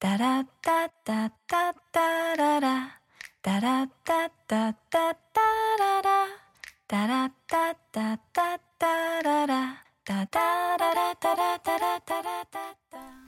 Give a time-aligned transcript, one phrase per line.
[0.00, 3.00] タラッタッタッタッララ。
[3.42, 5.40] タラッタッタッタッタ
[5.76, 6.26] ララ。
[6.86, 9.84] タラッタッタッタッララ。
[10.04, 13.27] タタララタラタラタラダダ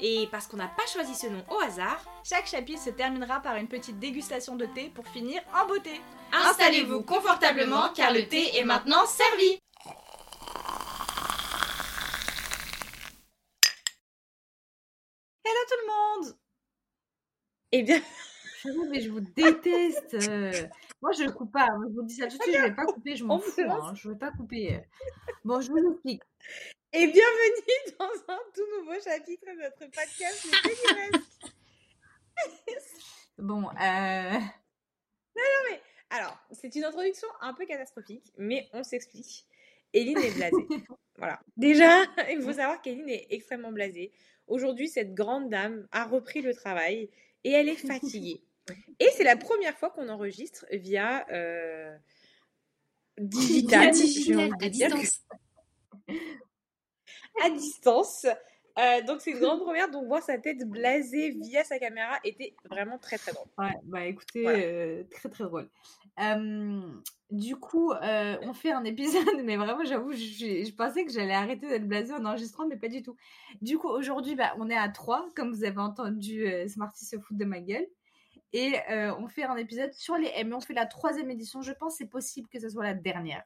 [0.00, 3.56] Et parce qu'on n'a pas choisi ce nom au hasard, Chaque chapitre se terminera par
[3.56, 6.00] une petite dégustation de thé pour finir en beauté.
[6.32, 9.58] installez-vous confortablement car le thé est maintenant servi
[15.44, 15.86] Hello tout le
[16.24, 16.36] monde
[17.72, 18.00] Eh bien,
[18.90, 20.14] mais je vous déteste.
[20.14, 20.52] euh.
[21.02, 21.68] Moi, je coupe pas.
[21.88, 23.60] Je vous dis ça tout de suite, je vais pas couper, je m'en On fous.
[23.60, 24.80] hein, Je vais pas couper.
[25.44, 26.22] Bon, je vous explique.
[26.92, 30.68] Et bienvenue dans un tout nouveau chapitre de notre podcast Le Thé
[31.10, 31.52] Livresque.
[33.38, 34.40] Bon, euh...
[36.10, 39.46] Alors, c'est une introduction un peu catastrophique, mais on s'explique.
[39.92, 40.66] Eline est blasée.
[41.18, 41.40] voilà.
[41.56, 44.12] Déjà, il faut savoir qu'Eline est extrêmement blasée.
[44.46, 47.10] Aujourd'hui, cette grande dame a repris le travail
[47.44, 48.42] et elle est fatiguée.
[49.00, 51.96] Et c'est la première fois qu'on enregistre via euh,
[53.18, 55.20] digital, de à distance.
[57.44, 58.26] à distance.
[58.78, 62.54] Euh, donc c'est une grande première, donc voir sa tête blasée via sa caméra était
[62.68, 63.48] vraiment très très drôle.
[63.56, 64.58] ouais, bah écoutez, Voilà.
[64.58, 65.70] euh, très très drôle.
[66.20, 66.82] Euh,
[67.30, 71.32] du coup, euh, on fait un épisode, mais vraiment, j'avoue, je, je pensais que j'allais
[71.34, 73.16] arrêter d'être blasée en enregistrant, mais pas du tout.
[73.62, 77.16] Du coup, aujourd'hui, bah, on est à 3, comme vous avez entendu euh, Smarty se
[77.16, 77.86] foutre de ma gueule.
[78.52, 80.52] Et euh, on fait un épisode sur les M.
[80.54, 81.62] On fait la troisième édition.
[81.62, 83.42] Je pense que c'est possible que ce soit la dernière.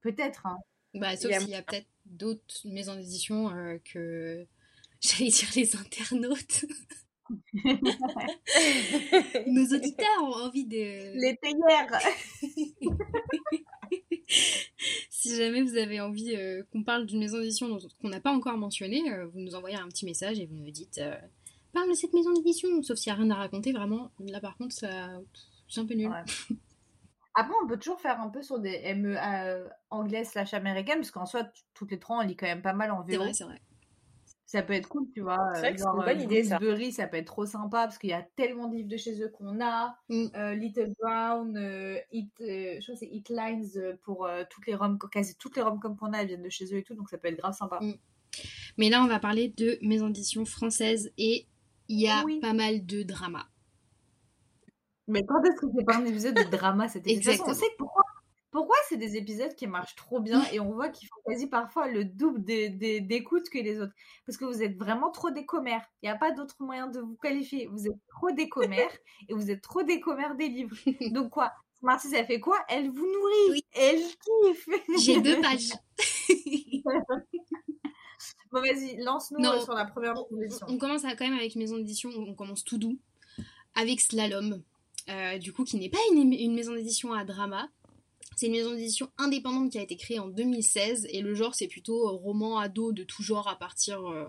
[0.00, 0.46] Peut-être.
[0.46, 0.58] Hein.
[0.94, 4.46] Bah, Il sauf y a- s'il y a peut-être d'autres maisons d'édition euh, que.
[5.00, 6.64] J'allais dire les internautes.
[9.46, 11.20] Nos auditeurs ont envie de.
[11.20, 11.98] Les théières
[15.10, 18.56] Si jamais vous avez envie euh, qu'on parle d'une maison d'édition qu'on n'a pas encore
[18.56, 21.00] mentionnée, euh, vous nous envoyez un petit message et vous nous dites
[21.72, 24.10] Parle de cette maison d'édition Sauf s'il n'y a rien à raconter, vraiment.
[24.20, 25.20] Là, par contre, ça...
[25.68, 26.08] c'est un peu nul.
[26.08, 26.56] Ouais.
[27.34, 31.10] Après, on peut toujours faire un peu sur des ME euh, anglaises slash américaines, parce
[31.10, 31.44] qu'en soi,
[31.74, 33.22] toutes les trois, on lit quand même pas mal en C'est VO.
[33.22, 33.60] vrai, c'est vrai.
[34.44, 35.38] Ça peut être cool, tu vois.
[35.54, 36.58] C'est vrai que c'est genre, une bonne euh, idée, ça.
[36.58, 39.18] Bloomsbury, ça peut être trop sympa, parce qu'il y a tellement de livres de chez
[39.22, 39.96] eux qu'on a.
[40.10, 40.26] Mm.
[40.34, 44.44] Euh, Little Brown, euh, Hit, euh, je crois que c'est Hit Lines euh, pour euh,
[44.50, 46.76] toutes les rom quasi toutes les rom comme qu'on a, elles viennent de chez eux
[46.76, 47.78] et tout, donc ça peut être grave sympa.
[47.80, 47.94] Mm.
[48.76, 51.46] Mais là, on va parler de maisons d'édition françaises et
[51.88, 52.38] il y a Oui.
[52.40, 53.46] pas mal de drama.
[55.08, 57.32] Mais quand est-ce que c'est pas un épisode de drama cet épisode?
[57.34, 58.02] De toute façon, On sait pourquoi.
[58.50, 61.88] Pourquoi c'est des épisodes qui marchent trop bien et on voit qu'ils font quasi parfois
[61.88, 63.94] le double d'écoute que les autres.
[64.26, 65.86] Parce que vous êtes vraiment trop des commères.
[66.02, 67.66] Il n'y a pas d'autre moyen de vous qualifier.
[67.72, 68.92] Vous êtes trop des commères
[69.30, 70.76] et vous êtes trop des commères des livres.
[71.12, 71.50] Donc quoi?
[71.80, 72.58] Marty, ça fait quoi?
[72.68, 73.50] Elle vous nourrit.
[73.52, 73.64] Oui.
[73.72, 74.68] Elle kiffe.
[74.98, 75.72] J'ai deux pages.
[78.52, 80.66] Bon, vas-y, lance-nous euh, sur la première on, proposition.
[80.68, 82.98] on commence à- quand même avec maison d'édition, on commence tout doux,
[83.74, 84.62] avec Slalom,
[85.08, 87.68] euh, du coup qui n'est pas une, une maison d'édition à drama.
[88.36, 91.68] C'est une maison d'édition indépendante qui a été créée en 2016 et le genre c'est
[91.68, 94.24] plutôt euh, roman ado de tout genre à partir, euh,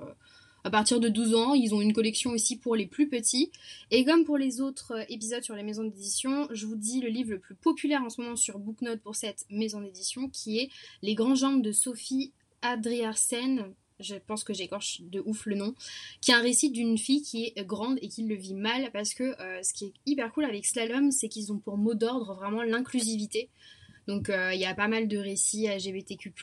[0.63, 1.53] à partir de 12 ans.
[1.53, 3.51] Ils ont une collection aussi pour les plus petits.
[3.91, 7.31] Et comme pour les autres épisodes sur les maisons d'édition, je vous dis le livre
[7.31, 10.69] le plus populaire en ce moment sur Booknote pour cette maison d'édition qui est
[11.01, 13.73] Les Grands Jambes de Sophie Adriarsen.
[14.03, 15.73] Je pense que j'écorche de ouf le nom
[16.21, 19.13] qui est un récit d'une fille qui est grande et qui le vit mal parce
[19.13, 22.33] que euh, ce qui est hyper cool avec Slalom, c'est qu'ils ont pour mot d'ordre
[22.35, 23.49] vraiment l'inclusivité.
[24.05, 26.33] Donc euh, il y a pas mal de récits LGBTQ+,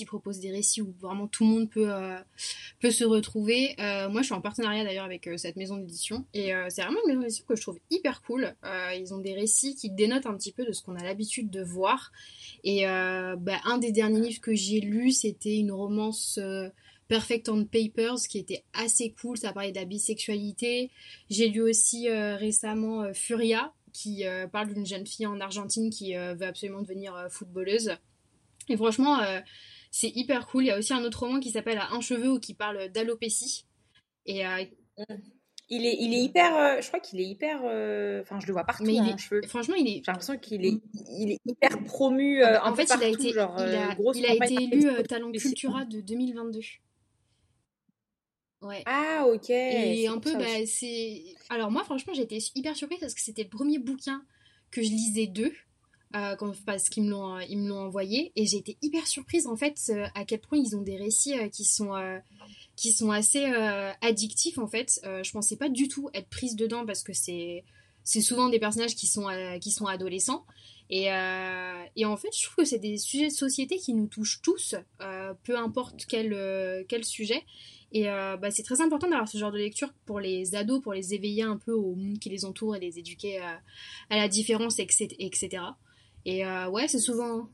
[0.00, 2.18] ils proposent des récits où vraiment tout le monde peut, euh,
[2.80, 3.76] peut se retrouver.
[3.78, 7.20] Moi je suis en partenariat d'ailleurs avec cette maison d'édition et c'est vraiment une maison
[7.20, 8.56] d'édition que je trouve hyper cool.
[8.98, 11.62] Ils ont des récits qui dénotent un petit peu de ce qu'on a l'habitude de
[11.62, 12.10] voir.
[12.64, 16.40] Et bah, un des derniers livres que j'ai lu, c'était une romance...
[17.08, 20.90] Perfect on Papers qui était assez cool, ça parlait de la bisexualité.
[21.30, 25.90] J'ai lu aussi euh, récemment euh, Furia qui euh, parle d'une jeune fille en Argentine
[25.90, 27.92] qui veut absolument devenir footballeuse.
[28.68, 29.20] Et franchement,
[29.92, 30.64] c'est hyper cool.
[30.64, 32.88] Il y a aussi un autre roman qui s'appelle À un cheveu ou qui parle
[32.88, 33.66] d'alopécie.
[34.26, 34.42] Et
[35.70, 38.52] Il est, il est hyper, euh, je crois qu'il est hyper, euh, enfin je le
[38.52, 39.40] vois partout Mais il en est- cheveux.
[39.46, 39.94] franchement, il est.
[39.96, 40.78] J'ai l'impression qu'il est,
[41.18, 44.26] il est hyper promu euh, un en fait, il a été, genre, il a, il
[44.26, 45.30] a été élu Talent.
[45.32, 46.60] Cultura de 2022.
[48.64, 48.82] Ouais.
[48.86, 49.50] Ah ok.
[49.50, 51.22] Et un peu, ça bah, c'est.
[51.50, 54.24] Alors, moi, franchement, été hyper surprise parce que c'était le premier bouquin
[54.70, 55.52] que je lisais d'eux.
[56.16, 59.48] euh, quand- parce qu'ils me l'ont ils me l'ont envoyé et j'ai été hyper surprise
[59.48, 62.18] en fait euh, à quel point ils ont des récits euh, qui sont euh,
[62.76, 65.00] qui sont assez euh, addictifs en fait.
[65.04, 67.64] Euh, je pensais pas du tout être prise dedans parce que c'est
[68.04, 70.44] c'est souvent des personnages qui sont euh, qui sont adolescents
[70.88, 74.06] et, euh, et en fait je trouve que c'est des sujets de société qui nous
[74.06, 77.42] touchent tous, euh, peu importe quel euh, quel sujet.
[77.94, 80.92] Et euh, bah, c'est très important d'avoir ce genre de lecture pour les ados, pour
[80.92, 83.60] les éveiller un peu au monde qui les entoure et les éduquer à,
[84.10, 85.14] à la différence, etc.
[85.20, 85.62] etc.
[86.26, 87.48] Et euh, ouais, c'est souvent.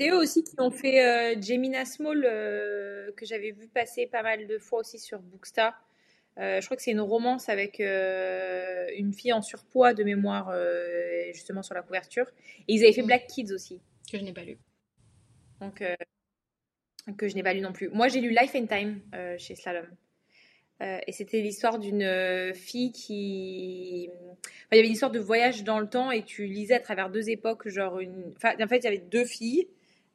[0.00, 1.04] C'est eux aussi qui ont fait
[1.36, 5.74] euh, Gemina Small, euh, que j'avais vu passer pas mal de fois aussi sur Bookstar.
[6.38, 10.48] Euh, je crois que c'est une romance avec euh, une fille en surpoids de mémoire,
[10.50, 12.26] euh, justement sur la couverture.
[12.66, 13.06] Et ils avaient fait Mm.
[13.06, 14.58] Black Kids aussi, que je n'ai pas lu.
[15.60, 15.94] donc euh,
[17.16, 17.88] que je n'ai pas lu non plus.
[17.90, 19.86] Moi, j'ai lu Life and Time euh, chez Slalom.
[20.82, 24.10] Euh, et c'était l'histoire d'une euh, fille qui.
[24.12, 26.80] Enfin, il y avait une histoire de voyage dans le temps et tu lisais à
[26.80, 28.32] travers deux époques, genre une.
[28.36, 29.68] Enfin, en fait, il y avait deux filles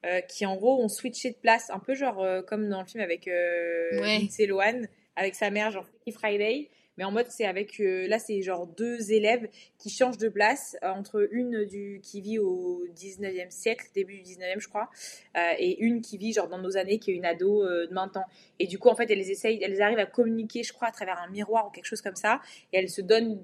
[0.06, 3.01] euh, qui, en gros, ont switché de place, un peu genre comme dans le film
[3.01, 4.19] avec euh, Ouais.
[4.19, 4.81] Lindsay Lohan,
[5.15, 6.69] avec sa mère, genre Freaky Friday.
[7.00, 7.80] Mais en mode, c'est avec.
[7.80, 9.48] euh, là, c'est genre deux élèves
[9.80, 14.24] qui changent de place euh, entre une du, qui vit au 19e siècle, début du
[14.36, 14.90] 19e, je crois,
[15.38, 18.18] euh, et une qui vit genre dans nos années, qui est une ado de 20
[18.18, 18.25] ans.
[18.60, 21.18] Et du coup, en fait, elles essayent, elles arrivent à communiquer, je crois, à travers
[21.19, 22.42] un miroir ou quelque chose comme ça,
[22.74, 23.42] et elles se donnent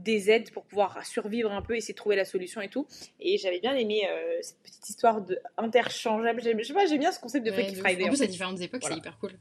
[0.00, 2.86] des aides pour pouvoir survivre un peu, essayer de trouver la solution et tout.
[3.18, 6.42] Et j'avais bien aimé euh, cette petite histoire de interchangeable.
[6.42, 7.76] J'aime- Je sais pas, j'aime bien ce concept de Ouais, Freaky.
[7.76, 8.02] Friday.
[8.02, 8.24] en en plus, fait.
[8.24, 8.96] à différentes époques, Voilà.
[8.96, 9.32] c'est hyper cool.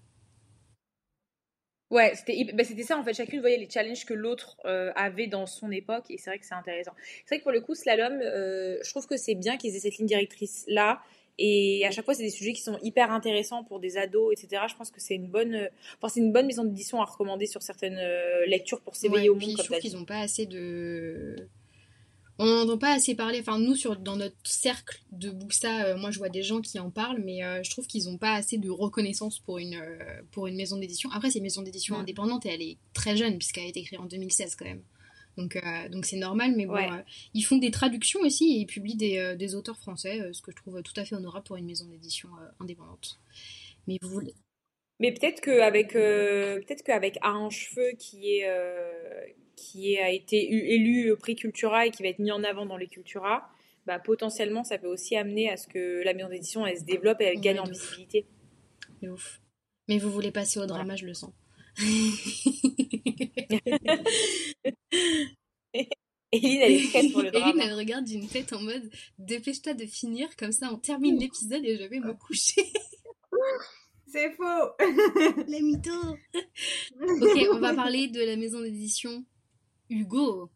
[1.96, 3.14] Ouais, c'était bah, c'était ça en fait.
[3.14, 6.46] Chacune voyait les challenges que l'autre euh, avait dans son époque et c'est vrai que
[6.46, 6.92] c'est intéressant.
[7.26, 9.80] C'est vrai que pour le coup, Slalom, euh, je trouve que c'est bien qu'ils aient
[9.80, 11.02] cette ligne directrice là.
[11.38, 14.64] Et à chaque fois, c'est des sujets qui sont hyper intéressants pour des ados, etc.
[14.70, 17.46] Je pense que c'est une bonne, euh, enfin, c'est une bonne maison d'édition à recommander
[17.46, 19.58] sur certaines euh, lectures pour s'éveiller Ouais, au puis monde.
[19.60, 21.36] je trouve qu'ils ont pas assez de.
[22.38, 23.40] On n'en entend pas assez parler.
[23.40, 26.80] Enfin, nous, sur, dans notre cercle de Booksta, euh, moi, je vois des gens qui
[26.80, 30.22] en parlent, mais euh, je trouve qu'ils n'ont pas assez de reconnaissance pour une, euh,
[30.32, 31.10] pour une maison d'édition.
[31.12, 34.00] Après, c'est une maison d'édition indépendante et elle est très jeune, puisqu'elle a été créée
[34.00, 34.82] en 2016 quand même.
[35.38, 36.90] Donc, euh, donc c'est normal, mais bon, Ouais.
[37.34, 40.56] ils font des traductions aussi et ils publient des, des auteurs français, ce que je
[40.58, 42.30] trouve tout à fait honorable pour une maison d'édition
[42.60, 43.20] indépendante.
[43.88, 44.34] Mais vous voulez.
[45.02, 48.48] Mais peut-être qu'avec peut-être qu'avec Arrange Cheveux qui est
[49.56, 50.38] qui a été
[50.74, 53.50] élu au prix Cultura et qui va être mis en avant dans les Cultura,
[53.86, 57.22] bah potentiellement ça peut aussi amener à ce que la maison d'édition elle se développe
[57.22, 58.26] et elle Ouais, gagne en visibilité.
[59.02, 59.42] De ouf.
[59.88, 61.32] Mais vous voulez passer au drama, je le sens.
[66.32, 67.64] Eline elle est prête pour le Eline, drama.
[67.66, 71.78] elle regarde d'une tête en mode dépêche-toi de finir, comme ça on termine l'épisode et
[71.78, 72.64] je vais me coucher.
[74.08, 74.70] C'est faux.
[75.48, 75.92] La mytho
[77.22, 79.26] Ok, on va parler de la maison d'édition
[79.90, 80.50] Hugo.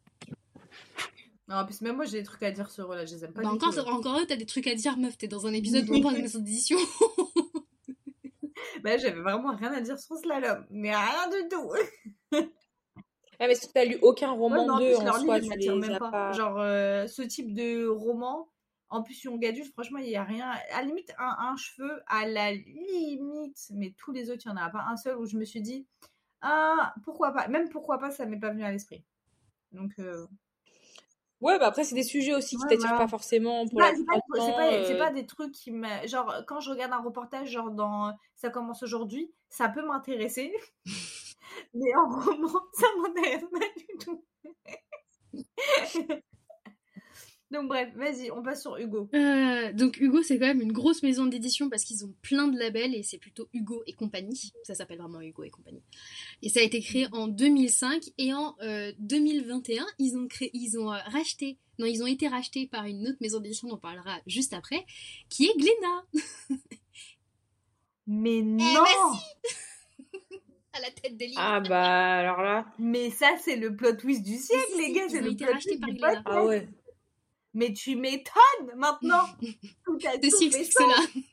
[1.48, 3.26] Non, en plus, même moi, j'ai des trucs à dire sur eux, là, je les
[3.26, 3.80] aime pas Bah du encore, tout.
[3.90, 6.16] encore eux, t'as des trucs à dire, meuf, t'es dans un épisode où on parle
[6.18, 6.78] de maison d'édition.
[8.84, 11.72] Bah, j'avais vraiment rien à dire sur Slalom, mais rien du tout.
[13.42, 15.50] Ah, mais si tu n'as lu aucun roman Ouais, en d'eux plus, en soi, tu
[15.58, 16.12] les même as pas.
[16.12, 16.32] pas.
[16.34, 18.50] Genre, euh, ce type de roman,
[18.90, 19.44] en plus, young
[19.74, 20.50] franchement, il n'y a rien.
[20.72, 24.60] À la limite, un, un cheveu, à la limite, mais tous les autres, il n'y
[24.60, 25.88] en a pas un seul où je me suis dit,
[26.42, 27.48] ah, pourquoi pas?
[27.48, 29.04] Même pourquoi pas, ça m'est pas venu à l'esprit.
[29.72, 30.26] Donc, euh,
[31.42, 33.92] Ouais, bah après c'est des sujets aussi qui Ouais, t'attirent pas forcément c'est pour pas,
[33.92, 34.06] la c'est
[34.56, 36.06] pas- euh, pas des trucs qui me.
[36.06, 40.54] Genre, quand je regarde un reportage, genre dans Ça commence aujourd'hui, ça peut m'intéresser.
[41.74, 44.26] mais en roman, ça m'intéresse pas du tout.
[47.52, 49.10] Donc, bref, vas-y, on passe sur Hugo.
[49.16, 52.58] Euh, donc Hugo, c'est quand même une grosse maison d'édition parce qu'ils ont plein de
[52.60, 54.54] labels et c'est plutôt Hugo et compagnie.
[54.64, 55.82] Ça s'appelle vraiment Hugo et compagnie.
[56.44, 60.78] Et ça a été créé en 2005 et en euh, 2021, ils ont créé, ils
[60.78, 63.80] ont euh, racheté, non, ils ont été rachetés par une autre maison d'édition dont on
[63.80, 64.86] parlera juste après,
[65.30, 66.06] qui est Glénat.
[68.06, 68.84] Mais non
[70.72, 71.42] À la tête des livres.
[71.44, 72.66] Ah bah alors là.
[72.78, 75.06] Mais ça, c'est le plot twist du siècle, Si, si, les gars.
[75.06, 76.22] ils C'est ont le été plot rachetés twist par du.
[76.26, 76.70] Ah ouais.
[77.54, 79.26] Mais tu m'étonnes maintenant.
[79.86, 80.12] Tout sens.
[80.32, 81.24] cela.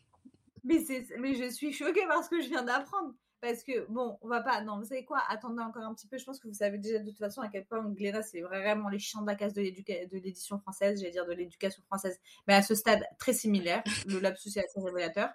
[0.65, 3.15] Mais, c'est, mais je suis choquée par ce que je viens d'apprendre.
[3.41, 4.63] Parce que, bon, on va pas.
[4.63, 6.19] Non, vous savez quoi Attendez encore un petit peu.
[6.19, 8.89] Je pense que vous savez déjà de toute façon à quel point Glénat, c'est vraiment
[8.89, 12.19] les chiens de la casse de, l'édition française, j'allais dire de l'éducation française.
[12.49, 13.85] Mais à ce stade, très similaire.
[14.09, 15.29] Le lapsus est assez révélateur.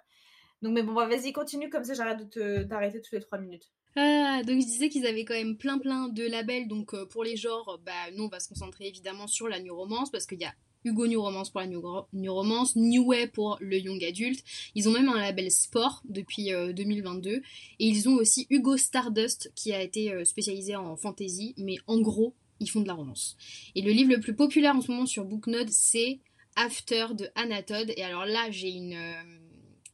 [0.60, 1.70] Donc, mais bon, bah, vas-y, continue.
[1.70, 3.70] Comme ça, j'arrête de te, t'arrêter toutes les trois minutes.
[3.94, 6.66] Ah, donc je disais qu'ils avaient quand même plein plein de labels.
[6.66, 9.74] Donc euh, pour les genres, bah nous on va se concentrer évidemment sur la new
[9.74, 13.28] romance parce qu'il y a Hugo New Romance pour la new, new romance, New Way
[13.28, 14.42] pour le young adulte.
[14.74, 17.42] Ils ont même un label sport depuis euh, 2022 et
[17.78, 22.34] ils ont aussi Hugo Stardust qui a été euh, spécialisé en fantasy, mais en gros
[22.60, 23.36] ils font de la romance.
[23.74, 26.20] Et le livre le plus populaire en ce moment sur Booknode c'est
[26.56, 27.92] After de Anatole.
[27.96, 29.38] Et alors là, j'ai une, euh,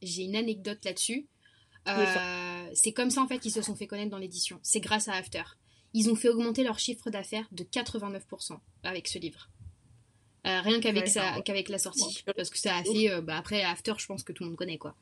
[0.03, 1.27] j'ai une anecdote là-dessus.
[1.87, 4.59] Euh, c'est comme ça en fait qu'ils se sont fait connaître dans l'édition.
[4.63, 5.45] C'est grâce à After.
[5.95, 9.49] Ils ont fait augmenter leur chiffre d'affaires de 89% avec ce livre.
[10.47, 12.23] Euh, rien qu'avec Ouais, ça- qu'avec la sortie.
[12.37, 13.11] Parce que ça a fait.
[13.11, 14.95] euh, bah, après, After, je pense que tout le monde connaît quoi.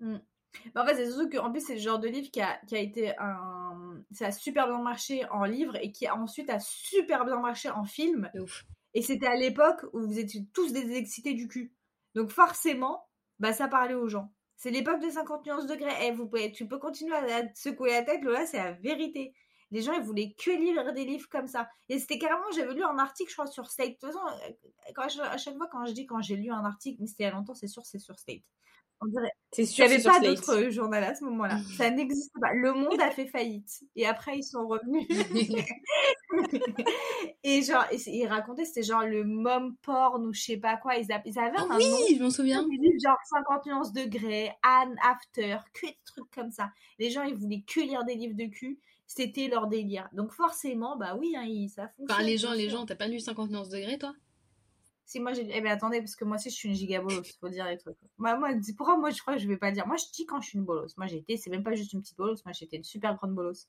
[0.00, 2.74] Bah, en fait, c'est surtout qu'en plus, c'est le genre de livre qui a, qui
[2.76, 4.02] a été un.
[4.12, 7.68] Ça a super bien marché en livre et qui a ensuite a super bien marché
[7.70, 8.30] en film.
[8.34, 8.64] Ouf.
[8.94, 11.72] Et c'était à l'époque où vous étiez tous des excités du cul.
[12.14, 13.04] Donc forcément,
[13.38, 14.32] bah ça parlait aux gens.
[14.56, 15.92] C'est l'époque de 50 nuances degrés.
[16.02, 18.72] Eh, vous pouvez, tu peux continuer à, à te secouer la tête, Lola, c'est la
[18.72, 19.34] vérité.
[19.70, 21.68] Les gens, ils voulaient que lire des livres comme ça.
[21.88, 23.90] Et c'était carrément, j'avais lu un article, je crois, sur State.
[23.90, 26.50] De toute façon, euh, quand je- à chaque fois, quand je dis quand j'ai lu
[26.50, 28.42] un article, mais c'était il y a longtemps, c'est sûr, c'est sur State.
[29.00, 30.18] On dirait, C'est il sûr, n'y avait pas
[30.54, 31.58] euh, journal à ce moment-là.
[31.86, 32.52] Ça n'existe pas.
[32.52, 33.84] Le monde a fait faillite.
[33.94, 35.06] Et après, ils sont revenus.
[37.44, 40.96] et genre, et ils racontaient, c'était genre le mom porn ou je sais pas quoi.
[40.96, 41.76] Ils, a- ils avaient Ah un nom.
[41.76, 42.62] oui, je m'en souviens.
[43.04, 46.70] Genre 50 nuances degrés, Anne After, que des trucs comme ça.
[46.98, 48.80] Les gens, ils voulaient que lire des livres de cul.
[49.08, 50.08] C'était leur délire.
[50.12, 52.10] Donc forcément, bah oui, hein, ça fonctionne.
[52.10, 54.14] Enfin, les gens, les gens, t'as pas lu 50 nuances degrés, toi?
[55.06, 55.48] Si moi j'ai.
[55.50, 57.96] Eh ben attendez, parce que moi aussi je suis une gigabolos, faut dire les trucs.
[58.18, 60.26] Moi, moi, dis- pourquoi moi je crois que je vais pas dire Moi je dis
[60.26, 60.94] quand je suis une bolos.
[60.98, 63.66] Moi j'étais, c'est même pas juste une petite bolos, moi j'étais une super grande bolos.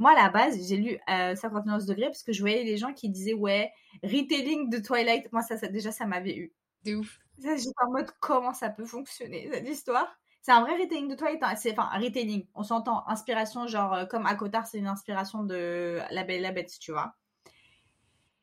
[0.00, 2.92] Moi à la base, j'ai lu euh, 59 degrés parce que je voyais les gens
[2.92, 3.70] qui disaient ouais,
[4.02, 5.30] retelling de Twilight.
[5.32, 6.52] Moi ça, ça déjà ça m'avait eu.
[6.84, 7.20] De ouf.
[7.38, 10.08] Ça, J'étais en mode comment ça peut fonctionner cette histoire?
[10.42, 11.56] C'est un vrai retelling de hein.
[11.56, 12.46] C'est enfin un retelling.
[12.54, 16.52] On s'entend inspiration genre euh, comme Akotar, c'est une inspiration de La Belle et la
[16.52, 17.14] Bête, tu vois.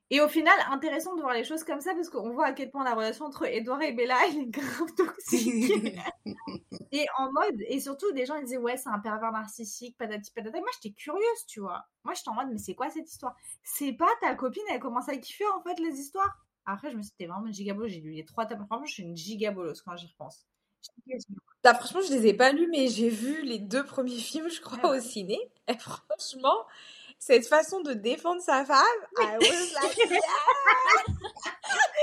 [0.10, 2.72] Et au final, intéressant de voir les choses comme ça parce qu'on voit à quel
[2.72, 5.74] point la relation entre Edouard et Bella elle est grave toxique.
[6.94, 10.32] et en mode, et surtout des gens ils disaient ouais c'est un pervers narcissique, patati
[10.32, 10.60] patata.
[10.60, 11.84] Moi j'étais curieuse, tu vois.
[12.06, 13.36] Moi j'étais en mode mais c'est quoi cette histoire?
[13.64, 16.46] C'est pas ta copine, elle commence à kiffer en fait les histoires?
[16.66, 18.66] Après je me suis dit t'es vraiment une gigabolos, j'ai lu les trois tomes.
[18.66, 20.48] Franchement je suis une gigabolos quand j'y repense.
[21.64, 24.80] Franchement, je les ai pas lus, mais j'ai vu les deux premiers films, je crois,
[24.84, 24.98] Ah ouais.
[24.98, 25.38] au ciné.
[25.68, 26.66] Et franchement,
[27.20, 28.86] cette façon de défendre sa femme,
[29.20, 29.98] I was like,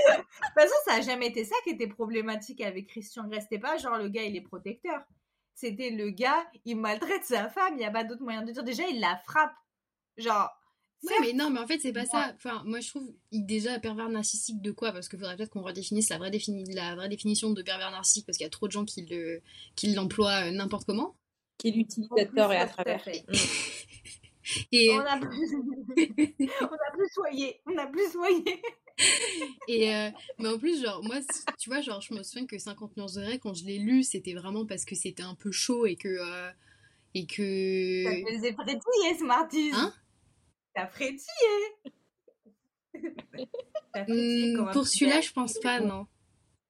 [0.07, 3.41] De toute façon, ça a jamais été ça qui était problématique avec Christian Grey.
[3.41, 5.01] C'était pas genre le gars, il est protecteur.
[5.55, 7.75] C'était le gars, il maltraite sa femme.
[7.75, 8.65] Il n'y a pas d'autre moyen de dire.
[8.65, 9.55] Déjà, il la frappe.
[10.17, 10.51] Genre.
[11.05, 12.07] Ouais, mais non, mais en fait, c'est pas Ouais.
[12.07, 12.33] ça.
[12.37, 14.93] Enfin, moi, je trouve, déjà, pervers narcissique de quoi?
[14.93, 18.27] Parce qu'il faudrait peut-être qu'on redéfinisse la vraie, défini- la vraie définition de pervers narcissique,
[18.27, 19.41] parce qu'il y a trop de gens qui le-
[19.77, 21.15] qui l'emploient euh, n'importe comment.
[21.59, 21.87] qui
[22.35, 23.07] tort et à travers.
[24.73, 25.55] Et, On a plus,
[26.61, 27.61] on a plus soyé.
[27.67, 28.45] On a plus soyé.
[29.69, 31.17] et euh, mais en plus, genre, moi,
[31.59, 34.03] tu vois, genre, je me souviens que 50 nuances de Grey, quand je l'ai lu,
[34.03, 36.09] c'était vraiment parce que c'était un peu chaud et que.
[36.09, 36.51] euh,
[37.15, 38.35] et Ça que.
[38.35, 39.71] faisait frétiller, Smarties.
[39.73, 39.95] Hein?
[40.75, 41.27] T'as frétillé.
[42.95, 43.07] Hmm,
[44.57, 46.07] comme un pour celui-là, je pense pas, non.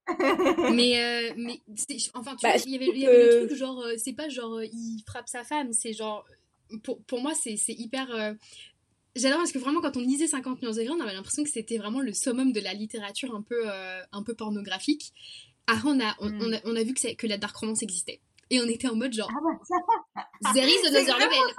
[0.75, 1.63] mais euh, mais
[2.13, 4.13] enfin tu Bah, vois il y avait, y avait euh, le truc genre euh, c'est
[4.13, 6.27] pas genre euh, il frappe sa femme c'est genre
[6.83, 8.35] pour, pour moi c'est c'est hyper euh,
[9.17, 11.49] j'adore parce que vraiment quand on lisait 50 nuances de gris on avait l'impression que
[11.49, 15.15] c'était vraiment le summum de la littérature un peu euh, un peu pornographique
[15.67, 16.43] après on a on, Mm.
[16.43, 18.21] on a, on a vu que, c'est- que la dark romance existait
[18.51, 21.55] et on était en mode genre Ah bah, ça, there is another level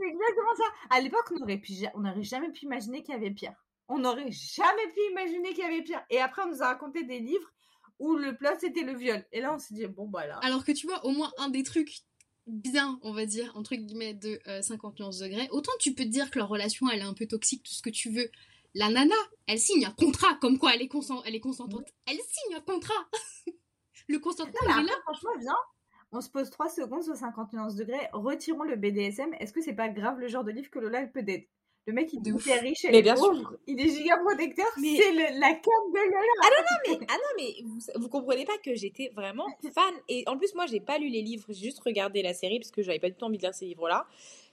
[0.00, 0.64] C'est exactement ça.
[0.90, 3.52] À l'époque, on aurait pu, on n'aurait jamais pu imaginer qu'il y avait pire.
[3.88, 6.00] On n'aurait jamais pu imaginer qu'il y avait pire.
[6.10, 7.50] Et après, on nous a raconté des livres
[7.98, 9.24] où le plot c'était le viol.
[9.32, 10.38] Et là, on s'est dit bon bah là.
[10.42, 11.98] Alors que tu vois, au moins un des trucs
[12.46, 16.08] bien, on va dire, entre guillemets, de euh, 50 nuances degrés, autant tu peux te
[16.08, 18.30] dire que leur relation, elle est un peu toxique, tout ce que tu veux.
[18.74, 19.14] La nana,
[19.46, 21.88] elle signe un contrat, comme quoi elle est, consen- elle est consentante.
[22.06, 22.94] Elle signe un contrat
[24.08, 24.98] Le consentement, Non, mais après, là.
[25.02, 25.56] franchement, viens.
[26.12, 28.08] On se pose 3 secondes sur 50 nuances degrés.
[28.12, 29.32] Retirons le BDSM.
[29.38, 31.46] Est-ce que c'est pas grave le genre de livre que Lola elle peut d'être?
[31.86, 33.30] Le mec, il est riche, elle Mais est bien sûr.
[33.30, 34.66] pauvre, il est giga protecteur.
[34.80, 36.78] Mais- C'est la carte de Lola.
[36.86, 39.94] mais, ah non, mais vous, vous comprenez pas que j'étais vraiment fan.
[40.08, 42.70] Et en plus, moi, j'ai pas lu les livres, j'ai juste regardé la série parce
[42.70, 44.06] que j'avais pas du tout envie de lire ces livres-là.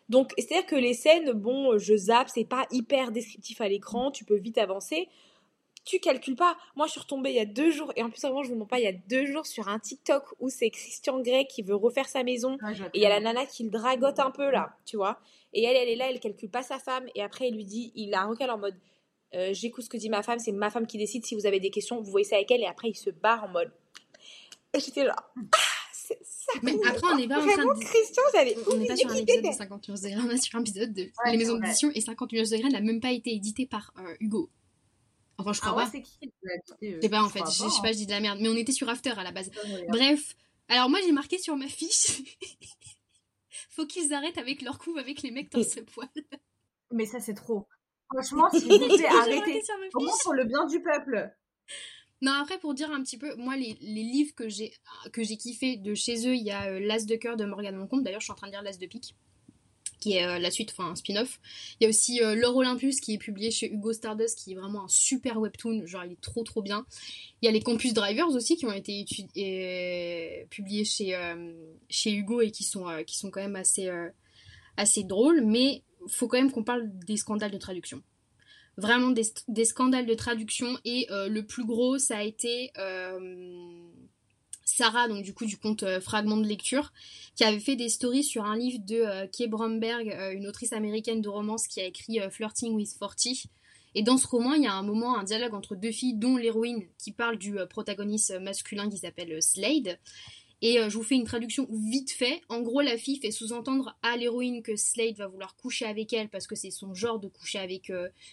[0.09, 4.23] Donc, c'est-à-dire que les scènes, bon, je zappe, c'est pas hyper descriptif à l'écran, tu
[4.23, 5.09] peux vite avancer.
[5.87, 6.57] Tu calcules pas.
[6.75, 8.57] Moi, je suis retombée il y a deux jours, et en plus, vraiment, je vous
[8.57, 11.61] mens pas, il y a deux jours sur un TikTok où c'est Christian Grey qui
[11.61, 12.57] veut refaire sa maison.
[12.93, 15.17] Et il y a la nana qui le dragote un peu là, tu vois.
[15.53, 17.05] Et elle, elle est là, elle calcule pas sa femme.
[17.15, 18.75] Et après, il lui dit, il la recale en mode
[19.33, 21.25] euh, J'écoute ce que dit ma femme, c'est ma femme qui décide.
[21.25, 22.61] Si vous avez des questions, vous voyez ça avec elle.
[22.61, 23.71] Et après, il se barre en mode.
[24.73, 25.15] Et j'étais là.
[25.37, 25.57] Ah,
[25.93, 26.51] c'est ça.
[26.63, 27.79] Mais après, on n'est pas en train Vraiment, de...
[27.79, 28.55] Christian, j'allais.
[28.71, 30.93] On n'est pas sur un épisode de 50 nuances degrés, on est sur un épisode
[30.93, 33.93] de Ouais, les maisons d'édition, et 50 nuances degrés n'a même pas été édité par
[33.97, 34.49] euh, Hugo.
[35.39, 35.89] Enfin, je crois Ah ouais, pas.
[35.91, 37.81] c'est qui qui l'a dit, euh, Je sais pas, en fait, crois je je sais
[37.81, 38.39] pas, je dis de la merde.
[38.41, 39.51] Mais on était sur After à la base.
[39.63, 39.81] hein.
[39.89, 40.35] Bref,
[40.67, 42.21] alors moi j'ai marqué sur ma fiche.
[43.69, 46.09] Faut qu'ils arrêtent avec leur couve avec les mecs dans ce poil.
[46.91, 47.67] Mais ça, c'est trop.
[48.11, 48.79] Franchement, s'il vous
[49.63, 51.29] sur ma Au moins pour le bien du peuple.
[52.21, 54.73] Non, après, pour dire un petit peu, moi, les, les livres que j'ai
[55.13, 57.75] que j'ai kiffé de chez eux, il y a euh, L'As de cœur de Morgane
[57.75, 58.01] Moncombe.
[58.03, 59.13] D'ailleurs, je suis en train de lire L'As de pique,
[59.99, 61.39] qui est euh, la suite, enfin un spin-off.
[61.79, 64.55] Il y a aussi euh, L'Or Olympus, qui est publié chez Hugo Stardust, qui est
[64.55, 65.85] vraiment un super webtoon.
[65.85, 66.85] Genre, il est trop, trop bien.
[67.41, 69.05] Il y a les Campus Drivers aussi, qui ont été
[70.49, 71.53] publiés chez, euh,
[71.89, 73.89] chez Hugo et qui sont, euh, qui sont quand même assez,
[74.77, 75.41] assez drôles.
[75.41, 78.01] Mais faut quand même qu'on parle des scandales de traduction
[78.79, 82.71] vraiment des, des scandales de traduction et le plus gros ça a été
[84.77, 86.93] Sarah donc du coup du compte euh, fragment de lecture
[87.35, 90.71] qui avait fait des stories sur un livre de euh, Kay Bromberg euh, une autrice
[90.71, 93.47] américaine de romance qui a écrit euh, Flirting with 40
[93.95, 96.37] et dans ce roman il y a un moment un dialogue entre deux filles dont
[96.37, 99.97] l'héroïne qui parle du protagoniste masculin qui s'appelle Slade
[100.61, 102.41] et je vous fais une traduction vite fait.
[102.49, 106.29] En gros, la fille fait sous-entendre à l'héroïne que Slade va vouloir coucher avec elle
[106.29, 107.91] parce que c'est son genre de coucher avec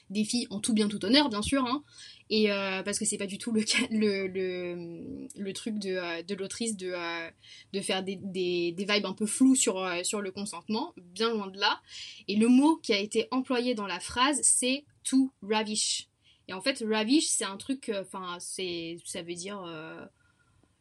[0.09, 1.67] des filles en tout bien tout honneur, bien sûr.
[1.67, 1.85] Hein.
[2.31, 3.63] Et euh, parce que c'est pas du tout le,
[5.53, 10.31] truc de, euh, de l'autrice de, euh, faire des, vibes un peu floues sur, le
[10.31, 11.81] consentement, bien loin de là.
[12.29, 16.09] Et le mot qui a été employé dans la phrase, c'est to ravish.
[16.49, 19.63] Et en fait, ravish, c'est un truc, enfin, ça veut dire.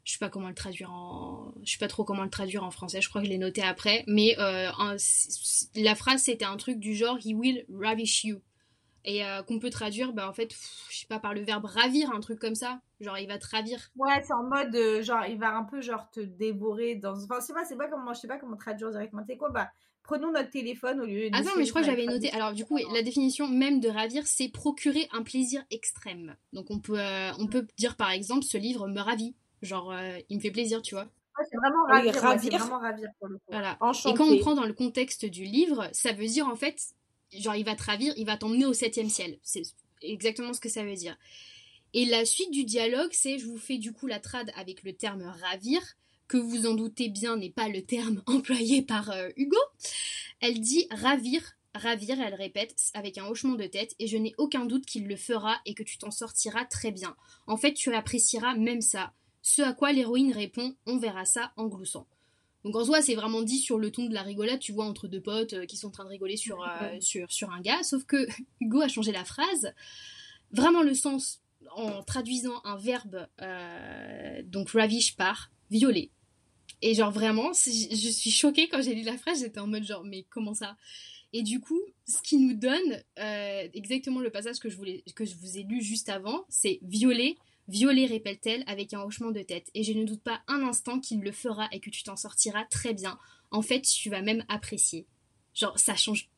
[0.05, 0.91] je sais pas comment le traduire
[1.63, 3.61] je sais pas trop comment le traduire en français je crois que je l'ai noté
[3.61, 4.35] après mais
[5.75, 8.41] la phrase c'était un truc du genre he will ravish you
[9.05, 11.65] et euh, qu'on peut traduire bah en fait pff, je sais pas par le verbe
[11.65, 15.01] ravir un truc comme ça genre il va te ravir Ouais, c'est en mode euh,
[15.03, 18.13] genre il va un peu genre te dévorer dans enfin c'est pas c'est pas comment
[18.13, 19.23] je sais pas comment traduire directement.
[19.27, 19.69] C'est quoi bah
[20.03, 22.29] prenons notre téléphone au lieu de Attends, mais je crois que j'avais noté.
[22.31, 26.35] Alors, du coup, oui, la définition même de ravir, c'est procurer un plaisir extrême.
[26.51, 29.33] Donc, on peut, euh, on peut dire par exemple, ce livre me ravit.
[29.61, 31.05] Genre, euh, il me fait plaisir, tu vois.
[31.05, 32.57] Ouais, c'est vraiment Oui, ravir, ouais, c'est ravir.
[32.59, 33.43] vraiment ravir pour le coup.
[33.47, 33.77] Voilà.
[34.05, 36.81] Et quand on prend dans le contexte du livre, ça veut dire en fait,
[37.39, 39.37] genre il va te ravir, il va t'emmener au septième ciel.
[39.43, 39.63] C'est
[40.01, 41.17] exactement ce que ça veut dire.
[41.93, 44.93] Et la suite du dialogue, c'est, je vous fais du coup la trad avec le
[44.93, 45.81] terme ravir,
[46.27, 49.57] que vous en doutez bien n'est pas le terme employé par euh, Hugo.
[50.39, 51.43] Elle dit ravir,
[51.75, 55.15] ravir, elle répète avec un hochement de tête, et je n'ai aucun doute qu'il le
[55.15, 57.15] fera et que tu t'en sortiras très bien.
[57.45, 59.13] En fait, tu apprécieras même ça.
[59.41, 62.07] Ce à quoi l'héroïne répond, on verra ça en gloussant.
[62.63, 65.07] Donc en soi, c'est vraiment dit sur le ton de la rigolade, tu vois, entre
[65.07, 67.83] deux potes euh, qui sont en train de rigoler sur, euh, sur, sur un gars.
[67.83, 68.27] Sauf que
[68.61, 69.73] Hugo a changé la phrase.
[70.51, 71.41] Vraiment le sens
[71.75, 76.11] en traduisant un verbe, euh, donc ravish par violer.
[76.81, 80.03] Et genre vraiment, je suis choquée quand j'ai lu la phrase, j'étais en mode genre,
[80.03, 80.75] mais comment ça?
[81.31, 85.25] Et du coup, ce qui nous donne euh, exactement le passage que je, voulais, que
[85.25, 89.69] je vous ai lu juste avant, c'est violer, violer, répète-t-elle avec un hochement de tête.
[89.73, 92.65] Et je ne doute pas un instant qu'il le fera et que tu t'en sortiras
[92.65, 93.17] très bien.
[93.51, 95.07] En fait, tu vas même apprécier.
[95.53, 96.29] Genre, ça change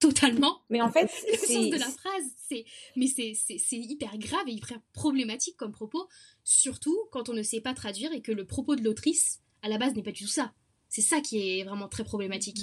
[0.00, 2.24] totalement Mais en fait, le sens de la phrase.
[2.48, 2.64] C'est,
[2.96, 6.08] mais c'est, c'est, c'est hyper grave et hyper problématique comme propos,
[6.42, 9.78] surtout quand on ne sait pas traduire et que le propos de l'autrice, à la
[9.78, 10.52] base, n'est pas du tout ça.
[10.88, 12.58] C'est ça qui est vraiment très problématique.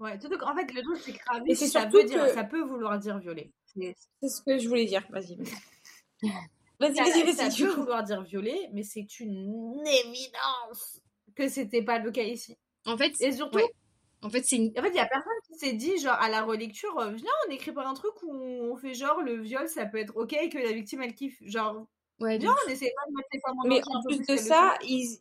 [0.00, 2.42] Ouais, surtout qu'en fait le truc c'est que Et ça surtout veut dire que- ça
[2.42, 3.52] peut vouloir dire violer.
[3.66, 5.06] C'est- c'est ce que je voulais dire.
[5.10, 5.38] Vas-y.
[6.88, 7.22] vas-y.
[7.22, 11.00] Vas-y, ça peut vouloir dire violer, mais c'est une évidence
[11.34, 12.56] que c'était pas le cas ici.
[12.86, 13.68] En fait, Et surtout, Ouais.
[14.22, 14.72] en fait, c'est une...
[14.78, 17.30] en fait, il y a personne qui s'est dit genre à la relecture, euh, viens,
[17.48, 20.30] on écrit pas un truc où on fait genre le viol, ça peut être ok
[20.50, 21.38] que la victime elle kiffe.
[21.42, 21.86] Genre,
[22.20, 24.76] Ouais, viens, on essaie pas de mettre les femmes en Mais en plus de ça,
[24.82, 25.18] ils...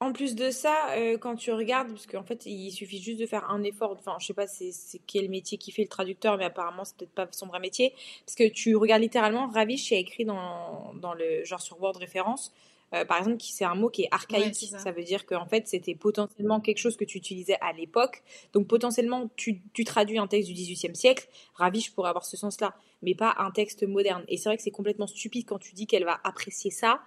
[0.00, 3.26] en plus de ça, euh, quand tu regardes, parce qu'en fait, il suffit juste de
[3.26, 3.92] faire un effort.
[3.98, 6.96] Enfin, je sais pas c'est c'est quel métier qui fait le traducteur, mais apparemment, c'est
[6.96, 7.92] peut-être pas son vrai métier.
[8.24, 12.50] Parce que tu regardes littéralement, Ravish est écrit dans, dans le genre sur Word référence.
[12.94, 14.46] euh, par exemple, qui c'est un mot qui est archaïque.
[14.46, 14.78] Ouais, c'est ça.
[14.78, 14.90] ça.
[14.90, 18.22] veut dire qu'en fait, c'était potentiellement quelque chose que tu utilisais à l'époque.
[18.52, 21.28] Donc, potentiellement, tu, tu traduis un texte du XVIIIe siècle.
[21.54, 24.24] Ravish pourrait avoir ce sens-là, mais pas un texte moderne.
[24.28, 27.00] Et c'est vrai que c'est complètement stupide quand tu dis qu'elle va apprécier ça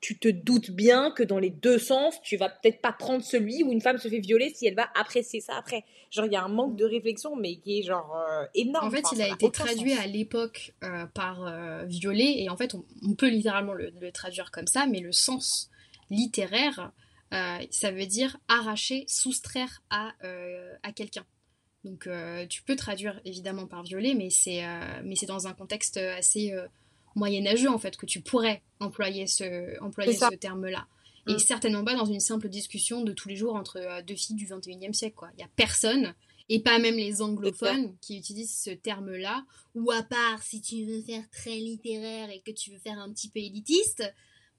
[0.00, 3.62] tu te doutes bien que dans les deux sens, tu vas peut-être pas prendre celui
[3.62, 5.84] où une femme se fait violer si elle va apprécier ça après.
[6.10, 8.88] Genre, il y a un manque de réflexion, mais qui est genre euh, énorme.
[8.88, 10.00] En fait, Enfin, il a été traduit sens.
[10.00, 14.10] à l'époque euh, par euh, violer, et en fait, on, on peut littéralement le, le
[14.10, 15.70] traduire comme ça, mais le sens
[16.08, 16.92] littéraire,
[17.34, 20.12] euh, ça veut dire arracher, soustraire à,
[20.82, 21.26] à quelqu'un.
[21.84, 22.08] Donc,
[22.48, 24.62] tu peux traduire évidemment par violer, mais c'est
[25.14, 26.52] c'est dans un contexte assez
[27.14, 30.86] moyenâgeux en fait que tu pourrais employer ce employer ce terme-là.
[31.28, 31.38] Et Mm.
[31.38, 34.46] certainement pas dans une simple discussion de tous les jours entre euh, deux filles du
[34.46, 35.16] 21e siècle.
[35.16, 35.28] quoi.
[35.36, 36.14] Il y a personne,
[36.48, 39.44] et pas même les anglophones, qui utilisent ce terme-là,
[39.74, 43.12] ou à part si tu veux faire très littéraire et que tu veux faire un
[43.12, 44.02] petit peu élitiste,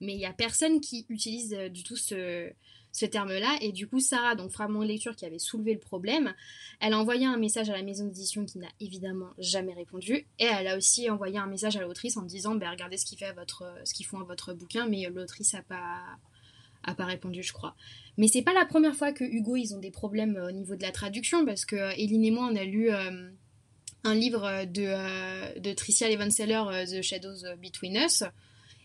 [0.02, 2.52] mais il y a personne qui utilise euh, du tout ce,
[2.92, 3.58] ce terme-là.
[3.62, 6.34] Et du coup, Sarah, donc fragment de lecture qui avait soulevé le problème,
[6.80, 10.26] elle a envoyé un message à la maison d'édition qui n'a évidemment jamais répondu.
[10.40, 14.06] Et elle a aussi envoyé un message à l'autrice en disant bah, regardez ce qu'ils
[14.06, 17.76] font à votre bouquin, mais l'autrice n'a pas répondu, je crois.
[18.18, 20.76] Mais c'est pas la première fois que Hugo, ils ont des problèmes euh, au niveau
[20.76, 23.30] de la traduction, parce que euh, Eline et moi, on a lu euh,
[24.04, 28.24] un livre de, de Tricia Levenseller, The Shadows Between Us.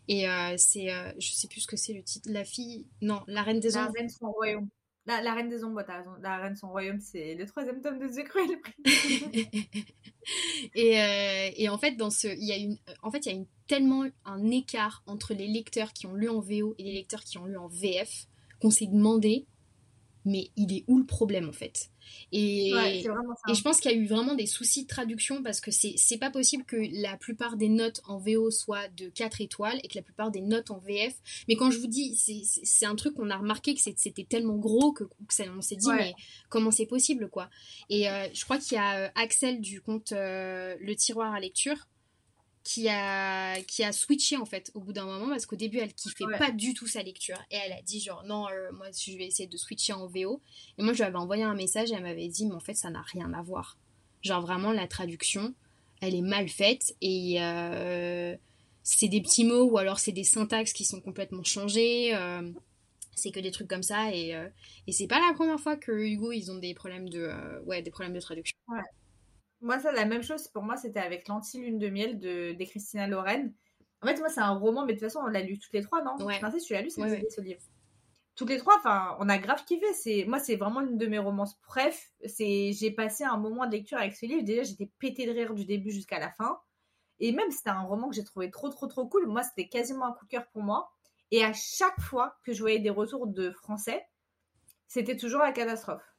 [0.09, 0.88] Et c'est,
[1.19, 3.92] je sais plus ce que c'est le titre, la fille, non, la reine des ombres.
[3.95, 4.69] La reine son royaume.
[5.07, 6.11] La, reine des ombres, t'as raison.
[6.21, 8.59] La reine son royaume, c'est le troisième tome de The Cruel
[10.75, 13.37] et, et en fait, dans ce, il y a une, en fait, il y a
[13.37, 17.23] une, tellement un écart entre les lecteurs qui ont lu en VO et les lecteurs
[17.23, 18.27] qui ont lu en VF
[18.61, 19.47] qu'on s'est demandé,
[20.26, 21.90] mais il est où le problème en fait?
[22.32, 25.70] Et, et je pense qu'il y a eu vraiment des soucis de traduction parce que
[25.70, 29.88] c'est pas possible que la plupart des notes en VO soient de 4 étoiles et
[29.88, 31.14] que la plupart des notes en VF.
[31.48, 34.92] Mais quand je vous dis, c'est un truc qu'on a remarqué que c'était tellement gros
[34.92, 35.04] que,
[35.56, 36.14] on s'est dit, mais
[36.48, 37.48] comment c'est possible quoi?
[37.88, 41.40] Et euh, je crois qu'il y a euh, Axel du compte euh, Le Tiroir à
[41.40, 41.86] lecture
[42.66, 45.94] qui a, qui a switché en fait au bout d'un moment parce qu'au début elle
[45.94, 47.38] kiffait pas du tout sa lecture.
[47.52, 50.42] Et elle a dit genre non euh, moi je vais essayer de switcher en VO
[50.76, 52.74] et moi je lui avais envoyé un message et elle m'avait dit mais en fait
[52.74, 53.79] ça n'a rien à voir.
[54.22, 55.55] Genre vraiment la traduction
[56.00, 56.96] elle est mal faite.
[57.00, 58.35] Et euh,
[58.83, 62.50] c'est des petits mots ou alors c'est des syntaxes qui sont complètement changés euh,
[63.14, 64.12] c'est que des trucs comme ça.
[64.12, 64.35] Et,
[64.88, 67.31] et c'est pas la première fois que Hugo ils ont des problèmes de
[67.64, 68.59] ouais des problèmes de traduction.
[68.66, 68.81] Ouais.
[69.66, 73.09] Moi, ça, la même chose pour moi, c'était avec L'Anti-Lune de Miel de, de Christina
[73.09, 73.52] Loren.
[74.00, 75.83] En fait, moi, c'est un roman, mais de toute façon, on l'a lu toutes les
[75.83, 76.14] trois, non?
[76.24, 76.37] Ouais.
[76.37, 77.61] Enfin, tu l'as lu, c'est ce livre.
[78.37, 79.92] Toutes les trois, enfin, on a grave kiffé.
[79.92, 81.59] C'est, moi, c'est vraiment une de mes romances.
[81.66, 84.44] Bref, c'est, j'ai passé un moment de lecture avec ce livre.
[84.44, 86.61] Déjà, j'étais pété de rire du début jusqu'à la fin.
[87.18, 89.26] Et même, c'était un roman que j'ai trouvé trop, trop, trop cool.
[89.26, 90.92] Moi, c'était quasiment un coup de cœur pour moi.
[91.33, 94.07] Et à chaque fois que je voyais des retours de français,
[94.87, 96.15] c'était toujours la catastrophe.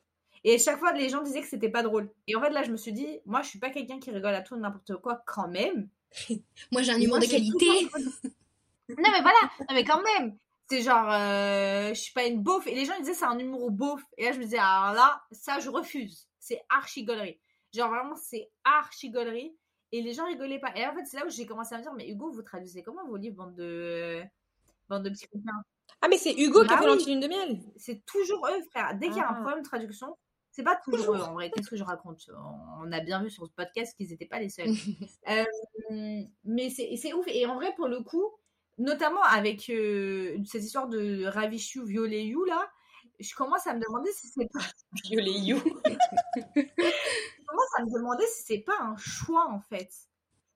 [0.50, 2.10] Et chaque fois, les gens disaient que c'était pas drôle.
[2.26, 4.34] Et en fait, là, je me suis dit, moi, je suis pas quelqu'un qui rigole
[4.34, 5.90] à tout n'importe quoi quand même.
[6.72, 7.68] moi, j'ai un humour de qualité.
[8.88, 10.38] non, mais voilà, non, mais quand même.
[10.70, 12.66] C'est genre, euh, je suis pas une beauf.
[12.66, 14.02] Et les gens disaient, c'est un humour beauf.
[14.18, 16.30] Et là, je me disais, alors là, ça, je refuse.
[16.40, 17.42] C'est archi golerie.
[17.74, 19.54] Genre, vraiment, c'est archi golerie.
[19.92, 20.72] Et les gens rigolaient pas.
[20.78, 22.84] Et en fait, c'est là où j'ai commencé à me dire, mais Hugo, vous traduisez
[22.84, 24.24] comment vos livres, bande de,
[24.88, 25.62] bande de petits copains?
[26.00, 27.60] Ah, mais c'est Hugo qui a bah fait l'antilune de miel.
[27.76, 28.96] C'est toujours eux, frère.
[28.96, 29.42] Dès qu'il y a un ah.
[29.42, 30.16] problème de traduction,
[30.58, 31.52] c'est pas toujours eux, en vrai.
[31.52, 32.32] Qu'est-ce que je raconte?
[32.82, 34.66] On a bien vu sur ce podcast qu'ils n'étaient pas les seuls.
[35.30, 37.28] euh, mais c'est ouf.
[37.28, 38.26] Et en vrai, pour le coup,
[38.80, 42.68] notamment avec euh, cette histoire de Ravishu Violet You, là,
[43.20, 44.66] je commence à me demander si c'est pas.
[45.04, 45.58] Violet You
[46.56, 49.92] Je commence à me demander si c'est pas un choix, en fait.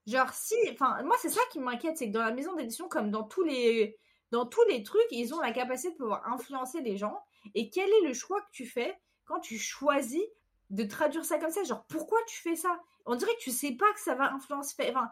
[0.07, 0.55] Genre, si.
[0.71, 3.43] Enfin, moi, c'est ça qui m'inquiète, c'est que dans la maison d'édition, comme dans tous
[3.43, 3.99] les.
[4.31, 7.21] Dans tous les trucs, ils ont la capacité de pouvoir influencer les gens.
[7.53, 8.97] Et quel est le choix que tu fais?
[9.31, 10.21] Quand tu choisis
[10.69, 12.79] de traduire ça comme ça, genre pourquoi tu fais ça?
[13.05, 14.75] On dirait que tu sais pas que ça va influencer.
[14.89, 15.09] Enfin,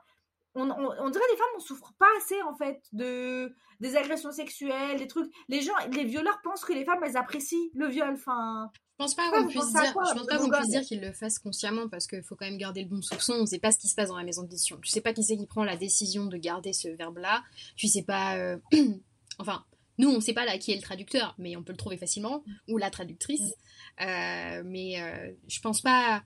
[0.56, 5.08] on, dirait les femmes on souffre pas assez en fait de des agressions sexuelles, des
[5.08, 5.32] trucs.
[5.48, 8.14] Les gens, les violeurs pensent que les femmes elles apprécient le viol.
[8.14, 11.14] Enfin, je pense pas qu'on puisse dire, je pense pas qu'on puisse dire qu'ils le
[11.14, 13.34] fassent consciemment parce qu'il faut quand même garder le bon soupçon.
[13.34, 14.78] On sait pas ce qui se passe dans la maison d'édition.
[14.82, 17.44] Tu sais pas qui c'est qui prend la décision de garder ce verbe là.
[17.76, 18.36] Tu sais pas.
[18.38, 18.58] Euh,
[19.40, 19.64] enfin,
[20.00, 22.44] nous on sait pas là qui est le traducteur, mais on peut le trouver facilement
[22.68, 23.54] ou la traductrice.
[24.02, 26.24] Euh, mais euh, je pense pas.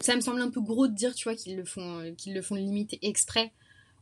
[0.00, 2.40] Ça me semble un peu gros de dire, tu vois, qu'ils le font, qu'ils le
[2.40, 3.52] font limite exprès.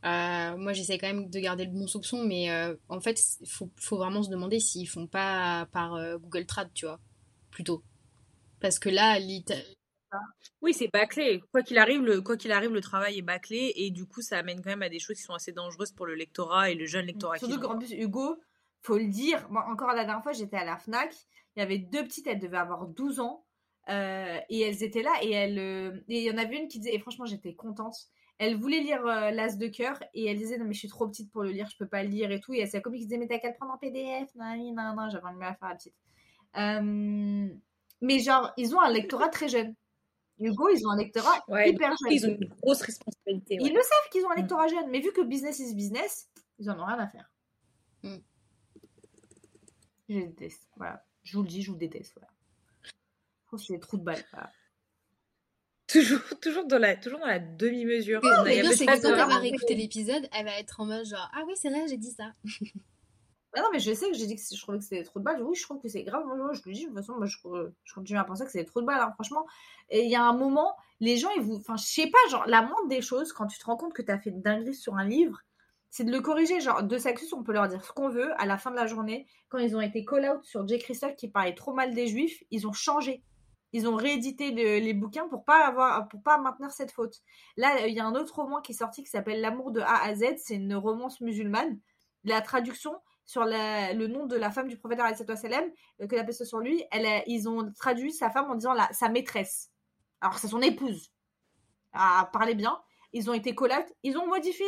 [0.05, 2.49] Euh, moi, j'essaie quand même de garder le bon soupçon, mais
[2.87, 6.85] en fait, il faut, faut, vraiment se demander s'ils font pas par Google Trad, tu
[6.85, 7.01] vois,
[7.51, 7.83] plutôt.
[8.61, 9.19] Parce que là,
[10.61, 11.41] oui, c'est bâclé.
[11.51, 14.37] Quoi qu'il arrive, le quoi qu'il arrive, le travail est bâclé et du coup, ça
[14.37, 16.85] amène quand même à des choses qui sont assez dangereuses pour le lectorat et le
[16.85, 17.37] jeune lectorat.
[17.37, 18.37] Surtout qu'en plus, Hugo,
[18.81, 19.47] faut le dire.
[19.67, 21.13] encore la dernière fois, j'étais à la Fnac
[21.55, 23.43] il y avait deux petites, elles devaient avoir 12 ans.
[23.89, 26.77] Euh, et elles étaient là et elles euh, et il y en avait une qui
[26.77, 27.95] disait et franchement j'étais contente
[28.37, 31.07] elle voulait lire euh, l'as de cœur et elle disait non mais je suis trop
[31.07, 32.99] petite pour le lire je peux pas le lire et tout et elle s'est copine
[32.99, 35.41] qui disait mais t'as qu'à le prendre en PDF non non non j'avais envie de
[35.41, 35.95] la faire la petite
[38.01, 39.73] mais genre ils ont un lectorat très jeune
[40.37, 44.09] Hugo ils ont un lectorat hyper jeune ils ont une grosse responsabilité ils le savent
[44.11, 44.41] qu'ils ont un mm.
[44.41, 47.31] lectorat jeune mais vu que business is business ils en ont rien à faire
[48.03, 48.17] mm.
[50.09, 52.13] Je déteste voilà je vous le dis, je vous déteste.
[52.15, 52.31] Voilà.
[52.83, 54.23] Je pense que c'est des trous de balle.
[55.87, 58.21] Toujours, toujours dans la, toujours dans la demi-mesure.
[58.45, 61.29] Mais bien, c'est que quand elle va réécouter l'épisode, elle va être en mode genre
[61.33, 62.33] Ah oui, c'est vrai, j'ai dit ça.
[63.51, 65.17] Bah non, mais je sais que j'ai dit que je trouvais que c'était des trous
[65.17, 65.41] de balle.
[65.41, 66.23] Oui, je trouve que c'est grave.
[66.23, 67.35] Moi, je le dis, de toute façon, moi, je,
[67.83, 69.43] je continue à penser que c'est des trous de balle, hein, franchement.
[69.89, 71.55] Et il y a un moment, les gens, ils vous.
[71.55, 74.03] Enfin, je sais pas, genre, la moindre des choses, quand tu te rends compte que
[74.03, 75.41] tu as fait une dinguerie sur un livre,
[75.89, 76.59] c'est de le corriger.
[76.59, 78.31] Genre, de Saxus, on peut leur dire ce qu'on veut.
[78.41, 80.77] À la fin de la journée, quand ils ont été call-out sur J.
[80.79, 83.23] Christophe qui parlait trop mal des juifs, ils ont changé.
[83.71, 87.21] Ils ont réédité le- les bouquins pour pas avoir, pour pas maintenir cette faute.
[87.55, 90.03] Là, il y a un autre roman qui est sorti qui s'appelle L'amour de A
[90.03, 90.23] à Z.
[90.37, 91.79] C'est une romance musulmane.
[92.23, 94.99] La traduction sur le nom de la femme du prophète
[95.37, 95.65] sallam,
[96.01, 98.91] euh, que la soit sur lui, elle ils ont traduit sa femme en disant la,
[98.91, 99.69] sa maîtresse.
[100.19, 101.11] Alors c'est son épouse.
[101.93, 102.81] À parler bien.
[103.13, 103.85] Ils ont été call-out.
[104.01, 104.65] Ils ont modifié.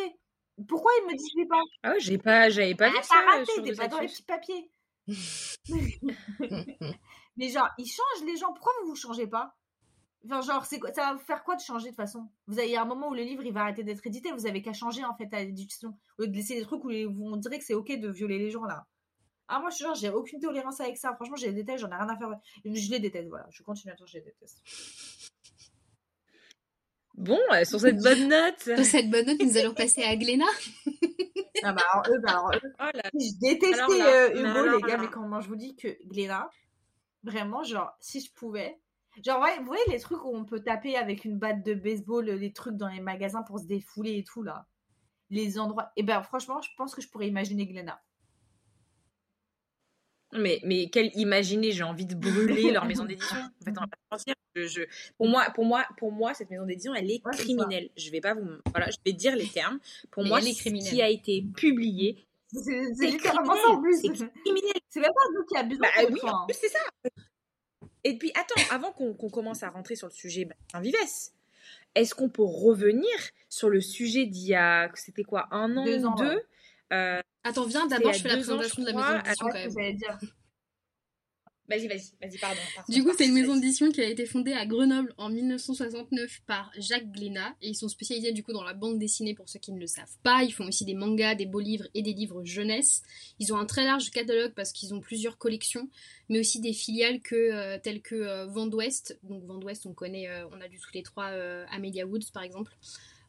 [0.68, 1.62] Pourquoi ils modifient pas?
[1.84, 4.24] Ah ouais, j'ai pas, j'avais pas ah, vu ça raté, t'es pas dans les petits
[4.24, 4.72] papiers.
[7.38, 8.54] Mais genre, ils changent les gens.
[8.54, 9.56] Pourquoi vous vous changez pas?
[10.26, 12.30] Enfin, genre, c'est quoi, ça va vous faire quoi de changer de toute façon?
[12.46, 14.32] Vous avez il un moment où le livre il va arrêter d'être édité.
[14.32, 15.98] Vous avez qu'à changer en fait à l'édition.
[16.20, 18.10] Au lieu de laisser des trucs où les- où on dirait que c'est ok de
[18.10, 18.86] violer les gens là.
[19.48, 21.14] Ah, moi je suis genre, j'ai aucune tolérance avec ça.
[21.16, 22.30] Franchement, je les déteste, j'en ai rien à faire.
[22.64, 23.48] Je les déteste, voilà.
[23.50, 24.62] Je continue à dire, je les déteste.
[27.22, 28.60] Bon, euh, sur cette bonne note.
[28.60, 30.46] Sur cette bonne note, nous allons passer à Gléna.
[31.64, 34.60] Ah bah alors eux, bah alors eux, Oh là Je détestais Alors là, euh, Hugo,
[34.60, 36.50] alors les gars, mais quand moi je vous dis que Gléna,
[37.24, 38.80] vraiment, genre, si je pouvais.
[39.24, 42.28] Genre, ouais, vous voyez les trucs où on peut taper avec une batte de baseball,
[42.28, 44.66] euh, les trucs dans les magasins pour se défouler et tout, là.
[45.30, 45.92] Les endroits.
[45.98, 48.02] Et ben, franchement, je pense que je pourrais imaginer Gléna.
[50.34, 53.36] Mais, mais quel imaginer, j'ai envie de brûler leur maison d'édition.
[53.62, 54.36] En fait, on va pas se mentir.
[54.56, 54.82] Je, je-
[55.18, 57.90] pour, moi, pour, moi, pour moi, cette maison d'édition, elle est Ouais, criminelle.
[57.98, 58.48] Je vais pas vous.
[58.72, 59.80] Voilà, je vais dire les termes.
[60.10, 63.98] Pour Mais moi, elle est ce qui a été publié, C'est littéralement ça en plus.
[64.00, 64.30] criminel.
[64.34, 64.74] C'est criminel.
[64.90, 65.82] C'est même pas nous qui abusons.
[65.82, 66.80] Bah oui, fois, en plus, c'est ça.
[68.04, 70.96] Et puis, attends, avant qu'on commence à rentrer sur le sujet Bastien Vives,
[71.94, 73.10] est-ce qu'on peut revenir
[73.50, 76.26] sur le sujet d'il y a, c'était quoi, un an Deux ans, deux?
[76.30, 76.46] ouais.
[76.92, 79.68] Euh, Attends, viens, d'abord, je fais la ans, présentation de la maison d'édition quand même.
[79.68, 80.20] que j'allais dire.
[81.72, 82.60] Vas-y, vas-y, vas-y, pardon.
[82.90, 86.70] Du coup, c'est une maison d'édition qui a été fondée à Grenoble en 1969 par
[86.78, 89.72] Jacques Glénat et ils sont spécialisés du coup dans la bande dessinée pour ceux qui
[89.72, 90.44] ne le savent pas.
[90.44, 93.04] Ils font aussi des mangas, des beaux livres et des livres jeunesse.
[93.40, 95.88] Ils ont un très large catalogue parce qu'ils ont plusieurs collections,
[96.28, 99.18] mais aussi des filiales que euh, telles que euh, Vendouest.
[99.24, 101.28] Donc Vendouest, on connaît, euh, on a vu tous les trois
[101.72, 102.76] Amelia Woods par exemple.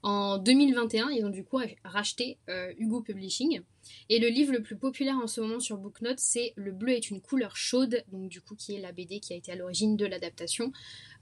[0.02, 3.60] En 2021, ils ont du coup racheté euh, Hugo Publishing.
[4.08, 7.10] Et le livre le plus populaire en ce moment sur Booknote, c'est Le bleu est
[7.10, 9.96] une couleur chaude, donc du coup qui est la BD qui a été à l'origine
[9.96, 10.72] de l'adaptation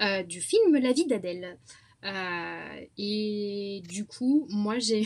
[0.02, 1.58] euh, du film La vie d'Adèle.
[2.04, 5.02] Euh, et du coup, moi j'ai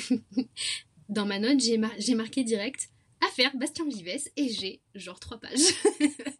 [1.08, 2.88] dans ma note j'ai mar- j'ai marqué direct
[3.26, 5.74] affaire Bastien Vives et j'ai genre trois pages.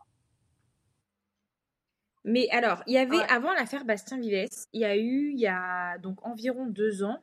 [2.25, 3.27] Mais alors, il y avait, Ouais.
[3.29, 7.23] avant l'affaire Bastien Vives, il y a eu, il y a donc environ deux ans,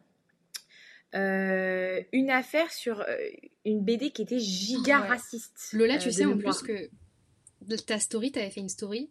[1.15, 3.17] euh, une affaire sur euh,
[3.65, 5.07] une BD qui était giga Ouais.
[5.07, 5.69] raciste.
[5.73, 9.09] Lola, euh, tu sais en plus que ta story, t'avais fait une story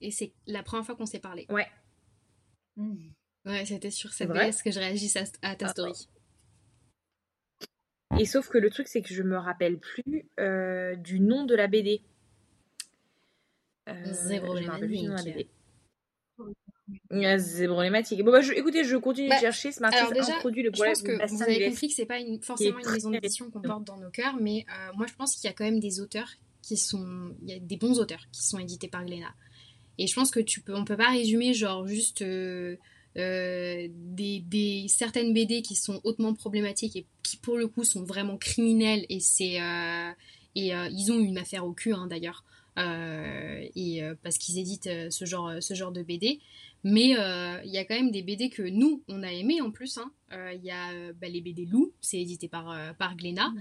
[0.00, 1.46] et c'est la première fois qu'on s'est parlé.
[1.50, 1.66] Ouais.
[2.76, 3.08] Mm.
[3.44, 5.70] Ouais, c'était sur cette BS que je réagisse à, à ta Ah.
[5.70, 6.08] story?
[8.20, 10.04] Et sauf que le truc, c'est que je me rappelle plus
[11.02, 11.90] du nom de la BD.
[11.90, 12.10] Euh, C'est je me rappelle plus du
[13.48, 15.34] nom de la problématique.
[15.34, 15.48] BD.
[17.10, 18.22] Ah, C'est problématique.
[18.22, 19.72] Bon, bah, je- écoutez, je continue Bah, de chercher.
[19.72, 22.06] Ce matin, alors déjà, introduit le Je problème pense que vous avez compris que c'est
[22.06, 25.06] pas une, forcément une très maison d'édition qu'on porte dans nos cœurs, mais euh, moi
[25.06, 26.28] je pense qu'il y a quand même des auteurs
[26.60, 29.32] qui sont, il y a des bons auteurs qui sont édités par Glénat.
[29.98, 32.76] Et je pense que tu peux, on peut pas résumer genre juste euh,
[33.16, 38.02] euh, des, des certaines BD qui sont hautement problématiques et qui pour le coup sont
[38.04, 40.10] vraiment criminelles et c'est euh,
[40.54, 44.58] et euh, ils ont une affaire au cul hein, d'ailleurs euh, et euh, parce qu'ils
[44.58, 46.40] éditent euh, ce genre ce genre de BD
[46.84, 49.70] mais euh, il y a quand même des BD que nous, on a aimé en
[49.70, 49.98] plus.
[49.98, 50.10] hein.
[50.32, 53.52] Euh, Il y a euh, bah, les BD Lou, c'est édité par, euh, par Glénat.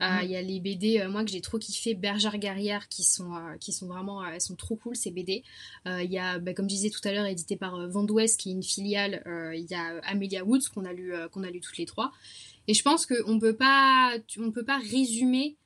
[0.00, 3.02] Euh, Il y a les BD, euh, moi, que j'ai trop kiffé, Bergère Guerrière, qui
[3.02, 5.44] sont, euh, qui sont vraiment, euh, elles sont trop cool, ces BD.
[5.86, 8.40] Euh, Il y a, bah, comme je disais tout à l'heure, édité par euh, Vendouest,
[8.40, 9.22] qui est une filiale.
[9.26, 11.76] Euh, Il y a euh, Amelia Woods, qu'on a, lu, euh, qu'on a lu toutes
[11.76, 12.12] les trois.
[12.66, 14.18] Et je pense qu'on on peut pas
[14.90, 15.56] résumer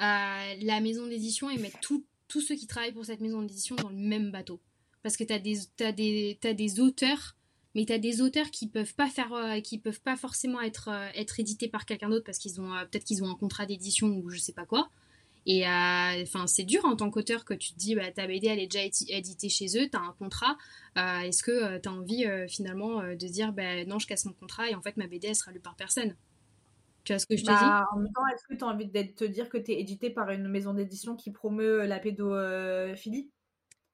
[0.00, 3.76] euh, la maison d'édition et mettre tout- tous ceux qui travaillent pour cette maison d'édition
[3.76, 4.60] dans le même bateau.
[5.02, 7.36] Parce que t'as des t'as des des auteurs
[7.74, 11.08] mais t'as des auteurs qui peuvent pas faire euh, qui peuvent pas forcément être euh,
[11.14, 14.08] être édités par quelqu'un d'autre parce qu'ils ont euh, peut-être qu'ils ont un contrat d'édition
[14.08, 14.90] ou je sais pas quoi.
[15.46, 18.60] Et enfin c'est dur en tant qu'auteur que tu te dis bah ta BD elle
[18.60, 20.56] est déjà éditée chez eux t'as un contrat.
[20.96, 24.74] Est-ce que euh, t'as envie finalement de dire bah non je casse mon contrat et
[24.74, 26.16] en fait ma BD elle sera lue par personne?
[27.04, 28.86] Tu vois ce que je te Bah, en même temps, est-ce que tu as envie
[28.86, 33.30] de te dire que tu es édité par une maison d'édition qui promeut la pédophilie?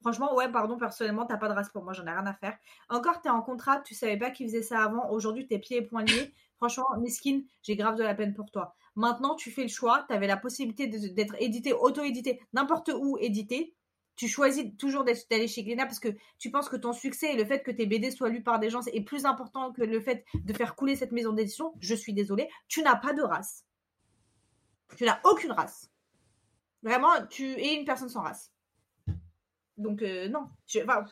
[0.00, 2.56] Franchement, ouais, pardon, personnellement, t'as pas de race pour moi, j'en ai rien à faire.
[2.88, 5.82] Encore, t'es en contrat, tu savais pas qu'ils faisaient ça avant, aujourd'hui, t'es pieds et
[5.82, 6.32] poings liés.
[6.56, 8.74] Franchement, Miskin, j'ai grave de la peine pour toi.
[8.94, 13.74] Maintenant, tu fais le choix, t'avais la possibilité d'être édité, auto-édité, n'importe où édité.
[14.20, 17.44] Tu choisis toujours d'aller chez Glénat parce que tu penses que ton succès et le
[17.46, 20.26] fait que tes BD soient lus par des gens est plus important que le fait
[20.34, 21.72] de faire couler cette maison d'édition.
[21.80, 23.64] Je suis désolée, tu n'as pas de race.
[24.98, 25.90] Tu n'as aucune race.
[26.82, 28.52] Vraiment, tu es une personne sans race.
[29.78, 30.50] Donc, euh, non.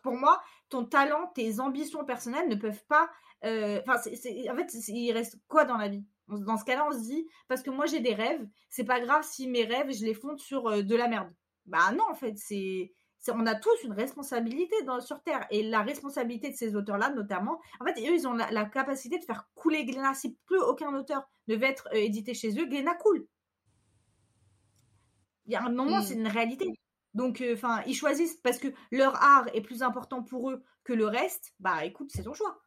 [0.03, 3.09] Pour moi, ton talent, tes ambitions personnelles ne peuvent pas.
[3.43, 6.05] euh, en fait, il reste quoi dans la vie?
[6.29, 9.25] Dans ce cas-là, on se dit, parce que moi j'ai des rêves, c'est pas grave
[9.25, 11.33] si mes rêves, je les fonde sur euh, de la merde.
[11.65, 12.93] Bah non, en fait, c'est.
[13.33, 15.47] On a tous une responsabilité dans, sur Terre.
[15.51, 19.19] Et la responsabilité de ces auteurs-là, notamment, en fait, eux, ils ont la, la capacité
[19.19, 20.15] de faire couler Glénat.
[20.15, 23.27] Si plus aucun auteur ne veut être euh, édité chez eux, Glénat coule.
[25.47, 26.03] Il y a un moment, Mm.
[26.03, 26.73] c'est une réalité.
[27.15, 30.93] Donc, euh, enfin, ils choisissent parce que leur art est plus important pour eux que
[30.93, 31.53] le reste.
[31.59, 32.61] Bah, écoute, c'est ton choix.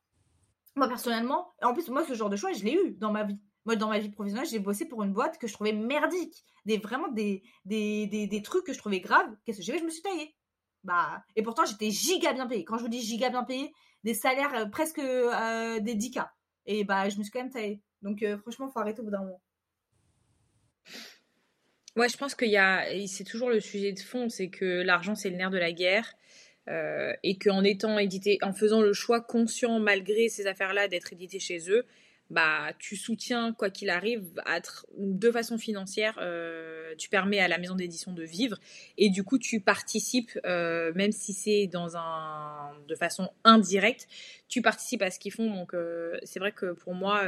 [0.75, 3.39] Moi, personnellement, en plus, moi, ce genre de choix, je l'ai eu dans ma vie.
[3.65, 6.43] Moi, dans ma vie professionnelle, j'ai bossé pour une boîte que je trouvais merdique.
[6.65, 9.35] Des, vraiment des, des, des, des trucs que je trouvais graves.
[9.45, 10.35] Qu'est-ce que j'ai fait Je me suis taillée.
[10.83, 12.63] Bah, et pourtant, j'étais giga bien payée.
[12.63, 13.71] Quand je vous dis giga bien payée,
[14.03, 16.27] des salaires euh, presque euh, des 10K.
[16.65, 17.81] Et bah, je me suis quand même taillée.
[18.01, 19.41] Donc, euh, franchement, faut arrêter au bout d'un moment.
[21.95, 25.13] Ouais, je pense qu'il y a, c'est toujours le sujet de fond, c'est que l'argent
[25.13, 26.13] c'est le nerf de la guerre,
[26.67, 31.69] et qu'en étant édité, en faisant le choix conscient malgré ces affaires-là d'être édité chez
[31.69, 31.85] eux,
[32.31, 34.23] bah tu soutiens quoi qu'il arrive
[34.97, 38.57] de façon financière, euh, tu permets à la maison d'édition de vivre,
[38.97, 44.07] et du coup tu participes, euh, même si c'est dans un, de façon indirecte,
[44.47, 45.53] tu participes à ce qu'ils font.
[45.53, 47.21] Donc euh, c'est vrai que pour moi.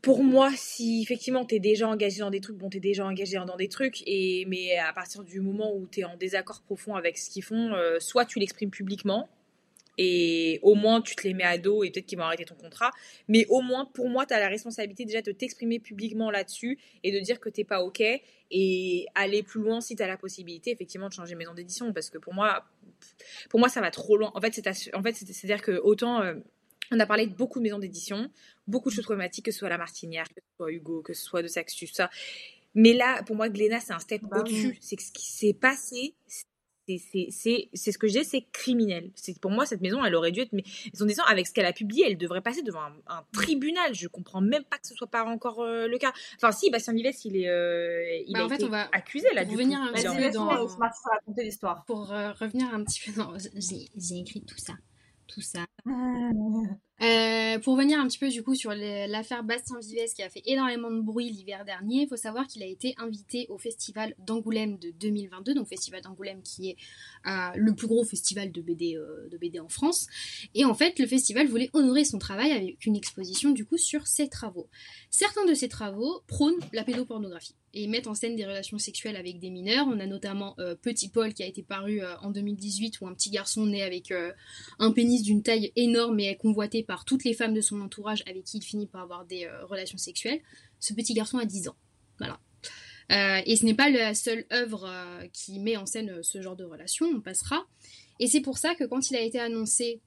[0.00, 3.04] pour moi, si effectivement tu es déjà engagé dans des trucs, bon, tu es déjà
[3.04, 6.62] engagé dans des trucs, et, mais à partir du moment où tu es en désaccord
[6.62, 9.28] profond avec ce qu'ils font, soit tu l'exprimes publiquement,
[9.98, 12.54] et au moins tu te les mets à dos, et peut-être qu'ils vont arrêter ton
[12.54, 12.90] contrat,
[13.28, 17.12] mais au moins pour moi, tu as la responsabilité déjà de t'exprimer publiquement là-dessus, et
[17.12, 18.02] de dire que t'es pas OK,
[18.50, 22.10] et aller plus loin si tu as la possibilité, effectivement, de changer maison d'édition, parce
[22.10, 22.64] que pour moi,
[23.50, 24.30] pour moi, ça va trop loin.
[24.34, 26.22] En fait, c'est en fait, c'est- c'est-à-dire que autant.
[26.22, 26.34] euh,
[26.92, 28.30] on a parlé de beaucoup de maisons d'édition,
[28.68, 31.22] beaucoup de choses problématiques, que ce soit la Martinière, que ce soit Hugo, que ce
[31.24, 32.10] soit de Saxus, tout ça.
[32.76, 34.40] Mais là, pour moi, Glénat, c'est un step Bah oui.
[34.42, 34.78] au-dessus.
[34.80, 36.14] C'est que ce qui s'est passé,
[36.86, 39.10] c'est c'est- c'est c'est ce que je dis, c'est criminel.
[39.14, 41.66] C'est pour moi cette maison, elle aurait dû être mais maison d'édition avec ce qu'elle
[41.66, 43.94] a publié, elle devrait passer devant un, un tribunal.
[43.94, 46.12] Je comprends même pas que ce soit pas encore euh, le cas.
[46.36, 48.88] Enfin, si, Bastien Vives, il est, euh, il Bah, a en fait, été on va-
[48.92, 49.42] accusé là.
[49.42, 50.46] pour du revenir un petit peu dans-.
[51.86, 53.36] Pour euh, revenir un petit peu dans...
[53.38, 54.74] J'ai j'ai écrit tout ça.
[55.26, 55.66] Tout ça.
[57.02, 60.42] Euh, pour revenir un petit peu du coup sur l'affaire Bastien Vives qui a fait
[60.46, 64.78] énormément de bruit l'hiver dernier, il faut savoir qu'il a été invité au festival d'Angoulême
[64.78, 66.76] de 2022, donc festival d'Angoulême qui est
[67.26, 70.06] euh, le plus gros festival de BD, euh, de BD en France.
[70.54, 74.06] Et en fait, le festival voulait honorer son travail avec une exposition du coup sur
[74.06, 74.68] ses travaux.
[75.10, 79.38] Certains de ses travaux prônent la pédopornographie et mettent en scène des relations sexuelles avec
[79.38, 79.86] des mineurs.
[79.86, 83.66] On a notamment Petit Paul qui a été paru en 2018 où un petit garçon
[83.66, 84.14] né avec
[84.78, 88.22] un pénis d'une taille énorme et est convoité par toutes les femmes de son entourage
[88.26, 90.40] avec qui il finit par avoir des euh, relations sexuelles.
[90.80, 91.76] Ce petit garçon a 10 ans.
[92.18, 92.40] Voilà.
[93.12, 96.56] Euh, et ce n'est pas la seule œuvre euh, qui met en scène ce genre
[96.56, 97.64] de relation, on passera.
[98.18, 100.00] Et c'est pour ça que quand il a été annoncé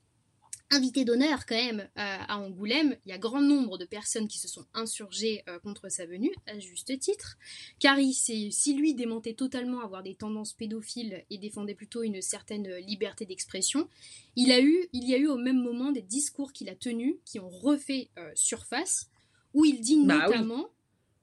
[0.72, 4.38] invité d'honneur quand même euh, à Angoulême, il y a grand nombre de personnes qui
[4.38, 7.38] se sont insurgées euh, contre sa venue, à juste titre,
[7.80, 12.68] car il si lui démentait totalement avoir des tendances pédophiles et défendait plutôt une certaine
[12.68, 13.88] euh, liberté d'expression,
[14.36, 17.16] il, a eu, il y a eu au même moment des discours qu'il a tenus
[17.26, 19.10] qui ont refait euh, surface,
[19.54, 20.32] où il dit Bah oui.
[20.32, 20.70] notamment,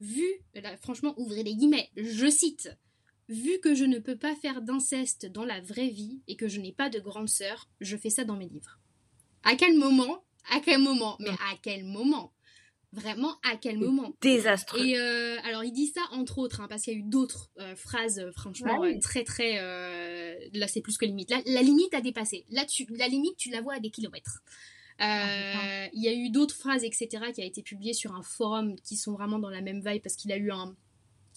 [0.01, 2.77] vu, là, franchement, ouvrez les guillemets, je cite,
[3.29, 6.61] Vu que je ne peux pas faire d'inceste dans la vraie vie et que je
[6.61, 8.79] n'ai pas de grande sœur, je fais ça dans mes livres.
[9.47, 10.23] À quel moment?
[10.51, 11.17] À quel moment?
[11.21, 12.33] Mais à quel moment?
[12.93, 14.15] Vraiment, à quel moment?
[14.23, 14.85] Désastreux.
[14.85, 17.51] et euh, alors il dit ça entre autres, hein, parce qu'il y a eu d'autres
[17.59, 18.99] euh, phrases, euh, franchement, Ah oui.
[19.01, 19.59] très très...
[19.59, 21.31] euh, là c'est plus que limite.
[21.31, 22.47] Là, la limite a dépassé.
[22.51, 24.41] Là, tu, la limite, tu la vois à des kilomètres.
[25.01, 28.23] Euh, Ah, il y a eu d'autres phrases, etc., qui a été publiées sur un
[28.23, 30.75] forum qui sont vraiment dans la même vibe, parce qu'il a eu un...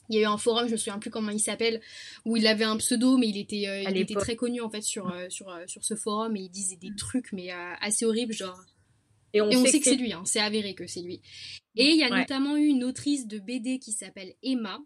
[0.09, 1.81] Il y a eu un forum, je me souviens plus comment il s'appelle,
[2.25, 4.81] où il avait un pseudo, mais il était, euh, il était très connu en fait
[4.81, 8.33] sur, euh, sur, euh, sur ce forum et il disait des trucs mais assez horribles,
[8.33, 8.59] genre
[9.33, 11.21] Et on, et on sait, sait que c'est lui, hein, c'est avéré que c'est lui.
[11.75, 12.19] Et il y a Ouais.
[12.21, 14.79] notamment eu une autrice de BD qui s'appelle Emma.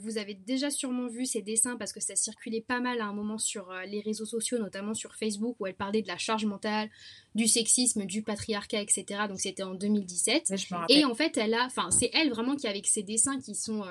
[0.00, 3.12] Vous avez déjà sûrement vu ses dessins parce que ça circulait pas mal à un
[3.14, 6.90] moment sur les réseaux sociaux, notamment sur Facebook, où elle parlait de la charge mentale,
[7.36, 9.04] du sexisme, du patriarcat, etc.
[9.28, 10.50] Donc c'était en 2017.
[10.50, 10.98] Ouais, je me rappelle.
[10.98, 13.84] Et en fait, elle a, enfin, c'est elle vraiment qui avec ses dessins qui sont,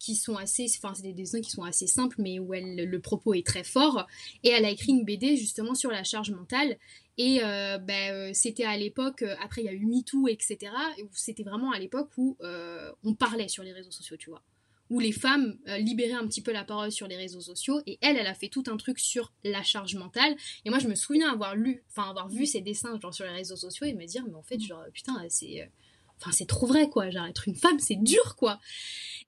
[0.00, 3.00] qui sont assez, enfin, c'est des dessins qui sont assez simples, mais où elle, le
[3.00, 4.06] propos est très fort.
[4.42, 6.78] Et elle a écrit une BD justement sur la charge mentale.
[7.18, 10.72] Et euh, ben, euh, c'était à l'époque, euh, après il y a eu MeToo, etc.
[11.12, 14.42] C'était vraiment à l'époque où euh, on parlait sur les réseaux sociaux, tu vois.
[14.88, 17.80] Où les femmes euh, libéraient un petit peu la parole sur les réseaux sociaux.
[17.86, 20.34] Et elle, elle a fait tout un truc sur la charge mentale.
[20.64, 23.32] Et moi, je me souviens avoir lu, enfin avoir vu ses dessins genre, sur les
[23.32, 25.70] réseaux sociaux et me dire, mais en fait, genre, putain, c'est.
[26.20, 28.60] Enfin c'est trop vrai quoi, genre être une femme c'est dur quoi.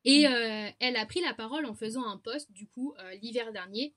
[0.05, 3.53] Et euh, elle a pris la parole en faisant un post du coup euh, l'hiver
[3.53, 3.95] dernier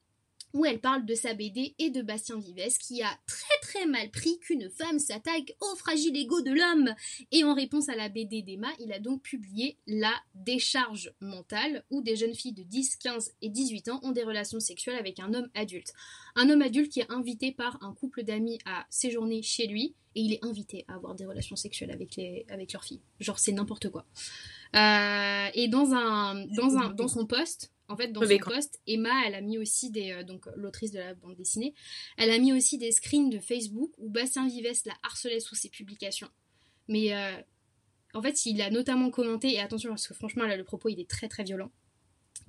[0.56, 4.10] où elle parle de sa BD et de Bastien Vives qui a très très mal
[4.10, 6.96] pris qu'une femme s'attaque au fragile ego de l'homme.
[7.34, 12.02] Et en réponse à la BD d'Emma, il a donc publié La décharge mentale où
[12.02, 15.34] des jeunes filles de 10, 15 et 18 ans ont des relations sexuelles avec un
[15.34, 15.94] homme adulte.
[16.38, 20.22] Un homme adulte qui est invité par un couple d'amis à séjourner chez lui et
[20.22, 23.02] il est invité à avoir des relations sexuelles avec, les, avec leurs filles.
[23.20, 24.06] Genre c'est n'importe quoi.
[24.76, 29.12] Euh, et dans, un, dans, un, dans son poste, en fait, dans son post, Emma,
[29.28, 30.12] elle a mis aussi des.
[30.12, 31.74] euh, donc, l'autrice de la bande dessinée,
[32.18, 35.70] elle a mis aussi des screens de Facebook où Bastien Vives la harcelait sous ses
[35.70, 36.30] publications.
[36.88, 37.40] Mais euh,
[38.14, 41.00] en fait, il a notamment commenté, et attention, parce que franchement, là, le propos, il
[41.00, 41.72] est très très violent.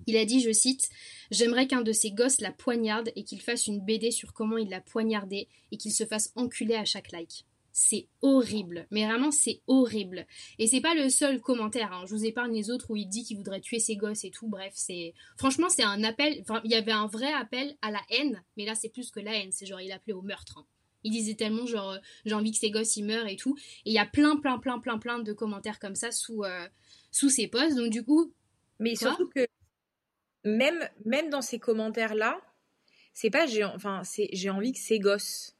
[0.06, 0.88] Il a dit, je cite,
[1.30, 4.68] J'aimerais qu'un de ses gosses la poignarde et qu'il fasse une BD sur comment il
[4.68, 7.44] l'a poignardé et qu'il se fasse enculer à chaque like.
[7.78, 10.26] C'est horrible, mais vraiment c'est horrible.
[10.58, 12.04] Et c'est pas le seul commentaire, hein.
[12.06, 14.48] je vous épargne les autres où il dit qu'il voudrait tuer ses gosses et tout,
[14.48, 15.12] bref, c'est...
[15.36, 18.64] Franchement c'est un appel, enfin, il y avait un vrai appel à la haine, mais
[18.64, 20.56] là c'est plus que la haine, c'est genre il appelait au meurtre.
[20.56, 20.64] hein.
[21.04, 23.58] Il disait tellement genre euh, j'ai envie que ses gosses ils meurent et tout.
[23.84, 26.66] Et il y a plein plein plein plein plein de commentaires comme ça sous, euh,
[27.10, 28.32] sous ses posts, donc du coup...
[28.78, 29.46] Mais Quoi surtout que
[30.44, 32.40] même, même dans ces commentaires-là,
[33.12, 35.55] c'est pas j'ai enfin c'est j'ai envie que ces gosses.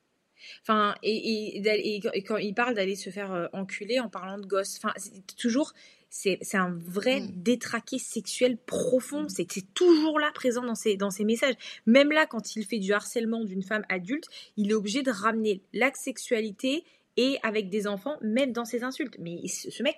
[0.63, 4.39] Enfin et, et, d'aller- et quand- il parle d'aller se faire euh, enculer en parlant
[4.39, 5.73] de gosses, enfin c'est toujours
[6.09, 7.31] c'est un vrai Mm.
[7.43, 11.55] détraqué sexuel profond, c'est c'est toujours là présent dans ses dans ses messages.
[11.85, 14.25] Même là quand il fait du harcèlement d'une femme adulte,
[14.57, 16.85] il est obligé de ramener la sexualité
[17.17, 19.17] et avec des enfants même dans ses insultes.
[19.19, 19.97] Mais ce, mec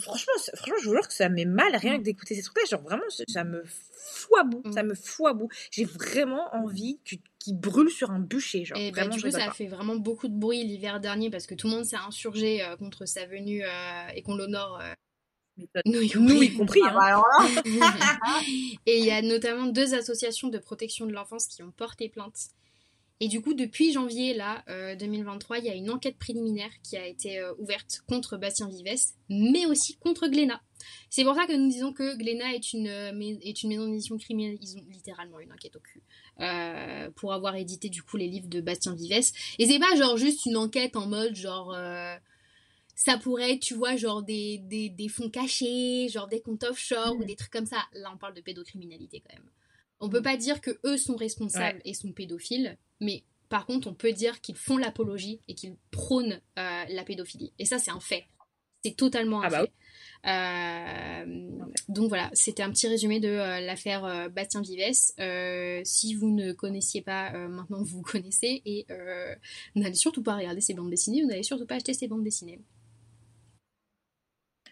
[0.00, 2.64] franchement, franchement, je vous jure que ça me met mal rien que d'écouter ces trucs-là.
[2.70, 4.62] Genre vraiment, ça- me fout à bout.
[4.64, 4.72] Mm.
[4.72, 5.48] Ça me fout à bout.
[5.70, 6.98] J'ai vraiment envie
[7.38, 8.64] qu'il brûle sur un bûcher.
[8.64, 11.00] Genre Et bah, vraiment, du je coup, ça a fait vraiment beaucoup de bruit l'hiver
[11.00, 14.36] dernier parce que tout le monde s'est insurgé euh, contre sa venue euh, et qu'on
[14.36, 14.80] l'honore.
[14.80, 14.94] euh,
[15.86, 16.46] nous y Nous compris.
[16.46, 16.80] y compris.
[16.84, 17.22] Ah hein.
[17.64, 18.40] bah
[18.86, 22.36] et il y a notamment deux associations de protection de l'enfance qui ont porté plainte.
[23.20, 26.96] Et du coup, depuis janvier là, euh, 2023, il y a une enquête préliminaire qui
[26.96, 30.60] a été euh, ouverte contre Bastien Vives, mais aussi contre Glénat.
[31.10, 34.18] C'est pour ça que nous disons que Glénat est une, euh, est une maison d'édition
[34.18, 34.58] criminelle.
[34.60, 36.02] Ils ont littéralement une enquête au cul
[36.40, 39.32] euh, pour avoir édité du coup les livres de Bastien Vives.
[39.58, 42.16] Et c'est pas genre juste une enquête en mode genre euh,
[42.96, 47.16] ça pourrait être, tu vois, genre des, des, des fonds cachés, genre des comptes offshore
[47.16, 47.78] ou des trucs comme ça.
[47.92, 49.50] Là, on parle de pédocriminalité quand même.
[50.00, 53.94] On peut pas dire que eux sont responsables et sont pédophiles, mais par contre, on
[53.94, 57.52] peut dire qu'ils font l'apologie et qu'ils prônent euh, la pédophilie.
[57.58, 58.24] Et ça, c'est un fait.
[58.84, 59.72] C'est totalement un Ah bah fait.
[60.26, 61.50] Euh,
[61.88, 65.12] donc voilà, c'était un petit résumé de euh, l'affaire Bastien Vives.
[65.20, 68.86] Euh, si vous ne connaissiez pas, maintenant vous connaissez et
[69.74, 72.60] n'allez surtout pas regarder ces bandes dessinées, vous n'allez surtout pas acheter ces bandes dessinées.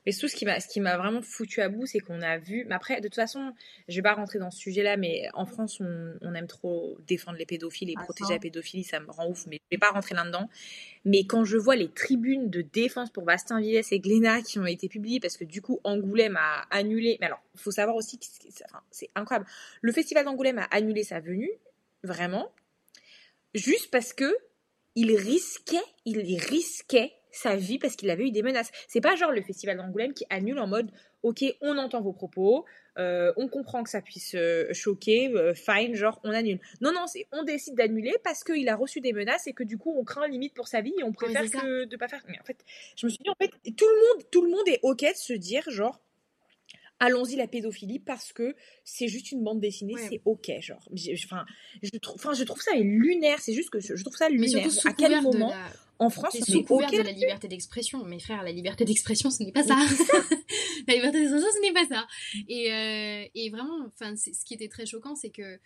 [0.05, 2.38] Mais surtout, ce qui m'a, ce qui m'a vraiment foutu à bout, c'est qu'on a
[2.38, 2.64] vu.
[2.68, 3.53] Mais après, de toute façon,
[3.88, 7.38] je vais pas rentrer dans ce sujet-là, mais en France, on, on aime trop défendre
[7.38, 8.34] les pédophiles et Ah, protéger ça.
[8.34, 10.48] la pédophilie, ça me rend ouf, mais je vais pas rentrer là-dedans.
[11.05, 14.66] Mais quand je vois les tribunes de défense pour Bastien Vives et Glénat qui ont
[14.66, 17.16] été publiées, parce que du coup, Angoulême a annulé.
[17.20, 19.46] Mais alors, il faut savoir aussi que c'est, enfin, c'est incroyable.
[19.82, 21.50] Le festival d'Angoulême a annulé sa venue,
[22.03, 22.50] vraiment,
[23.55, 24.34] juste parce que
[24.94, 28.70] il risquait, il risquait sa vie parce qu'il avait eu des menaces.
[28.89, 30.91] C'est pas genre le festival d'Angoulême qui annule en mode
[31.22, 32.64] ok, on entend vos propos,
[32.99, 36.61] euh, on comprend que ça puisse euh, choquer, euh, fine, genre on annule.
[36.80, 39.78] Non, non, c'est on décide d'annuler parce qu'il a reçu des menaces et que du
[39.78, 42.22] coup on craint limite pour sa vie et on préfère que de pas faire.
[42.28, 42.59] Mais en fait,
[42.97, 45.16] je me suis dit en fait tout le monde, tout le monde est ok de
[45.16, 46.01] se dire genre
[47.03, 48.55] allons-y la pédophilie parce que
[48.85, 50.07] c'est juste une bande dessinée, Ouais.
[50.09, 50.89] c'est ok, genre.
[51.24, 51.45] Enfin,
[51.83, 51.89] je
[52.39, 53.41] je trouve ça lunaire.
[53.41, 54.66] C'est juste que je, je trouve ça Mais lunaire.
[54.85, 55.70] À quel moment la,
[56.03, 58.05] en France C'est sous couvert de la liberté d'expression.
[58.05, 59.76] Mes frères, la liberté d'expression, ce n'est pas ça.
[60.88, 62.07] la liberté d'expression, ce n'est pas ça.
[62.48, 65.59] Et, euh, et vraiment, enfin, ce qui était très choquant, c'est que,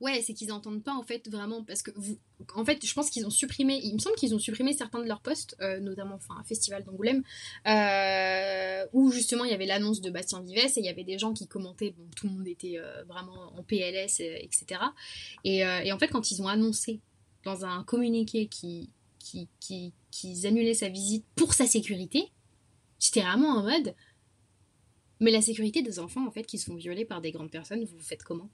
[0.00, 2.18] ouais, c'est qu'ils n'entendent pas, en fait, vraiment, parce que, vous,
[2.54, 5.08] en fait, je pense qu'ils ont supprimé, il me semble qu'ils ont supprimé certains de
[5.08, 7.22] leurs posts, euh, notamment, enfin, un festival d'Angoulême,
[7.66, 11.18] euh, où justement, il y avait l'annonce de Bastien Vives, et il y avait des
[11.18, 14.80] gens qui commentaient, bon, tout le monde était euh, vraiment en PLS, etc.
[15.44, 17.00] Et, et en fait, quand ils ont annoncé
[17.44, 18.90] dans un communiqué qui,
[19.20, 22.32] qui, qui, qu'ils annulaient sa visite pour sa sécurité,
[22.98, 23.94] j'étais vraiment en mode.
[25.20, 28.00] Mais la sécurité des enfants, en fait, qui sont violés par des grandes personnes, vous
[28.00, 28.50] faites comment?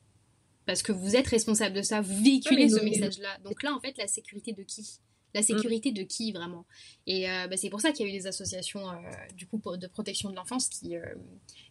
[0.66, 3.38] Parce que vous êtes responsable de ça, vous véhiculez ce message-là.
[3.44, 4.98] Donc là, en fait, la sécurité de qui?
[5.32, 6.66] La sécurité de qui vraiment?
[7.06, 8.94] Et euh, bah, c'est pour ça qu'il y a eu des associations euh,
[9.36, 11.04] du coup de protection de l'enfance qui, euh,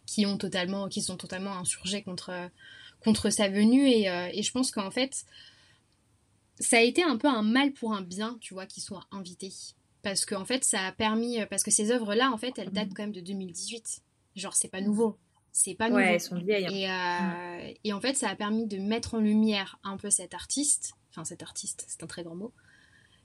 [0.06, 2.32] qui ont totalement, qui sont totalement insurgées contre
[3.00, 3.88] contre sa venue.
[3.88, 5.24] Et, euh, et je pense qu'en fait
[6.58, 9.52] ça a été un peu un mal pour un bien, tu vois, qu'ils soient invités.
[10.02, 12.94] parce que en fait, ça a permis, parce que ces œuvres-là, en fait, elles datent
[12.94, 14.02] quand même de 2018.
[14.36, 15.18] Genre, c'est pas nouveau.
[15.52, 16.00] C'est pas nouveau.
[16.00, 16.66] Ouais, elles sont vieilles.
[16.66, 17.64] hein.
[17.64, 20.34] Et, euh, et en fait, ça a permis de mettre en lumière un peu cet
[20.34, 20.92] artiste.
[21.10, 22.52] Enfin, cet artiste, c'est un très grand mot.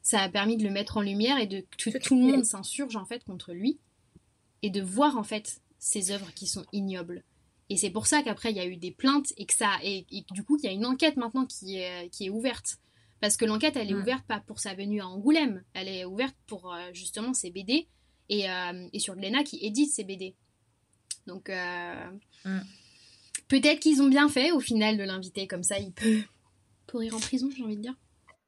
[0.02, 2.96] Ça a permis de le mettre en lumière et de que tout le monde s'insurge
[2.96, 3.78] en fait contre lui
[4.64, 7.24] et de voir en fait ces œuvres qui sont ignobles.
[7.70, 10.06] Et c'est pour ça qu'après il y a eu des plaintes et que ça et,
[10.32, 12.80] du coup il y a une enquête maintenant qui est qui est ouverte
[13.22, 16.36] parce que l'enquête elle est ouverte pas pour sa venue à Angoulême, elle est ouverte
[16.48, 17.88] pour euh, justement ses BD
[18.30, 20.36] et, euh, et sur Glénat qui édite ses BD.
[21.28, 22.10] Donc euh,
[23.48, 26.22] peut-être qu'ils ont bien fait au final de l'inviter comme ça, il peut
[26.88, 27.96] pourrir en prison, j'ai envie de dire.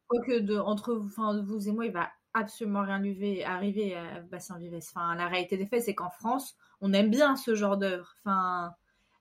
[0.07, 1.09] Quoique de, entre vous,
[1.45, 4.75] vous et moi, il va absolument rien lui arriver à Bastien Vives.
[4.75, 8.15] Enfin, la réalité des faits, c'est qu'en France, on aime bien ce genre d'œuvre.
[8.19, 8.73] Enfin,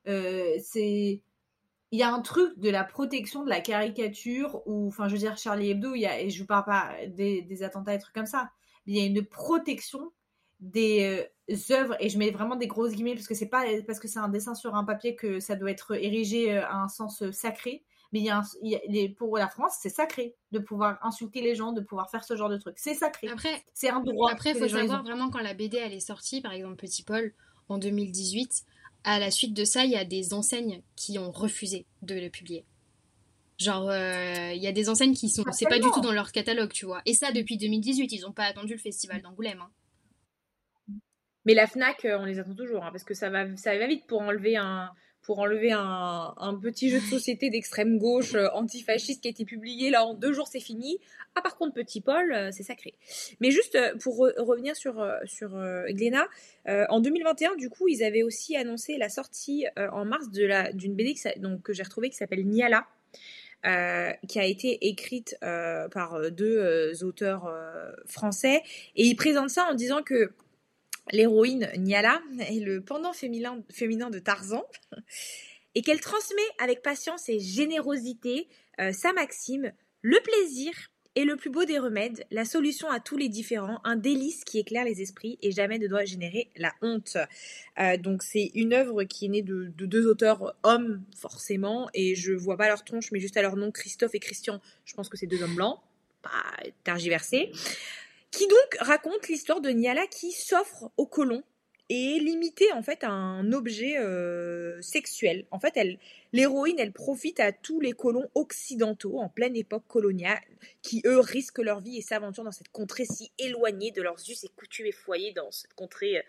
[0.08, 1.22] euh, c'est.
[1.92, 5.18] Il y a un truc de la protection de la caricature, ou, enfin, je veux
[5.18, 7.98] dire, Charlie Hebdo, il y a, et je vous parle pas des, des attentats et
[7.98, 8.50] trucs comme ça,
[8.86, 10.10] mais il y a une protection
[10.60, 13.98] des euh, œuvres, et je mets vraiment des grosses guillemets, parce que c'est pas parce
[13.98, 16.88] que c'est un dessin sur un papier que ça doit être érigé euh, à un
[16.88, 19.74] sens euh, sacré, mais il y a, un- il y a- les- pour la France,
[19.80, 22.78] c'est sacré de pouvoir insulter les gens, de pouvoir faire ce genre de trucs.
[22.78, 23.28] C'est sacré.
[23.28, 24.30] Après, C'est un droit.
[24.30, 27.34] Après, il faut savoir vraiment quand la BD elle est sortie, par exemple Petit Paul
[27.68, 28.64] en 2018,
[29.04, 32.30] à la suite de ça, il y a des enseignes qui ont refusé de le
[32.30, 32.64] publier.
[33.58, 36.32] Genre, euh, il y a des enseignes qui sont, c'est pas du tout dans leur
[36.32, 37.02] catalogue, tu vois.
[37.06, 39.60] Et ça depuis 2018, ils ont pas attendu le festival d'Angoulême.
[39.60, 39.70] hein.
[41.44, 43.86] Mais la Fnac, euh, on les attend toujours, hein, parce que ça va, ça va
[43.86, 44.90] vite pour enlever un,
[45.22, 49.44] pour enlever un, un petit jeu de société d'extrême gauche euh, antifasciste qui a été
[49.44, 50.98] publié là en deux jours, c'est fini.
[51.34, 52.94] Ah par contre Petit Paul, euh, c'est sacré.
[53.40, 55.50] Mais juste euh, pour re- revenir sur sur
[55.88, 56.26] Glénat,
[56.66, 61.62] en 2021 du coup ils avaient aussi annoncé la sortie en mars d'une BD donc
[61.62, 62.86] que j'ai retrouvée qui s'appelle Niala.
[64.28, 67.50] qui a été écrite par deux auteurs
[68.06, 68.62] français
[68.96, 70.32] et ils présentent ça en disant que
[71.10, 74.64] l'héroïne Niala est le pendant féminin, féminin de Tarzan
[75.74, 78.48] et qu'elle transmet avec patience et générosité
[78.80, 79.72] euh, sa maxime,
[80.02, 80.72] le plaisir
[81.14, 84.58] est le plus beau des remèdes, la solution à tous les différents, un délice qui
[84.58, 87.18] éclaire les esprits et jamais ne doit générer la honte.
[87.78, 92.14] Euh, donc c'est une œuvre qui est née de, de deux auteurs hommes forcément et
[92.14, 95.10] je vois pas leur tronche mais juste à leur nom Christophe et Christian, je pense
[95.10, 95.78] que c'est deux hommes blancs,
[96.22, 96.30] pas
[96.82, 97.52] tergiversé
[98.32, 101.44] qui donc raconte l'histoire de Niala qui s'offre aux colons
[101.88, 105.44] et est limitée en fait à un objet euh, sexuel.
[105.50, 105.78] En fait,
[106.32, 110.40] l'héroïne, elle profite à tous les colons occidentaux en pleine époque coloniale
[110.80, 114.42] qui eux risquent leur vie et s'aventurent dans cette contrée si éloignée de leurs us
[114.42, 116.22] et coutumes et foyers, dans cette contrée euh,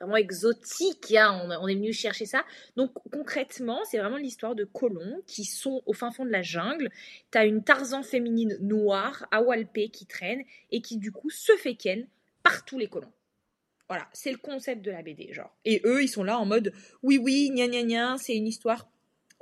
[0.00, 1.14] vraiment exotique.
[1.14, 1.48] hein.
[1.60, 2.44] On, est venu chercher ça.
[2.76, 6.90] Donc concrètement, c'est vraiment l'histoire de colons qui sont au fin fond de la jungle.
[7.30, 12.06] T'as une Tarzan féminine noire, awalpée, qui traîne et qui du coup se fait ken
[12.42, 13.12] par tous les colons.
[13.88, 15.54] Voilà, c'est le concept de la BD, genre.
[15.64, 16.72] Et eux, ils sont là en mode
[17.02, 18.88] oui, oui, gna gna gna, c'est une histoire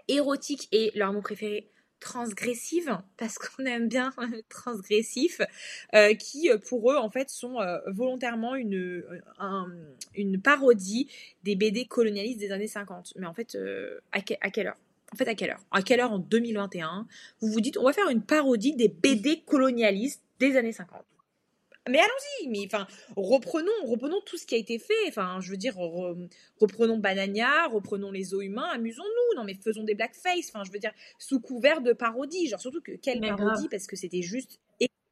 [0.09, 4.13] érotique et leur mot préféré transgressive parce qu'on aime bien
[4.49, 5.41] transgressif
[5.95, 9.05] euh, qui euh, pour eux en fait sont euh, volontairement une
[9.39, 9.67] un-
[10.15, 11.09] une parodie
[11.45, 13.57] des BD colonialistes des années 50 mais en fait
[14.13, 14.77] à, à quelle heure?
[15.13, 15.61] En fait à quelle heure?
[15.71, 17.07] À quelle heure en 2021
[17.41, 20.89] vous vous dites on va faire une parodie des BD colonialistes des années 50
[21.89, 22.87] mais allons-y, mais enfin,
[23.17, 24.93] reprenons, reprenons tout ce qui a été fait.
[25.09, 26.29] Enfin, je veux dire, re-
[26.61, 29.37] reprenons Banania, reprenons les os humains, amusons-nous.
[29.37, 30.49] Non, mais faisons des blackface.
[30.53, 32.49] Enfin, je veux dire, sous couvert de parodie.
[32.49, 33.69] Genre, surtout que quelle Mais parodie grave.
[33.71, 34.61] parce que c'était juste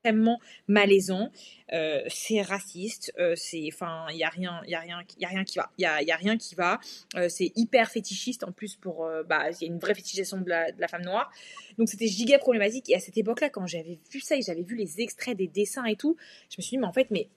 [0.07, 1.31] extrêmement malaisant.
[1.73, 3.13] Euh, c'est raciste.
[3.19, 5.45] euh, c'est, enfin, il y a rien, il y a rien, il y a rien
[5.45, 5.71] qui va.
[5.79, 6.79] Il y a, rien qui va.
[7.17, 10.49] Euh, c'est hyper fétichiste en plus pour, bah, il y a une vraie fétichisation de
[10.49, 11.31] la, femme noire.
[11.79, 12.89] Donc c'était giga problématique.
[12.91, 15.85] Et à cette époque-là, quand j'avais vu ça et j'avais vu les extraits des dessins
[15.85, 16.17] et tout,
[16.51, 17.29] je me suis dit, mais en fait, mais.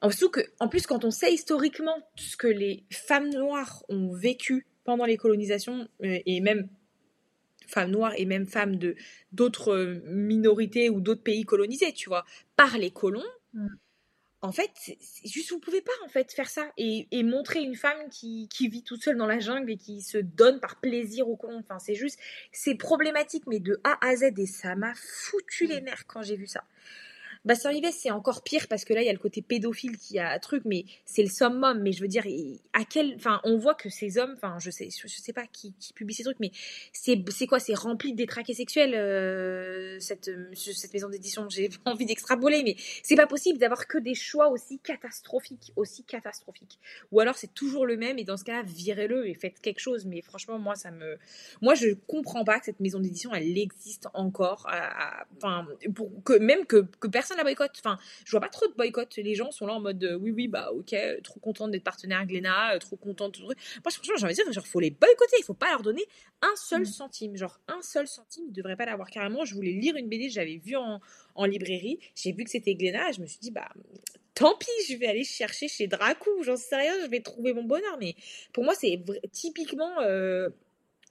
[0.00, 4.12] En plus, que, en plus, quand on sait historiquement ce que les femmes noires ont
[4.12, 6.68] vécu pendant les colonisations, et même
[7.74, 8.96] femmes noires et même femmes de
[9.32, 12.24] d'autres euh, minorités ou d'autres pays colonisés, tu vois,
[12.56, 13.68] par les colons, Mm.
[14.42, 17.76] en fait, c'est juste, vous pouvez pas, en fait, faire ça et, et montrer une
[17.76, 21.28] femme qui, qui vit toute seule dans la jungle et qui se donne par plaisir
[21.28, 21.60] aux colons.
[21.60, 22.18] Enfin, c'est juste,
[22.52, 26.36] c'est problématique, mais de A à Z, et ça m'a foutu les nerfs quand j'ai
[26.36, 26.64] vu ça.
[27.44, 30.18] Bastien Vives, c'est encore pire parce que là, il y a le côté pédophile qui
[30.18, 31.80] a un truc, mais c'est le summum.
[31.82, 32.24] Mais je veux dire,
[32.72, 35.74] à quel, enfin, on voit que ces hommes, enfin, je sais, je, sais pas qui,
[35.78, 36.52] qui publie ces trucs, mais
[36.92, 41.46] c'est, quoi, c'est rempli de détraqués sexuels, euh, cette, cette maison d'édition.
[41.50, 46.78] J'ai envie d'extrapoler, mais c'est pas possible d'avoir que des choix aussi catastrophiques, aussi catastrophiques.
[47.12, 50.06] Ou alors c'est toujours le même et dans ce cas-là, virez-le et faites quelque chose.
[50.06, 51.18] Mais franchement, moi, ça me,
[51.60, 54.66] moi, je comprends pas que cette maison d'édition, elle existe encore.
[55.36, 57.72] Enfin, pour que même que, que personne personne la boycotte.
[57.78, 59.16] Enfin, je vois pas trop de boycott.
[59.16, 62.24] Les gens sont là en mode euh, oui, oui, bah ok, trop contente d'être partenaire
[62.26, 63.38] Glénat, euh, trop contente.
[63.40, 63.54] Moi,
[63.84, 65.36] franchement, j'ai envie de dire, genre, faut les boycotter.
[65.38, 66.04] Il faut pas leur donner
[66.42, 66.86] un seul Mm.
[66.86, 67.36] centime.
[67.36, 69.44] Genre, un seul centime, ils devraient pas l'avoir carrément.
[69.44, 71.00] Je voulais lire une BD, j'avais vu en,
[71.34, 71.98] en librairie.
[72.14, 73.12] J'ai vu que c'était Glénat.
[73.12, 73.68] Je me suis dit, bah,
[74.34, 76.30] tant pis, je vais aller chercher chez Dracou.
[76.42, 77.96] J'en sais rien, je vais trouver mon bonheur.
[78.00, 78.14] Mais
[78.52, 79.00] pour moi, c'est
[79.32, 80.00] typiquement.
[80.00, 80.48] euh,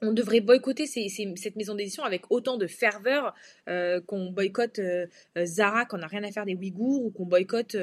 [0.04, 3.34] on devrait boycotter cette maison d'édition avec autant de ferveur
[3.70, 7.12] euh, qu'on boycotte euh, euh, Zara quand on n'a rien à faire des Ouïghours ou
[7.12, 7.76] qu'on boycotte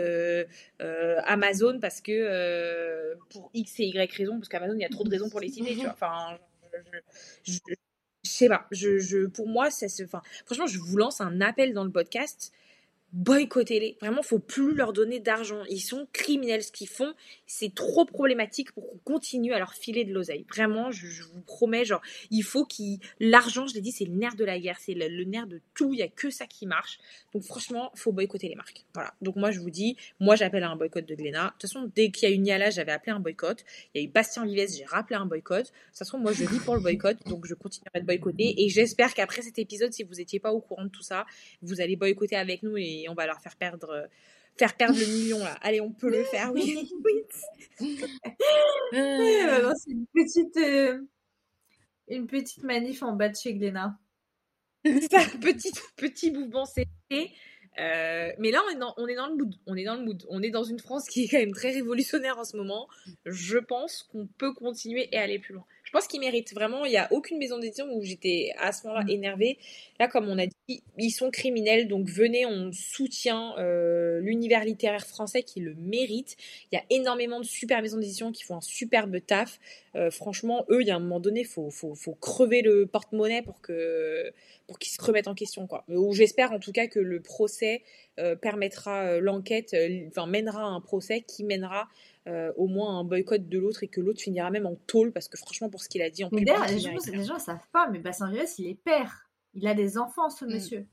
[0.79, 5.11] Amazon parce que pour X et Y raisons, parce qu'Amazon il y a trop de
[5.11, 5.77] raisons pour les citer.
[5.87, 6.39] Enfin,
[7.45, 7.59] je,
[8.23, 8.66] sais pas.
[8.71, 10.03] Je, pour moi, ça se.
[10.05, 12.53] Enfin, franchement, je vous lance un appel dans le podcast.
[13.12, 13.96] Boycottez-les.
[14.00, 15.62] Vraiment, faut plus leur donner d'argent.
[15.68, 16.62] Ils sont criminels.
[16.62, 17.12] Ce qu'ils font,
[17.46, 20.46] c'est trop problématique pour qu'on continue à leur filer de l'oseille.
[20.48, 22.98] Vraiment, je, vous promets, genre, il faut qu'ils.
[23.18, 24.78] L'argent, je l'ai dit, c'est le nerf de la guerre.
[24.80, 25.92] C'est le, le nerf de tout.
[25.92, 26.98] Il y a que ça qui marche.
[27.34, 28.84] Donc, franchement, faut boycotter les marques.
[28.94, 29.12] Voilà.
[29.22, 31.46] Donc, moi, je vous dis, moi, j'appelle à un boycott de Glénat.
[31.46, 33.64] De toute façon, dès qu'il y a eu Niala, j'avais appelé un boycott.
[33.94, 35.64] Il y a eu Bastien Vives, j'ai rappelé un boycott.
[35.64, 37.16] De toute façon, moi, je vis pour le boycott.
[37.26, 38.54] Donc, je continuerai de boycotter.
[38.58, 41.26] Et j'espère qu'après cet épisode, si vous n'étiez pas au courant de tout ça,
[41.62, 44.07] vous allez boycotter avec nous et on va leur faire perdre, euh,
[44.57, 45.57] faire perdre le million là.
[45.62, 46.88] Allez, on peut le faire, oui.
[47.05, 47.24] oui.
[48.92, 51.01] C'est une petite, euh,
[52.09, 53.98] une petite manif en bas de chez Glénat.
[54.84, 57.30] C'est un petit, petit mouvement CT.
[57.78, 59.55] Euh, mais là, on est, dans, on est dans le mood.
[59.66, 60.24] On est dans le mood.
[60.28, 62.88] On est dans une France qui est quand même très révolutionnaire en ce moment.
[63.24, 65.64] Je pense qu'on peut continuer et aller plus loin.
[65.91, 66.84] Je pense qu'ils méritent vraiment.
[66.84, 69.11] Il n'y a aucune maison d'édition où j'étais à ce moment-là Mm.
[69.11, 69.59] énervée.
[69.99, 71.88] Là, comme on a dit, ils sont criminels.
[71.88, 76.36] Donc venez, on soutient euh, l'univers littéraire français qui le mérite.
[76.70, 79.59] Il y a énormément de super maisons d'édition qui font un superbe taf.
[79.97, 83.43] Euh, franchement, eux, il y a un moment donné, faut, faut, faut crever le porte-monnaie
[83.43, 84.32] pour que
[84.68, 85.84] pour qu'ils se remettent en question, quoi.
[85.88, 87.82] Ou j'espère en tout cas que le procès
[88.20, 89.74] euh, permettra l'enquête,
[90.07, 91.88] enfin mènera à un procès qui mènera
[92.29, 95.29] euh, au moins un boycott de l'autre et que l'autre finira même en tôle parce
[95.29, 96.75] que franchement pour ce qu'il a dit en Mais public, d'ailleurs, il
[97.12, 99.31] les les gens ne savent pas, mais Bastien Vives, il est père.
[99.55, 100.53] Il a des enfants, ce Mm.
[100.53, 100.87] monsieur.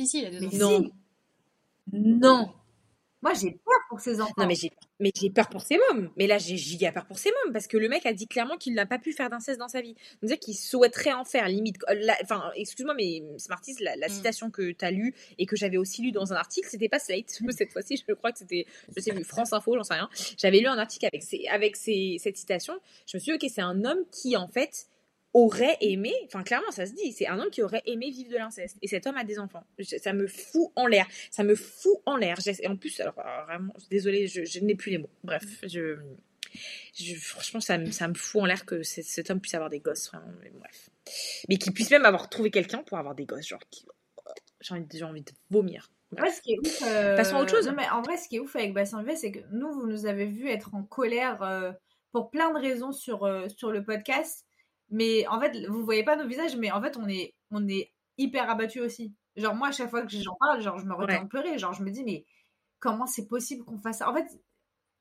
[0.00, 0.58] Si, si, il a des Mais enfants.
[0.58, 0.82] Non.
[0.82, 1.98] si.
[1.98, 2.52] Non.
[3.26, 4.32] Moi, j'ai peur pour ses enfants.
[4.38, 6.10] Non mais j'ai mais j'ai peur pour ses mômes.
[6.16, 8.56] Mais là j'ai giga peur pour ses mômes parce que le mec a dit clairement
[8.56, 9.94] qu'il n'a pas pu faire d'inceste dans sa vie.
[10.20, 11.76] C'est-à-dire qu'il souhaiterait en faire limite.
[11.90, 14.10] euh, Enfin excuse-moi mais Smarties la, la Mm.
[14.10, 16.98] citation que tu as lue et que j'avais aussi lue dans un article c'était pas
[16.98, 18.66] Slate cette fois-ci je crois que c'était
[18.96, 20.08] je sais plus France Info j'en sais rien.
[20.38, 22.74] J'avais lu un article avec ces, avec ces, cette citation.
[23.06, 24.86] Je me suis dit ok c'est un homme qui en fait
[25.36, 28.36] aurait aimé, enfin clairement ça se dit, c'est un homme qui aurait aimé vivre de
[28.36, 28.76] l'inceste.
[28.80, 29.64] Et cet homme a des enfants.
[29.78, 31.06] Je- ça me fout en l'air.
[31.30, 32.38] Ça me fout en l'air.
[32.60, 35.10] Et en plus, alors alors, vraiment, désolée, je, je n'ai plus les mots.
[35.24, 35.98] Bref, je,
[36.94, 39.80] je, franchement, ça me, ça me fout en l'air que cet homme puisse avoir des
[39.80, 40.32] gosses, vraiment.
[40.42, 40.88] Mais bref.
[41.48, 43.46] Mais qu'il puisse même avoir trouvé quelqu'un pour avoir des gosses.
[43.46, 43.60] Genre,
[44.60, 45.90] j'ai envie, envie de vomir.
[46.16, 47.66] En vrai, ce qui est ouf, euh, Passons à autre chose.
[47.66, 49.86] Non, mais en vrai, ce qui est ouf avec Bastien Vives, c'est que nous, vous
[49.86, 51.72] nous avez vu être en colère euh,
[52.12, 54.45] pour plein de raisons sur, euh, sur le podcast.
[54.90, 57.92] Mais en fait, vous voyez pas nos visages, mais en fait, on est, on est
[58.18, 59.14] hyper abattus aussi.
[59.36, 61.24] Genre, moi, à chaque fois que j'en parle, genre, je me retiens Ouais.
[61.24, 61.58] de pleurer.
[61.58, 62.24] Genre, je me dis, mais
[62.78, 64.10] comment c'est possible qu'on fasse ça?
[64.10, 64.26] En fait,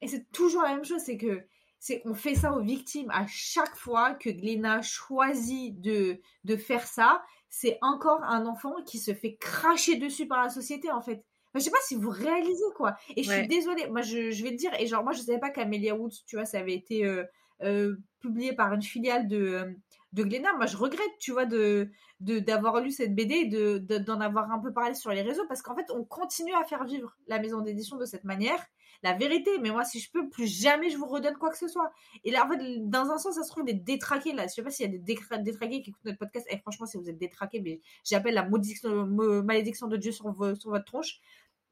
[0.02, 1.46] et c'est toujours la même chose, c'est que
[1.80, 6.88] c'est on fait ça aux victimes à chaque fois que Glénat choisit de, de faire
[6.88, 7.24] ça.
[7.50, 11.24] C'est encore un enfant qui se fait cracher dessus par la société, en fait.
[11.54, 12.96] Enfin, je sais pas si vous réalisez, quoi.
[13.16, 13.34] Et je Ouais.
[13.40, 15.96] suis désolée, moi, je, je vais te dire, et genre, moi, je savais pas qu'Amelia
[15.96, 17.24] Woods, tu vois, ça avait été euh,
[17.64, 19.72] euh, publié par une filiale de, euh,
[20.14, 20.54] de Glénat.
[20.56, 21.90] Moi, je regrette, tu vois, de
[22.22, 25.46] d'avoir lu cette BD et de, de- d'en avoir un peu parlé sur les réseaux
[25.48, 28.60] parce qu'en fait, on continue à faire vivre la maison d'édition de cette manière.
[29.04, 31.68] La vérité, mais moi, si je peux, plus jamais je vous redonne quoi que ce
[31.68, 31.92] soit.
[32.24, 34.48] Et là, en fait, dans un sens, ça se trouve des détraqués, là.
[34.48, 35.00] Je sais pas s'il y a des
[35.44, 36.48] détraqués qui écoutent notre podcast.
[36.50, 40.24] Et franchement, si vous êtes détraqués, j'appelle la malédiction de Dieu sur,
[40.58, 41.20] sur votre tronche.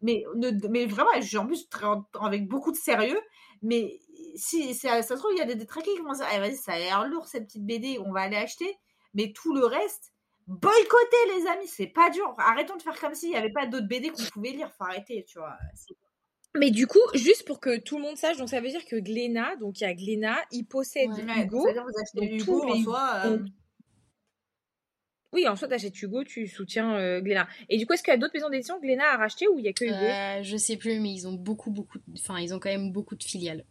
[0.01, 0.25] Mais,
[0.69, 1.67] mais vraiment, j'ai en plus
[2.19, 3.19] avec beaucoup de sérieux.
[3.61, 3.99] Mais
[4.35, 6.55] si ça, ça se trouve, il y a des détraqués qui vont dire ah, vas-y,
[6.55, 8.77] ça a l'air lourd cette petite BD, on va aller acheter.
[9.13, 10.11] Mais tout le reste,
[10.47, 12.33] boycotter, les amis, c'est pas dur.
[12.37, 14.71] Arrêtons de faire comme s'il n'y avait pas d'autres BD qu'on pouvait lire.
[14.77, 15.55] Faut arrêter, tu vois.
[16.55, 18.95] Mais du coup, juste pour que tout le monde sache, donc ça veut dire que
[18.95, 21.43] Glénat, donc il y a Glénat, il possède Ouais.
[21.43, 21.61] Hugo.
[21.63, 23.21] C'est-à-dire, vous achetez donc Hugo tous en les- soi.
[23.25, 23.39] euh,
[25.31, 27.47] Oui, en soi, t'achètes Hugo, tu soutiens euh, Glénat.
[27.69, 29.57] Et du coup, est-ce qu'il y a d'autres maisons d'édition que Glénat a racheté ou
[29.57, 29.95] il y a que Hugo?
[29.95, 31.97] Euh, je sais plus, mais ils ont beaucoup, beaucoup.
[31.97, 33.65] de- Enfin, ils ont quand même beaucoup de filiales.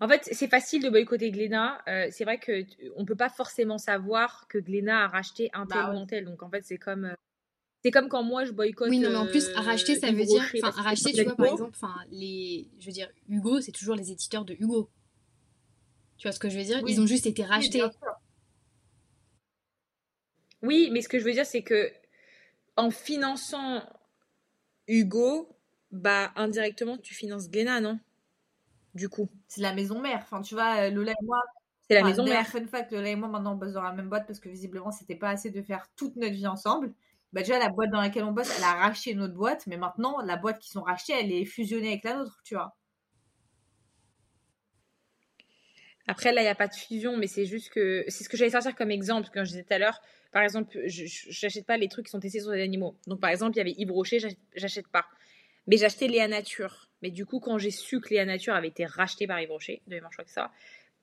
[0.00, 1.82] En fait, c'est facile de boycotter Glénat.
[1.88, 2.64] Euh, c'est vrai que
[2.96, 6.24] on peut pas forcément savoir que Glénat a racheté un tel Bah ou un tel.
[6.24, 7.14] Donc en fait, c'est comme euh,
[7.82, 8.90] c'est comme quand moi je boycotte.
[8.90, 10.44] Oui, non, mais en plus, euh, racheter, ça veut dire.
[10.62, 12.68] Enfin, racheter, c'est tu vois, par exemple, enfin, les.
[12.78, 14.90] Je veux dire, Hugo, c'est toujours les éditeurs de Hugo.
[16.18, 16.80] Tu vois ce que je veux dire?
[16.82, 16.92] Oui.
[16.92, 17.82] Ils ont juste été rachetés.
[20.62, 21.90] Oui, mais ce que je veux dire, c'est que
[22.76, 23.82] en finançant
[24.86, 25.48] Hugo,
[25.90, 27.98] bah indirectement tu finances Glénat, non?
[28.94, 29.28] Du coup.
[29.48, 30.20] C'est la maison mère.
[30.22, 31.40] Enfin, tu vois, euh, Lola et moi.
[31.88, 32.46] C'est la enfin, maison mère.
[32.46, 34.90] Fun fact, Lola et moi, maintenant, on bosse dans la même boîte parce que visiblement,
[34.90, 36.92] c'était pas assez de faire toute notre vie ensemble.
[37.32, 39.76] Bah, déjà, la boîte dans laquelle on bosse, elle a racheté une autre boîte, mais
[39.76, 42.76] maintenant, la boîte qu'ils ont rachetée, elle est fusionnée avec la nôtre, tu vois.
[46.08, 48.04] Après, là, il n'y a pas de fusion, mais c'est juste que.
[48.08, 50.00] C'est ce que j'allais sortir comme exemple, quand je disais tout à l'heure.
[50.32, 51.04] Par exemple, je
[51.46, 52.96] n'achète pas les trucs qui sont testés sur les animaux.
[53.06, 53.92] Donc, par exemple, il y avait Yves
[54.56, 55.06] j'achète pas.
[55.66, 56.88] Mais j'achetais Léa Nature.
[57.02, 59.82] Mais du coup, quand j'ai su que Léa Nature avait été rachetée par Yves Rocher,
[59.86, 60.50] de mémoire, je crois que ça,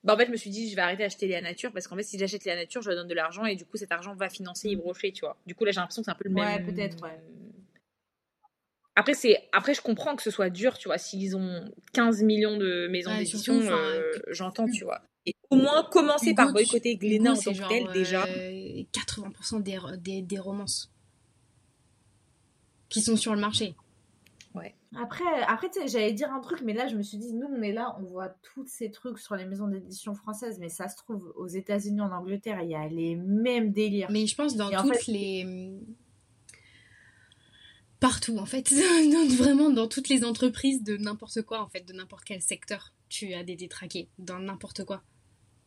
[0.03, 1.95] bah, en fait, je me suis dit, je vais arrêter d'acheter Léa Nature parce qu'en
[1.95, 4.29] fait, si j'achète Léa Nature, je donne de l'argent et du coup, cet argent va
[4.29, 5.37] financer Yves Rocher, tu vois.
[5.45, 6.65] Du coup, là, j'ai l'impression que c'est un peu le Ouais, même.
[6.65, 7.19] peut-être, ouais.
[8.95, 9.47] Après, c'est...
[9.51, 10.97] Après, je comprends que ce soit dur, tu vois.
[10.97, 15.01] S'ils ont 15 millions de maisons Ouais, d'édition, enfin, euh, j'entends, tu vois.
[15.27, 18.25] Et au moins, commencer par boycotter Glénat en tant que tel, déjà.
[18.25, 20.91] euh, 80% des, des, des romances
[22.89, 23.75] qui sont sur le marché.
[24.95, 27.73] Après, après j'allais dire un truc, mais là, je me suis dit, nous, on est
[27.73, 31.33] là, on voit tous ces trucs sur les maisons d'édition françaises, mais ça se trouve,
[31.35, 34.07] aux États-Unis, en Angleterre, il y a les mêmes délires.
[34.09, 35.77] Mais je pense dans Et en toutes fait- les.
[37.99, 38.71] Partout, en fait.
[39.37, 43.33] Vraiment, dans toutes les entreprises de n'importe quoi, en fait, de n'importe quel secteur, tu
[43.33, 45.01] as des détraqués, dans n'importe quoi.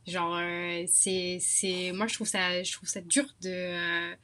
[0.07, 1.39] Genre, euh, c'est.
[1.41, 1.93] c'est...
[1.93, 3.51] Moi, je trouve ça, je trouve ça dur de.
[3.51, 4.15] euh,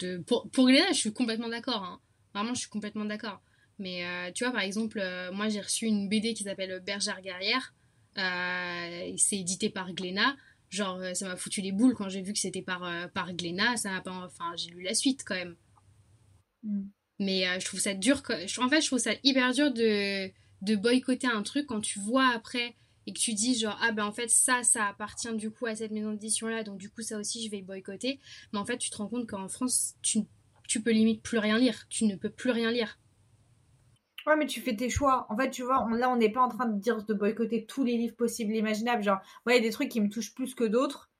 [0.00, 0.18] de...
[0.18, 1.82] Pour, pour Glénat, je suis complètement d'accord.
[1.84, 2.00] hein.
[2.34, 3.40] Vraiment, je suis complètement d'accord.
[3.82, 7.20] Mais euh, tu vois, par exemple, euh, moi, j'ai reçu une BD qui s'appelle Bergère
[7.20, 7.74] guerrière.
[8.16, 10.36] Euh, c'est édité par Glénat.
[10.70, 13.76] Genre, ça m'a foutu les boules quand j'ai vu que c'était par, par Glénat.
[13.76, 14.12] Ça m'a pas...
[14.24, 15.56] Enfin, j'ai lu la suite quand même.
[16.62, 16.82] Mm.
[17.18, 18.22] Mais je trouve ça dur.
[18.58, 20.30] En fait, je trouve ça hyper dur de,
[20.62, 22.76] de boycotter un truc quand tu vois après
[23.06, 25.74] et que tu dis genre ah ben en fait ça ça appartient du coup à
[25.74, 28.20] cette maison d'édition là donc du coup ça aussi je vais le boycotter
[28.52, 30.20] mais en fait tu te rends compte qu'en France tu,
[30.68, 33.00] tu peux limite plus rien lire tu ne peux plus rien lire
[34.26, 35.26] Ouais, mais tu fais tes choix.
[35.30, 37.84] En fait, tu vois, là, on n'est pas en train de dire de boycotter tous
[37.84, 39.02] les livres possibles et imaginables.
[39.02, 41.10] Genre, moi, il y a des trucs qui me touchent plus que d'autres.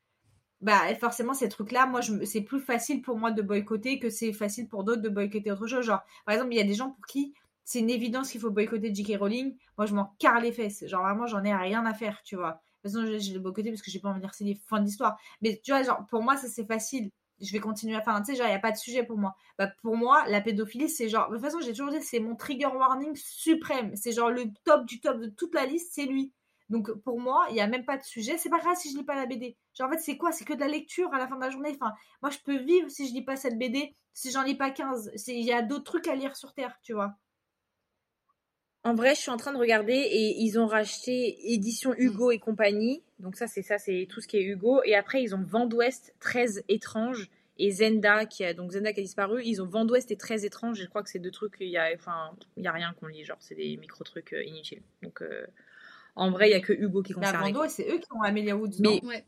[0.61, 4.69] Bah, forcément, ces trucs-là, moi, c'est plus facile pour moi de boycotter que c'est facile
[4.69, 5.87] pour d'autres de boycotter autre chose.
[5.87, 7.35] Genre, par exemple, il y a des gens pour qui
[7.65, 9.19] c'est une évidence qu'il faut boycotter J.K.
[9.19, 9.57] Rowling.
[9.79, 10.87] Moi, je m'en carre les fesses.
[10.87, 12.61] Genre, vraiment, j'en ai rien à faire, tu vois.
[12.85, 14.45] De toute façon, je, je l'ai boycotté parce que j'ai pas envie de lire ses
[14.45, 14.61] livres.
[14.67, 15.19] Fin d'histoire.
[15.43, 17.11] Mais tu vois, genre, pour moi, ça, c'est facile.
[17.43, 17.97] Je vais continuer.
[17.97, 19.35] Enfin, tu sais, genre, il n'y a pas de sujet pour moi.
[19.59, 21.29] Bah, pour moi, la pédophilie, c'est genre.
[21.29, 23.95] De toute façon, j'ai toujours dit, c'est mon trigger warning suprême.
[23.97, 26.33] C'est genre le top du top de toute la liste, c'est lui.
[26.71, 28.39] Donc, pour moi, il n'y a même pas de sujet.
[28.39, 29.57] C'est pas grave si je lis pas la BD.
[29.75, 30.33] Genre, en fait, c'est quoi?
[30.33, 31.77] C'est que de la lecture à la fin de la journée.
[31.81, 34.71] Enfin, moi, je peux vivre si je lis pas cette BD, si j'en lis pas
[34.71, 35.11] 15.
[35.17, 37.15] C'est- Il y a d'autres trucs à lire sur Terre, tu vois.
[38.85, 42.39] En vrai, je suis en train de regarder et ils ont racheté édition Hugo et
[42.39, 43.03] compagnie.
[43.23, 44.83] Donc ça, c'est ça, c'est tout ce qui est Hugo.
[44.85, 49.01] Et après, ils ont Vent d'Ouest, 13 étranges et Zenda qui a donc Zenda qui
[49.01, 49.43] a disparu.
[49.45, 50.81] Ils ont Vent d'Ouest et 13 étranges.
[50.81, 51.57] Et je crois que c'est deux trucs.
[51.61, 53.25] Il y a, enfin, il y a rien qu'on lit.
[53.25, 54.83] Genre, c'est des micro trucs euh, inutiles.
[55.03, 55.47] Donc euh,
[56.17, 57.53] en vrai, il y a que Hugo qui est La concerné.
[57.53, 58.81] Vando, c'est eux qui ont Amelia Woods.
[58.81, 59.09] Mais- non?
[59.09, 59.25] Ouais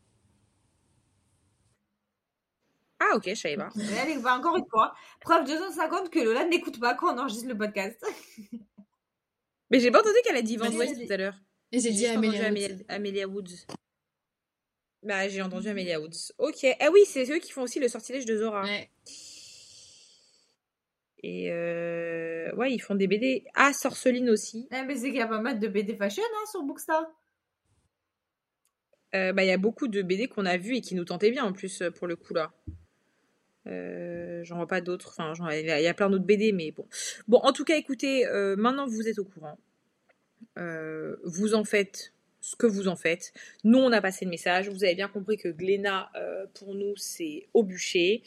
[2.99, 3.69] Ah ok, je savais pas.
[4.01, 7.57] Allez, bah, encore une fois, preuve 250 que Lola n'écoute pas quand on enregistre le
[7.57, 8.03] podcast.
[9.71, 11.35] Mais j'ai pas entendu qu'elle a dit Vent Bah, d'Ouest c'est- tout à l'heure.
[11.71, 12.49] et j'ai dit Amélia,
[12.89, 13.65] Amélia Woods.
[15.05, 16.33] Bah, j'ai entendu Amélia Woods.
[16.39, 16.65] Ok.
[16.79, 18.63] Ah oui, c'est eux qui font aussi le sortilège de Zora.
[18.63, 18.89] ouais
[21.23, 22.53] Et euh...
[22.55, 23.45] ouais, ils font des BD.
[23.55, 24.67] Ah, Sorceline aussi.
[24.71, 27.03] Eh, mais c'est qu'il y a pas mal de BD fashion hein, sur Bookstar.
[29.13, 31.31] Euh, bah, il y a beaucoup de BD qu'on a vus et qui nous tentaient
[31.31, 32.51] bien en plus euh, pour le coup là.
[33.67, 35.09] Euh, j'en vois pas d'autres.
[35.09, 36.87] Enfin, j'en- il y a il y a plein d'autres BD, mais bon.
[37.27, 39.57] Bon, en tout cas, écoutez, euh, maintenant vous êtes au courant.
[40.57, 42.11] Euh, vous en faites
[42.45, 43.33] ce que vous en faites.
[43.63, 44.69] Nous, on a passé le message.
[44.69, 48.21] Vous avez bien compris que Glénat, euh, pour nous, c'est au bûcher.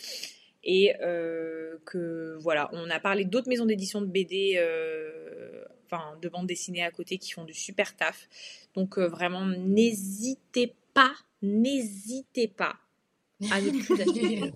[0.64, 6.28] Et euh, que voilà, on a parlé d'autres maisons d'édition de BD, euh, enfin de
[6.28, 8.28] bande dessinée à côté qui font du super taf.
[8.74, 12.74] Donc euh, vraiment, n'hésitez pas, n'hésitez pas
[13.52, 14.52] à ne plus acheter.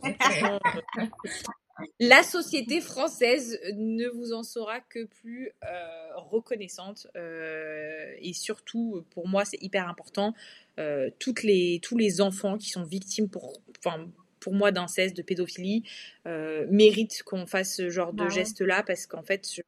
[1.81, 9.05] Euh, La société française ne vous en sera que plus euh, reconnaissante euh, et surtout
[9.11, 10.35] pour moi c'est hyper important
[10.79, 14.07] euh, toutes les tous les enfants qui sont victimes pour enfin
[14.41, 15.83] pour moi d'inceste de pédophilie
[16.27, 18.35] euh, méritent qu'on fasse ce genre Bah de ouais.
[18.35, 19.63] geste là parce qu'en fait je-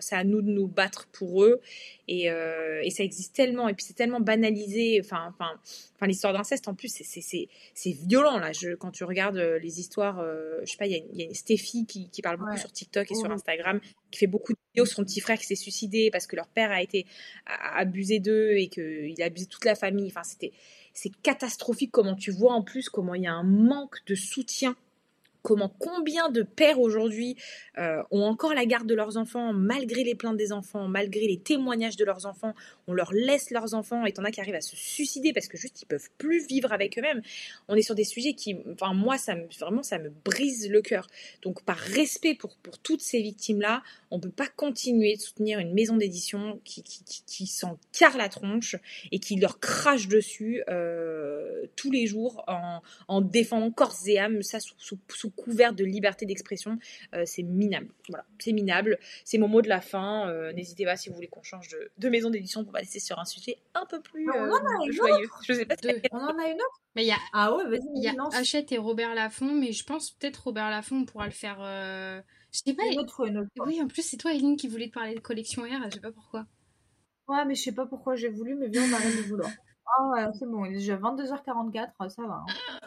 [0.00, 1.60] c'est à nous de nous battre pour eux.
[2.08, 3.68] Et, euh, et ça existe tellement.
[3.68, 5.00] Et puis c'est tellement banalisé.
[5.04, 5.50] Enfin enfin
[5.96, 8.52] enfin l'histoire d'inceste en plus c'est violent là.
[8.52, 11.08] Je, quand tu regardes euh, les histoires euh, je sais pas il y a, une-
[11.12, 12.58] il y a une Stéphie qui, qui parle beaucoup Ouais.
[12.58, 13.34] sur TikTok et sur Mhm.
[13.34, 13.80] Instagram
[14.10, 16.48] qui fait beaucoup de vidéos sur son petit frère qui s'est suicidé parce que leur
[16.48, 17.06] père a été
[17.46, 20.06] a- a abusé d'eux et qu'il a abusé toute la famille.
[20.08, 20.52] Enfin c'était
[20.94, 24.74] c'est catastrophique comment tu vois en plus comment il y a un manque de soutien
[25.42, 27.36] comment combien de pères aujourd'hui
[27.78, 31.38] euh, ont encore la garde de leurs enfants malgré les plaintes des enfants, malgré les
[31.38, 32.54] témoignages de leurs enfants,
[32.86, 35.56] on leur laisse leurs enfants et t'en as qui arrivent à se suicider parce que
[35.56, 37.22] juste ils peuvent plus vivre avec eux-mêmes.
[37.68, 40.82] On est sur des sujets qui, enfin moi ça me vraiment ça me brise le
[40.82, 41.06] cœur.
[41.42, 45.58] Donc par respect pour pour toutes ces victimes là, on peut pas continuer de soutenir
[45.58, 48.76] une maison d'édition qui qui, qui, qui s'en carre la tronche
[49.12, 54.42] et qui leur crache dessus euh, tous les jours en, en défendant corps et âme
[54.42, 56.78] ça sous, sous couvert de liberté d'expression,
[57.14, 57.88] euh, c'est minable.
[58.08, 58.98] Voilà, c'est minable.
[59.24, 60.28] C'est mon mot de la fin.
[60.28, 63.18] Euh, N'hésitez pas si vous voulez qu'on change de, de maison d'édition pour passer sur
[63.18, 65.28] un sujet un peu plus Mais on euh, en a une joyeux.
[65.46, 66.00] Je sais pas si Deux.
[66.12, 68.10] On en a une autre Mais il y a, Ah ouais, vas-y, il y a
[68.10, 68.34] vas-y, lance.
[68.34, 71.58] Hachette et Robert Laffont, mais je pense peut-être Robert Laffont, on pourra le faire.
[71.60, 72.20] euh,
[72.52, 72.82] Je sais pas.
[72.92, 73.48] Une autre, une autre.
[73.66, 76.00] Oui, en plus, c'est toi, Eline, qui voulait te parler de collection R, je sais
[76.00, 76.46] pas pourquoi.
[77.28, 79.50] Ouais, mais je sais pas pourquoi j'ai voulu, mais viens, on arrête de vouloir.
[79.98, 82.42] Ah ouais, c'est bon, il est déjà 22h44, ça va.
[82.48, 82.79] hein.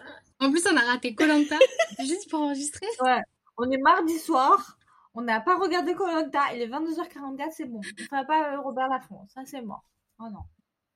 [0.43, 1.57] En plus, on a raté Colanta
[1.99, 2.85] juste pour enregistrer.
[3.01, 3.21] Ouais,
[3.57, 4.77] on est mardi soir,
[5.13, 7.79] on n'a pas regardé Colanta, il est 22h44, c'est bon.
[7.79, 9.85] On fait pas euh, Robert Laffont, ça c'est mort.
[10.19, 10.41] Oh non.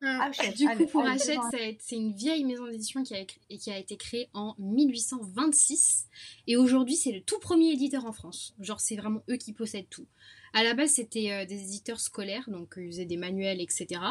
[0.01, 3.25] Hachette, Du coup, allez, pour Hachette, c'est une vieille maison d'édition a,
[3.55, 6.07] qui a été créée en 1826.
[6.45, 8.53] Et aujourd'hui, c'est le tout premier éditeur en France.
[8.59, 10.05] Genre, c'est vraiment eux qui possèdent tout.
[10.53, 14.01] À la base, c'était euh, des éditeurs scolaires, donc euh, ils faisaient des manuels, etc.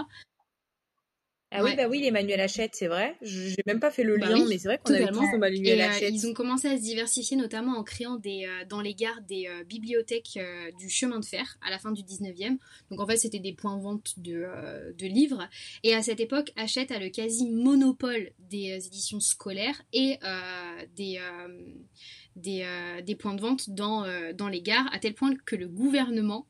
[1.53, 3.16] Ah oui, bah oui, les manuels Hachette, c'est vrai.
[3.22, 5.30] Je- J'ai même pas fait le Bah lien, oui, mais c'est vrai qu'on avait tous
[5.32, 6.12] nos manuels euh, Hachette.
[6.12, 9.47] ils ont commencé à se diversifier, notamment en créant des, euh, dans les gares des
[9.47, 12.59] euh, bibliothèques euh, du chemin de fer à la fin du 19e.
[12.90, 15.49] Donc en fait, c'était des points de vente de, euh, de livres.
[15.84, 21.18] Et à cette époque, Hachette a le quasi-monopole des euh, éditions scolaires et euh, des,
[21.20, 21.49] euh,
[22.34, 25.55] des, euh, des points de vente dans, euh, dans les gares, à tel point que
[25.57, 26.47] le gouvernement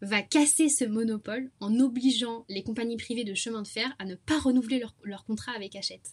[0.00, 4.14] va casser ce monopole en obligeant les compagnies privées de chemin de fer à ne
[4.14, 6.12] pas renouveler leur, leur contrat avec Hachette.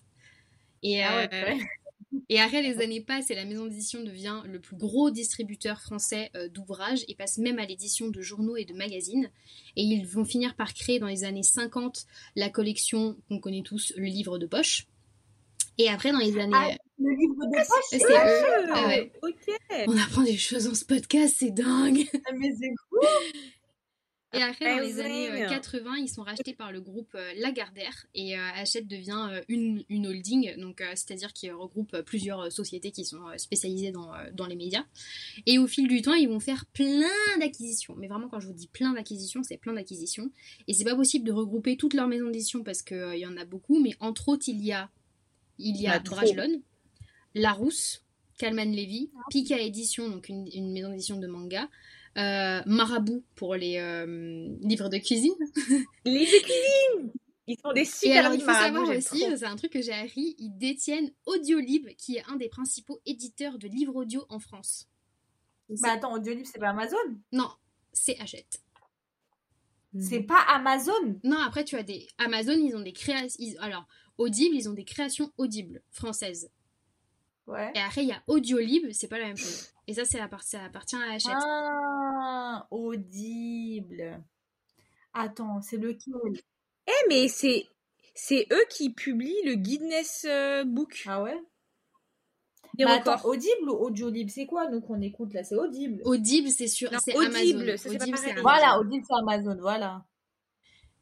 [0.83, 1.63] Et, Ah ouais, euh,
[2.29, 6.31] et après, les années passent et la maison d'édition devient le plus gros distributeur français
[6.35, 9.29] euh, d'ouvrages et passe même à l'édition de journaux et de magazines.
[9.75, 12.05] Et ils vont finir par créer dans les années 50
[12.35, 14.87] la collection qu'on connaît tous, le livre de poche.
[15.77, 16.53] Et après, dans les années...
[16.53, 18.71] Ah, Le livre de poche, c'est eux.
[18.73, 19.11] Ah ouais.
[19.87, 22.07] On apprend des choses dans ce podcast, c'est dingue
[22.39, 22.99] Mais c'est cool.
[24.35, 25.47] Et après, dans les années euh, Amazing.
[25.49, 29.83] 80, ils sont rachetés par le groupe euh, Lagardère et euh, Hachette devient euh, une,
[29.89, 33.91] une holding, donc euh, c'est-à-dire qui regroupe euh, plusieurs euh, sociétés qui sont euh, spécialisées
[33.91, 34.83] dans, euh, dans les médias.
[35.45, 37.09] Et au fil du temps, ils vont faire plein
[37.39, 37.95] d'acquisitions.
[37.97, 40.29] Mais vraiment, quand je vous dis plein d'acquisitions, c'est plein d'acquisitions.
[40.67, 43.45] Et c'est pas possible de regrouper toutes leurs maisons d'édition parce qu'il y en a
[43.45, 44.89] beaucoup, mais entre autres, il y a,
[45.57, 46.01] il y a
[47.33, 48.01] Larousse,
[48.37, 51.69] Calman Levy, Pika Édition, donc une, une maison d'édition de manga,
[52.17, 55.35] euh, Marabout pour les euh, livres de cuisine.
[56.05, 57.11] Les de cuisine
[57.47, 59.81] Ils font des Et super alors, il livres faut savoir aussi, c'est un truc que
[59.81, 64.39] j'ai appris, ils détiennent Audiolib, qui est un des principaux éditeurs de livres audio en
[64.39, 64.87] France.
[65.69, 66.95] Mais attends, Audiolib, c'est pas Amazon?
[67.31, 67.49] Non,
[67.91, 68.61] c'est Hachette.
[69.97, 71.19] C'est pas Amazon?
[71.23, 72.07] Non, après, tu as des.
[72.17, 73.45] Amazon, ils ont des créations.
[73.59, 73.87] Alors,
[74.17, 76.49] Audible, ils ont des créations audibles françaises.
[77.47, 77.71] Ouais.
[77.75, 79.69] Et après, il y a Audiolib, c'est pas la même chose.
[79.87, 81.31] Et ça, c'est la part- ça appartient à Hachette.
[81.35, 84.23] Ah, audible.
[85.13, 86.41] Attends, c'est lequel?
[86.87, 87.67] Eh, mais c'est
[88.15, 91.37] c'est eux qui publient le Guinness euh, Book Ah ouais?
[92.77, 93.25] Mais attends, records.
[93.29, 94.67] audible ou audiolib C'est quoi?
[94.69, 96.01] Nous qu'on écoute là C'est audible.
[96.03, 96.91] Audible, c'est sur.
[96.91, 97.77] Non, c'est Audible, Amazon.
[97.77, 98.17] ça, c'est pas Audible.
[98.17, 98.41] Amazon.
[98.41, 100.05] Voilà, audible c'est Amazon, voilà.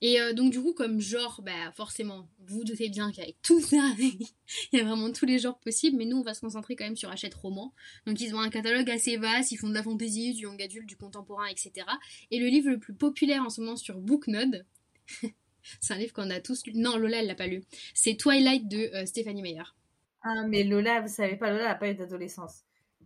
[0.06, 3.90] Et euh, donc du coup, comme genre, bah forcément, vous doutez bien qu'avec tout ça,
[3.98, 4.28] il
[4.74, 6.98] y a vraiment tous les genres possibles, mais nous on va se concentrer quand même
[6.98, 7.74] sur Hachette Roman.
[8.06, 10.88] Donc ils ont un catalogue assez vaste, ils font de la fantasy, du young adulte,
[10.88, 11.88] du contemporain, etc.
[12.32, 14.66] Et le livre le plus populaire en ce moment sur Booknode,
[15.80, 16.74] c'est un livre qu'on a tous lu.
[16.76, 17.64] Non, Lola elle l'a pas lu.
[17.94, 19.64] C'est Twilight de euh, Stéphanie Meyer.
[20.22, 22.66] Ah, mais Lola, vous savez pas, Lola, elle a pas eu d'adolescence.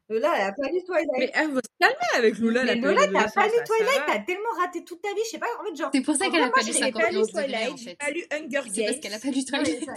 [0.09, 1.09] Lola, elle a pas lu Twilight.
[1.17, 2.63] Mais elle va se calmer avec Lola.
[2.63, 5.39] Mais la Lola, t'as pas lu Twilight, t'as tellement raté toute ta vie, je sais
[5.39, 5.89] pas, en fait, genre.
[5.93, 8.23] C'est pour ça qu'elle a pas lu J'ai 50 pas lu Twilight, j'ai pas lu
[8.31, 8.99] Hunger C'est parce Games.
[9.01, 9.87] qu'elle a pas lu Twilight.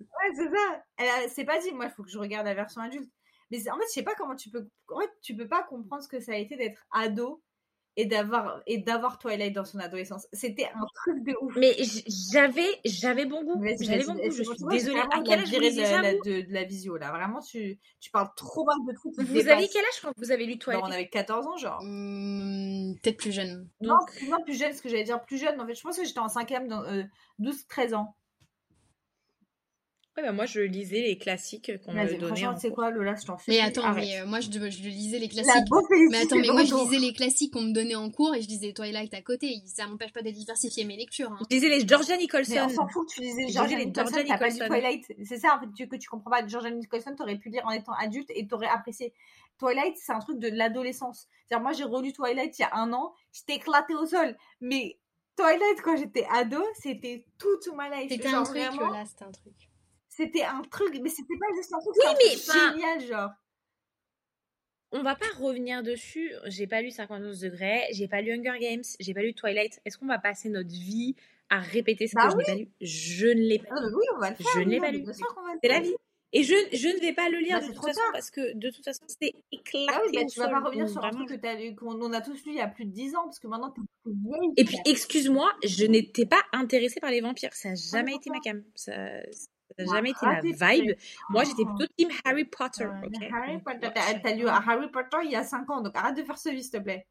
[0.00, 0.82] Ouais, c'est ça.
[0.96, 3.10] Elle c'est pas dit, moi, il faut que je regarde la version adulte.
[3.50, 4.68] Mais en fait, je sais pas comment tu peux.
[4.92, 7.42] En fait, tu peux pas comprendre ce que ça a été d'être ado
[8.00, 10.28] et d'avoir et d'avoir Twilight dans son adolescence.
[10.32, 11.52] C'était un truc de ouf.
[11.56, 11.74] Mais
[12.32, 13.60] j'avais j'avais bon goût.
[13.80, 14.20] J'avais bon goût.
[14.30, 15.00] Je suis désolée.
[15.10, 16.22] À quel âge vous de, ça la, vous?
[16.24, 19.14] de, de la visio là Vraiment, tu, tu parles trop mal de trucs.
[19.18, 19.48] Vous dépassent.
[19.52, 21.80] aviez quel âge quand vous avez lu Non, Twilight on avait 14 ans, genre.
[21.82, 23.68] Hmm, Peut-être plus jeune.
[23.80, 25.60] Non, Donc, plus- non, plus jeune, ce que j'allais dire plus jeune.
[25.60, 27.02] En fait, je pense que j'étais en 5ème, dans euh,
[27.40, 28.14] 12-13 ans.
[30.18, 32.74] Ouais, bah moi je lisais les classiques qu'on me donnait franchement, en tu sais cours.
[32.76, 33.52] quoi, Lola, je t'en fais.
[33.52, 34.04] Mais attends, Arrête.
[34.04, 34.58] mais euh, moi je, je
[34.88, 35.68] lisais les La classiques.
[35.68, 38.42] beauté Mais attends, mais moi je lisais les classiques qu'on me donnait en cours et
[38.42, 39.62] je lisais Twilight à côté.
[39.66, 41.30] Ça m'empêche pas de diversifier mes lectures.
[41.30, 41.38] hein.
[41.48, 42.56] Je lisais les Georgia Mais Nicholson.
[42.64, 44.66] on s'en fout que tu lisais Georgia Nicholson, Georgia t'as pas lu Nicholson.
[44.66, 45.04] Twilight.
[45.24, 46.44] C'est ça en fait tu- que tu comprends pas.
[46.46, 49.12] Georgia Nicholson, t'aurais pu lire en étant adulte et t'aurais apprécié.
[49.58, 51.28] Twilight, c'est un truc de l'adolescence.
[51.46, 54.36] C'est-à-dire, moi j'ai relu Twilight il y a un an, j'étais éclatée au sol.
[54.60, 54.98] Mais
[55.36, 58.10] Twilight, quand j'étais ado, c'était tout to my life.
[58.10, 59.52] C'était un truc, vraiment, là, c'était un truc.
[60.18, 63.30] C'était un truc, mais c'était pas juste un truc, Oui, c'était mais, enfin, génial, genre.
[64.90, 66.32] On va pas revenir dessus.
[66.46, 69.80] J'ai pas lu 51 degrés, j'ai pas lu Hunger Games, j'ai pas lu Twilight.
[69.84, 71.14] Est-ce qu'on va passer notre vie
[71.50, 72.68] à répéter ce Bah que je n'ai pas lu?
[72.80, 74.46] Je ne l'ai pas Ah, bah oui, on va le faire.
[74.54, 75.04] Je ne l'ai pas lu.
[75.62, 75.94] C'est la vie.
[76.32, 78.12] Et je, je ne vais pas le lire Bah, de toute façon tard.
[78.12, 80.98] parce que de toute façon c'est éclaté Ah oui, bah, tu vas pas revenir sur
[81.02, 82.90] un vraiment, truc que lu- qu'on on a tous lu il y a plus de
[82.90, 84.52] 10 ans, parce que maintenant t'es plus vieille.
[84.58, 87.52] Et puis, excuse-moi, je n'étais pas intéressée par les vampires.
[87.54, 88.62] Ça n'a jamais été ma cam.
[88.74, 88.92] Ça
[89.78, 90.96] n'a jamais été ma raté, vibe?
[91.30, 92.86] Moi, j'étais plutôt team Harry Potter.
[92.86, 93.12] Ouais, ok?
[93.20, 96.22] Mais Harry Potter, t'as lu Harry Potter il y a 5 ans, donc arrête de
[96.24, 97.06] faire ce s'il te plaît.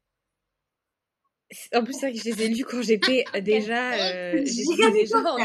[1.74, 4.90] En plus, c'est vrai que je les ai lus quand j'étais euh, déjà, euh, Giga
[4.90, 5.36] déjà en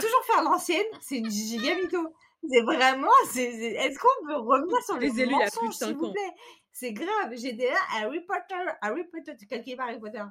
[0.00, 2.12] toujours faire l'ancienne, c'est giga mytho.
[2.48, 5.60] C'est vraiment, est-ce qu'on peut revenir sur les les ai lus il y a plus
[5.60, 6.34] de mensonges, s'il vous plaît?
[6.72, 10.22] C'est grave, j'étais là, Harry Potter, Harry Potter, tu calcules pas Harry Potter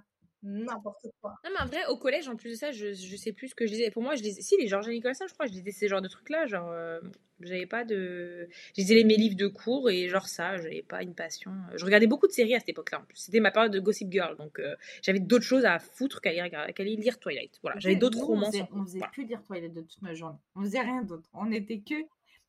[0.44, 1.34] N'importe quoi.
[1.44, 3.56] Non, mais en vrai, au collège, en plus de ça, je, je sais plus ce
[3.56, 3.90] que je disais.
[3.92, 4.42] Pour moi, je lisais.
[4.42, 6.46] Si, les Georgia Nicholson, je crois, je lisais ces genres de trucs-là.
[6.46, 7.00] Genre, euh,
[7.42, 8.48] j'avais pas de.
[8.76, 11.52] Je lisais les- mes livres de cours et genre ça, j'avais pas une passion.
[11.76, 13.18] Je regardais beaucoup de séries à cette époque-là en plus.
[13.18, 14.38] C'était ma période de Gossip Girl.
[14.38, 17.60] Donc, euh, j'avais d'autres choses à foutre qu'à lire, qu'à lire- lire Twilight.
[17.64, 18.52] Voilà, j'avais d'autres Nous, on romans.
[18.52, 19.12] faisait, on faisait voilà.
[19.16, 20.38] que dire Twilight de toute notre journée.
[20.56, 21.28] On faisait rien d'autre.
[21.34, 21.96] On était que.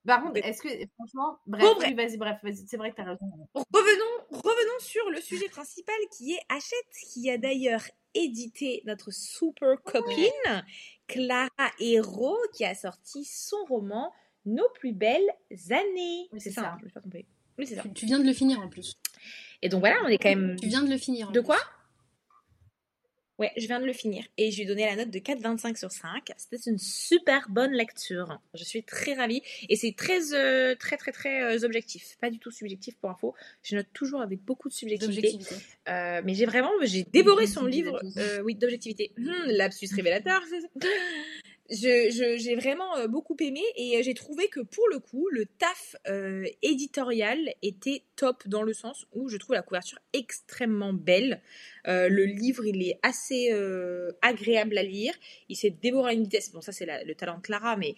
[0.07, 1.89] Par contre, est-ce que, franchement, bref, Bon, bref.
[1.89, 3.27] oui, vas-y, bref, vas-y, c'est vrai que t'as raison.
[3.55, 7.83] Revenons, revenons sur le sujet principal qui est Hachette, qui a d'ailleurs
[8.15, 10.65] édité notre super copine,
[11.07, 14.13] Clara Hérault, qui a sorti son roman
[14.47, 15.29] Nos plus belles
[15.71, 16.29] années.
[16.33, 16.77] Oui, c'est ça, ça.
[16.79, 17.27] je me suis pas trompée.
[17.59, 17.83] Oui, c'est ça.
[17.95, 18.95] Tu, viens de le finir en plus.
[19.63, 20.57] Et donc voilà, on est quand même.
[20.61, 21.29] Tu viens de le finir.
[21.29, 21.49] en De plus.
[23.39, 25.77] Ouais, je viens de le finir et je lui ai donné la note de 4,25
[25.77, 26.33] sur 5.
[26.37, 28.41] C'était une super bonne lecture.
[28.55, 32.17] Je suis très ravie et c'est très, euh, très, très, très euh, objectif.
[32.21, 33.35] Pas du tout subjectif pour info.
[33.63, 35.39] Je note toujours avec beaucoup de subjectivité.
[35.89, 37.93] Euh, mais j'ai vraiment, j'ai dévoré son livre.
[38.03, 38.41] D'objectivité.
[38.43, 39.13] oui, d'objectivité.
[39.19, 40.43] Hum, lapsus révélateur.
[41.71, 45.29] Je, je- j'ai vraiment euh, beaucoup aimé et euh, j'ai trouvé que pour le coup,
[45.31, 50.95] le taf euh, éditorial était top dans le sens où je trouve la couverture extrêmement
[50.95, 51.43] belle.
[51.87, 55.13] Euh, le livre, il est assez euh, agréable à lire.
[55.51, 56.53] Il s'est dévoré à une vitesse.
[56.53, 57.95] Bon, ça, c'est le talent de Clara, mais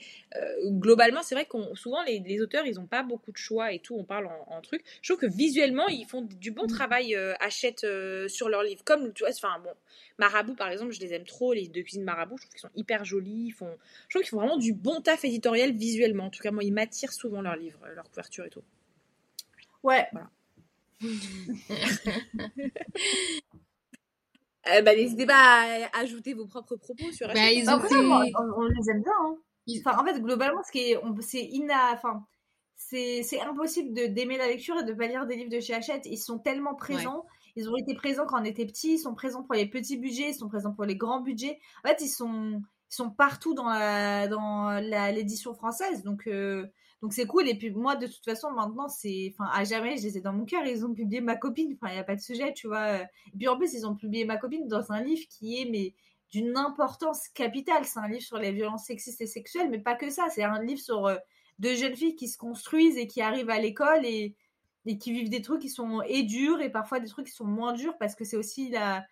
[0.66, 3.78] globalement, c'est vrai qu'on souvent les, les auteurs, ils n'ont pas beaucoup de choix et
[3.78, 3.94] tout.
[3.96, 4.82] On parle en, en trucs.
[5.02, 7.14] Je trouve que visuellement, ils font du bon travail.
[7.14, 7.86] Euh, achètent
[8.28, 9.30] sur leurs livres, comme tu vois.
[9.32, 9.70] Enfin bon,
[10.18, 11.52] Marabout, par exemple, je les aime trop.
[11.52, 13.52] Les deux cuisines Marabout, je trouve qu'ils sont hyper jolis.
[13.60, 13.76] Font,
[14.08, 16.24] je trouve qu'ils font vraiment du bon taf éditorial visuellement.
[16.26, 18.62] En tout cas, moi, ils m'attirent souvent leurs livres, euh, leur couverture et tout.
[19.82, 20.06] Ouais.
[24.68, 27.94] Euh, bah, n'hésitez pas à ajouter vos propres propos sur Bah, ils ont après, fait-
[27.96, 29.12] on, les aime bien.
[29.22, 29.36] Hein.
[29.78, 32.26] Enfin, en fait, globalement, ce qui est, c'est ina, enfin,
[32.76, 35.72] c'est, c'est impossible de d'aimer la lecture et de pas lire des livres de chez
[35.72, 36.04] Hachette.
[36.04, 37.24] Ils sont tellement présents.
[37.56, 38.92] Ils ont été présents quand on était petits.
[38.94, 40.30] Ils sont présents pour les petits budgets.
[40.30, 41.58] Ils sont présents pour les grands budgets.
[41.82, 42.60] En fait, ils sont,
[42.90, 44.80] ils sont partout dans la, dans
[45.12, 46.02] l'édition française.
[46.02, 46.66] Donc, euh,
[47.02, 47.48] donc c'est cool.
[47.48, 50.32] Et puis moi, de toute façon, maintenant, c'est, enfin, à jamais, je les ai dans
[50.32, 50.64] mon cœur.
[50.66, 51.76] Ils ont publié ma copine.
[51.80, 52.96] Enfin, il y a pas de sujet, tu vois.
[53.02, 53.06] Et
[53.38, 55.94] puis en plus, ils ont publié ma copine dans un livre qui est, mais
[56.32, 57.84] d'une importance capitale.
[57.84, 60.26] C'est un livre sur les violences sexistes et sexuelles, mais pas que ça.
[60.30, 61.16] C'est un livre sur euh,
[61.58, 64.34] deux jeunes filles qui se construisent et qui arrivent à l'école et,
[64.86, 67.46] et qui vivent des trucs qui sont et durs et parfois des trucs qui sont
[67.46, 69.04] moins durs parce que c'est aussi la.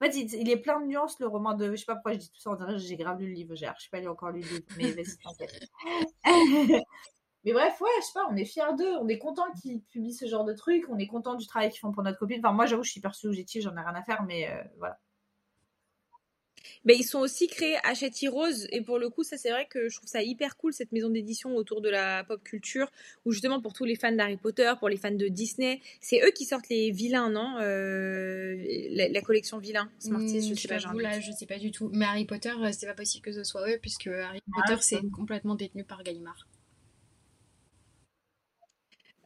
[0.00, 1.70] En fait, il, il est plein de nuances le roman de.
[1.72, 3.54] Je sais pas pourquoi je dis tout ça, on dirait j'ai grave lu le livre.
[3.54, 5.70] J'ai pas lu encore lu le livre, mais vas-y, t'inquiète.
[7.44, 10.12] Mais bref, ouais, je sais pas, on est fiers d'eux, on est content qu'ils publient
[10.12, 12.40] ce genre de trucs, on est content du travail qu'ils font pour notre copine.
[12.44, 14.98] Enfin, moi, j'avoue, je suis hyper subjective, j'en ai rien à faire, mais euh, voilà.
[16.84, 19.88] Mais ils sont aussi créés Hachette Heroes et pour le coup ça c'est vrai que
[19.88, 22.90] je trouve ça hyper cool cette maison d'édition autour de la pop culture
[23.24, 26.30] où justement pour tous les fans d'Harry Potter, pour les fans de Disney, c'est eux
[26.30, 28.56] qui sortent les vilains non Euh,
[28.90, 30.78] la, la collection vilains Smarties, Hmm, je sais pas.
[30.78, 31.02] doute.
[31.02, 31.90] là, je sais pas du tout.
[31.92, 34.80] Mais Harry Potter, euh, c'est pas possible que ce soit eux, puisque Harry Ah, Potter,
[34.82, 36.46] c'est complètement détenu par Gallimard.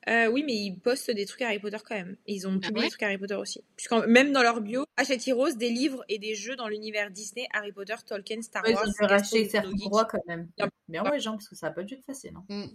[0.08, 2.16] Euh, oui mais ils postent des trucs Harry Potter quand même.
[2.26, 3.62] Ils ont publié ouais des trucs Harry Potter aussi.
[3.76, 7.46] Puisqu'en même dans leur bio, Hachette Heroes des livres et des jeux dans l'univers Disney,
[7.52, 8.84] Harry Potter, Tolkien, Star Ouais, ils Wars.
[8.84, 9.80] ont dû Gaston, racheter certains Geek.
[9.88, 10.48] droits quand même.
[10.88, 12.32] Bien ouais, Jean, parce que ça a pas dû être facile.
[12.34, 12.44] hein.
[12.48, 12.66] Hmm.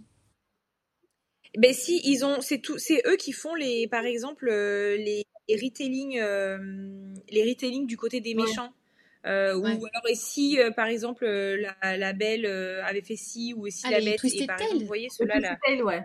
[1.58, 5.24] Ben si, ils ont, c'est tout, c'est eux qui font les, par exemple, euh, les,
[5.48, 6.58] les retelling, euh,
[7.30, 8.44] les retelling du côté des Ouais.
[8.44, 8.72] méchants.
[9.26, 9.72] Euh, Ouais.
[9.72, 13.54] Ou alors, et si, euh, par exemple, euh, la, la belle euh, avait fait ci,
[13.56, 15.84] ou si Ah, la les bête, et par exemple, vous voyez ceux-là, là, Twisted Tale,
[15.84, 16.02] ouais.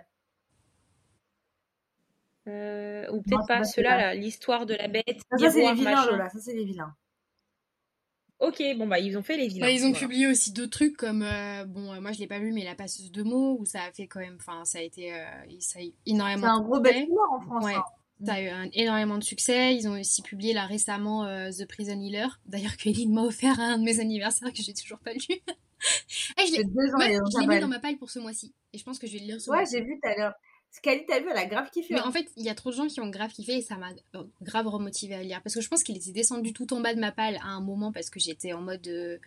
[2.47, 3.97] Euh, ou peut-être pas pas ceux-là, ceux-là.
[3.97, 6.11] là, l'histoire de la bête, Ça, ça, c'est les vilains, machin.
[6.11, 6.29] Lola.
[6.29, 6.95] Ça, c'est les vilains.
[8.39, 9.69] Ok, bon, bah, ils ont fait les vilains.
[9.69, 9.99] Ils ont voilà.
[9.99, 12.73] publié aussi d'autres trucs comme euh, bon euh, moi je l'ai pas lu mais la
[12.73, 15.23] passeuse de mots où ça a fait quand même enfin ça a été euh,
[15.59, 17.63] ça a eu énormément C'est un de gros en France.
[17.63, 17.75] Ouais.
[17.75, 17.83] hein.
[18.25, 19.75] Ça a eu un- énormément de succès.
[19.75, 22.27] Ils ont aussi publié là récemment euh, The Prison Healer.
[22.47, 25.19] D'ailleurs, Eline m'a offert à un de mes anniversaires que j'ai toujours pas lu.
[26.37, 28.53] Je l'ai et on je l'ai mis dans ma palle pour ce mois-ci.
[28.73, 30.33] Et je pense que je vais le lire ce Ouais, j'ai vu tout à l'heure.
[30.71, 31.93] Scali, t'as vu, elle a grave kiffé.
[31.93, 32.03] Mais hein.
[32.07, 33.89] en fait, il y a trop de gens qui ont grave kiffé et ça m'a
[34.15, 35.41] euh, grave remotivé à lire.
[35.43, 37.61] Parce que je pense qu'il était descendu tout en bas de ma palle à un
[37.61, 38.87] moment parce que j'étais en mode.
[38.87, 39.17] euh,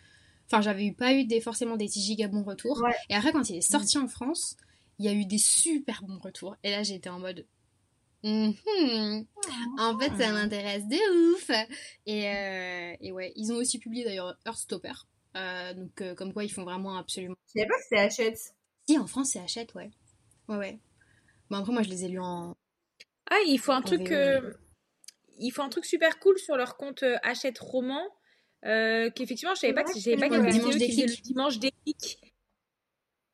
[0.46, 2.82] Enfin, j'avais eu pas eu des, forcément des giga bons retours.
[2.82, 2.94] Ouais.
[3.08, 4.56] Et après, quand il est sorti en France,
[4.98, 6.56] il y a eu des super bons retours.
[6.62, 7.46] Et là, j'étais en mode.
[8.22, 8.54] Mhm.
[9.78, 11.50] En fait, ça m'intéresse de ouf.
[12.06, 14.92] Et, euh, et ouais, ils ont aussi publié d'ailleurs Heartstopper.
[15.36, 17.36] Euh, donc, euh, comme quoi, ils font vraiment absolument.
[17.48, 18.54] Je savais pas que c'était Hachette.
[18.88, 19.90] Si, en France, c'est Hachette, ouais.
[20.48, 20.78] Ouais, ouais.
[21.50, 22.56] Bon, après, moi, je les ai lus en.
[23.30, 24.52] Ah, il faut un En truc, euh,
[25.38, 28.02] il faut un truc super cool sur leur compte euh, Hachette Roman.
[28.64, 30.74] Euh, qu'effectivement, je savais pas, que- je savais pas qu'il y avait le un dimanche
[30.74, 31.18] vidéo qui faisait déclic.
[31.18, 32.18] le dimanche déclic.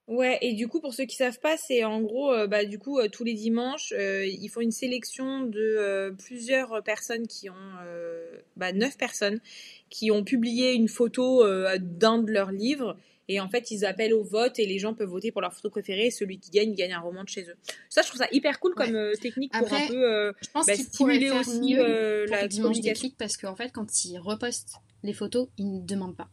[0.08, 2.80] Ouais, et du coup, pour ceux qui savent pas, c'est en gros, euh, bah, du
[2.80, 7.48] coup, euh, tous les dimanches, euh, ils font une sélection de euh, plusieurs personnes qui
[7.48, 7.54] ont,
[7.84, 9.40] euh, bah, neuf personnes,
[9.88, 12.96] qui ont publié une photo euh, d'un de leurs livres.
[13.33, 15.70] Et en fait, ils appellent au vote et les gens peuvent voter pour leur photo
[15.70, 16.07] préférée.
[16.07, 17.55] Et celui qui gagne, il gagne un roman de chez eux.
[17.89, 20.66] Ça, je trouve ça hyper cool comme euh, technique pour un peu euh, Je pense
[20.66, 22.93] bah, stimuler aussi mieux euh, la le dimanche communication.
[23.05, 24.72] déclic parce qu'en fait, quand ils repostent
[25.05, 26.28] les photos, ils ne demandent pas.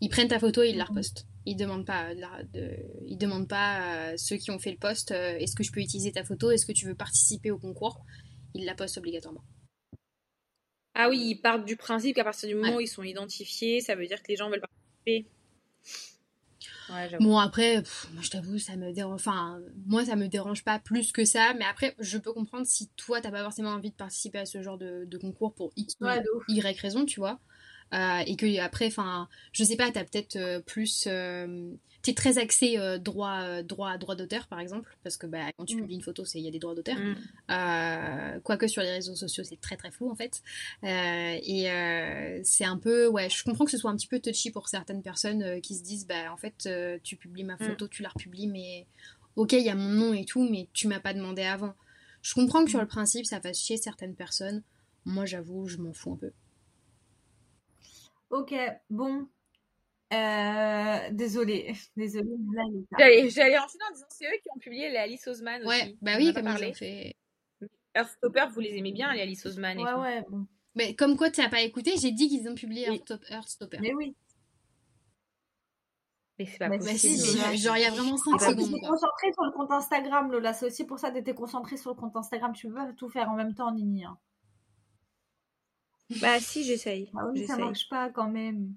[0.00, 1.26] Ils prennent ta photo et ils la repostent.
[1.44, 4.78] Ils demandent pas, de la- de- ils demandent pas à ceux qui ont fait le
[4.78, 7.58] post euh, est-ce que je peux utiliser ta photo, est-ce que tu veux participer au
[7.58, 8.04] concours?
[8.54, 9.44] Ils la postent obligatoirement.
[10.94, 12.76] Ah oui, ils partent du principe qu'à partir du moment Ouais.
[12.76, 15.30] où ils sont identifiés, ça veut dire que les gens veulent participer.
[16.90, 17.08] Ouais.
[17.20, 19.14] Bon après, pff, moi je t'avoue, ça me dérange.
[19.14, 21.54] Enfin, moi ça me dérange pas plus que ça.
[21.54, 24.62] Mais après, je peux comprendre si toi t'as pas forcément envie de participer à ce
[24.62, 26.22] genre de, de concours pour X ou Ouais.
[26.48, 27.38] Y raison, tu vois.
[27.92, 31.08] Euh, et que après, enfin, je sais pas, t'as peut-être euh, plus,
[32.02, 35.64] t'es très axé euh, droit, euh, droit, droit d'auteur par exemple, parce que bah, quand
[35.64, 35.80] tu Mm.
[35.80, 36.96] publies une photo, c'est il y a des droits d'auteur.
[36.98, 37.14] Mm.
[37.50, 40.42] Euh, quoique sur les réseaux sociaux, c'est très très flou en fait.
[40.84, 44.20] Euh, et euh, c'est un peu, ouais, je comprends que ce soit un petit peu
[44.20, 47.56] touchy pour certaines personnes euh, qui se disent, bah en fait, euh, tu publies ma
[47.58, 48.86] photo, tu la republies, mais
[49.36, 51.74] ok, il y a mon nom et tout, mais tu m'as pas demandé avant.
[52.22, 54.62] Je comprends que sur le principe, ça fasse chier certaines personnes.
[55.06, 56.32] Moi, j'avoue, je m'en fous un peu.
[58.30, 58.54] Ok,
[58.90, 59.26] bon.
[60.12, 61.72] Euh, désolée.
[61.96, 62.28] Désolée.
[62.98, 65.98] J'allais, j'allais enchaîner en disant c'est eux qui ont publié les Alice Oseman Ouais, aussi.
[66.02, 66.74] bah oui, a pas comme parlé.
[66.74, 67.14] fait.
[67.94, 70.00] Heartstopper, vous les aimez bien, les Alice Oseman et Ouais, tout.
[70.00, 70.46] ouais, bon.
[70.74, 73.02] Mais comme quoi, tu n'as pas écouté, j'ai dit qu'ils ont publié Oui.
[73.30, 73.78] Heartstopper.
[73.80, 74.14] Mais oui.
[76.38, 77.14] Mais c'est pas Mais Bah possible.
[77.14, 77.48] si, Lola.
[77.50, 78.66] mais genre il y a vraiment 5 Ah, secondes.
[78.66, 78.88] t'étais quoi.
[78.90, 80.52] concentrée sur le compte Instagram, Lola.
[80.54, 82.52] C'est aussi pour ça que t'étais concentrée sur le compte Instagram.
[82.52, 84.04] Tu peux pas tout faire en même temps, Nini.
[84.04, 84.18] hein.
[86.20, 87.10] Bah si, j'essaye.
[87.12, 88.74] Bah oui, ça marche pas quand même.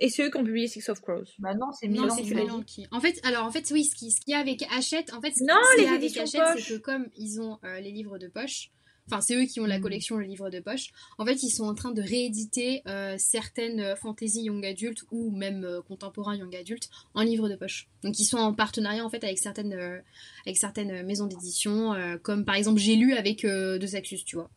[0.00, 1.24] Et c'est eux qui ont publié Six of Crows.
[1.40, 2.14] Bah non, c'est Milan.
[2.22, 2.86] Milan qui.
[2.92, 5.20] En fait, alors en fait, oui, ce qui- ce qu'il y a avec Hachette, en
[5.20, 7.58] fait, ce Non, ce qu'il y les a avec Hachette, c'est que comme ils ont
[7.64, 8.70] euh, les livres de poche,
[9.10, 9.82] enfin c'est eux qui ont la Mm.
[9.82, 10.90] collection le livre de poche.
[11.18, 15.30] En fait, ils sont en train de rééditer euh, certaines euh, fantasy young adult ou
[15.32, 17.88] même euh, contemporains young adult en livre de poche.
[18.04, 19.98] Donc ils sont en partenariat en fait avec certaines euh,
[20.46, 24.36] avec certaines maisons d'édition, euh, comme par exemple j'ai lu avec euh, De Saxus, tu
[24.36, 24.50] vois.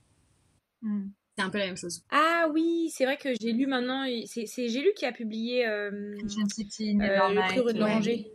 [0.84, 1.08] Hmm.
[1.42, 2.04] C'est un peu la même chose.
[2.12, 4.06] Ah oui, c'est vrai que j'ai lu maintenant.
[4.28, 6.16] C'est, c'est j'ai lu qui a publié euh,
[6.54, 7.42] City, euh, Le.
[7.48, 8.32] Prix de l'Oranger.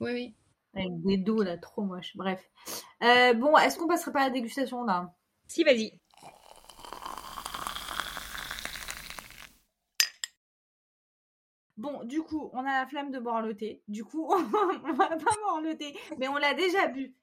[0.00, 0.34] Oui, oui.
[0.74, 2.16] Avec des dos là, trop moche.
[2.16, 2.40] Bref.
[3.02, 5.14] Euh, bon, est-ce qu'on passerait pas à la dégustation là?
[5.46, 5.92] Si, vas-y.
[11.78, 13.82] Bon, du coup, on a la flemme de boire le thé.
[13.86, 17.14] Du coup, on va pas boire le thé, mais on l'a déjà bu.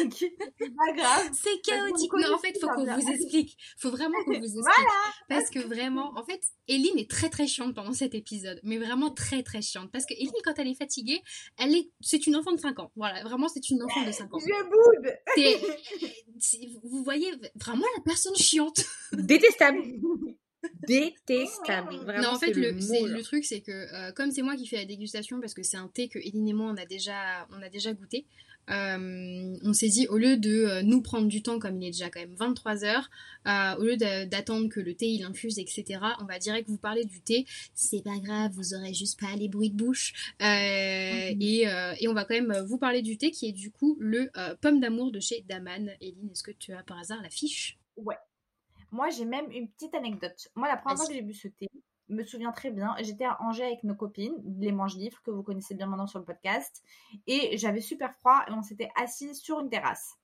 [0.00, 0.30] Donc, c'est
[0.76, 1.28] pas grave.
[1.32, 2.12] C'est chaotique.
[2.12, 3.58] Non, en fait, faut qu'on vous explique.
[3.76, 4.62] Faut vraiment qu'on vous explique.
[4.62, 5.12] Voilà.
[5.28, 8.60] Parce que vraiment, en fait, Eline est très très chiante pendant cet épisode.
[8.62, 9.90] Mais vraiment très très chiante.
[9.90, 11.20] Parce que Eline, quand elle est fatiguée,
[11.58, 12.92] elle est, c'est une enfant de 5 ans.
[12.94, 14.38] Voilà, vraiment, c'est une enfant de 5 ans.
[14.38, 15.18] Je boude.
[16.84, 18.84] Vous voyez vraiment la personne chiante.
[19.12, 19.82] Détestable.
[20.86, 21.96] Détestable.
[21.96, 24.84] Vraiment, non, en fait, le, truc, c'est que euh, comme c'est moi qui fais la
[24.84, 27.68] dégustation, parce que c'est un thé que Eline et moi, on a déjà, on a
[27.68, 28.26] déjà goûté,
[28.70, 31.90] euh, on s'est dit, au lieu de euh, nous prendre du temps, comme il est
[31.92, 33.10] déjà quand même 23 heures,
[33.46, 37.04] euh, au lieu d'attendre que le thé il infuse, etc., on va direct vous parler
[37.04, 37.46] du thé.
[37.74, 40.34] C'est pas grave, vous aurez juste pas les bruits de bouche.
[40.42, 43.70] Euh, et, euh, et on va quand même vous parler du thé qui est du
[43.70, 45.92] coup le euh, pomme d'amour de chez Daman.
[46.00, 48.14] Eline, est-ce que tu as par hasard la fiche Moi,
[48.96, 50.48] moi, j'ai même une petite anecdote.
[50.54, 51.68] Moi, la première fois que j'ai bu ce thé,
[52.08, 55.42] je me souviens très bien, j'étais à Angers avec nos copines, les mange-livres, que vous
[55.42, 56.82] connaissez bien maintenant sur le podcast,
[57.26, 60.14] et j'avais super froid, et on s'était assis sur une terrasse.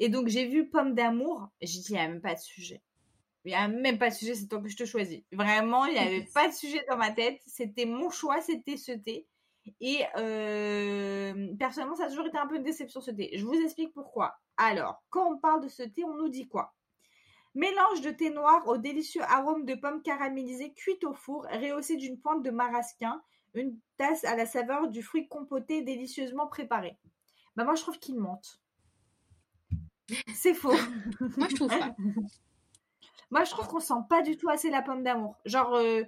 [0.00, 2.82] Et donc, j'ai vu Pomme d'amour, j'ai dit, il n'y a même pas de sujet.
[3.44, 5.22] Il n'y a même pas de sujet, c'est toi que je te choisis.
[5.30, 7.40] Vraiment, il n'y avait pas de sujet dans ma tête.
[7.46, 9.24] C'était mon choix, c'était ce thé.
[9.80, 13.30] Et euh, personnellement, ça a toujours été un peu une déception ce thé.
[13.34, 14.34] Je vous explique pourquoi.
[14.56, 16.74] Alors, quand on parle de ce thé, on nous dit quoi?
[17.56, 22.20] Mélange de thé noir au délicieux arôme de pommes caramélisées cuites au four, rehaussé d'une
[22.20, 23.22] pointe de marasquin,
[23.54, 26.98] une tasse à la saveur du fruit compoté délicieusement préparé.
[27.56, 28.60] Bah moi, je trouve qu'il mentent.
[30.34, 30.70] C'est faux.
[31.38, 31.96] Moi, je trouve pas.
[33.30, 35.36] Moi, je trouve qu'on sent pas du tout assez la pomme d'amour.
[35.46, 36.02] Genre, euh,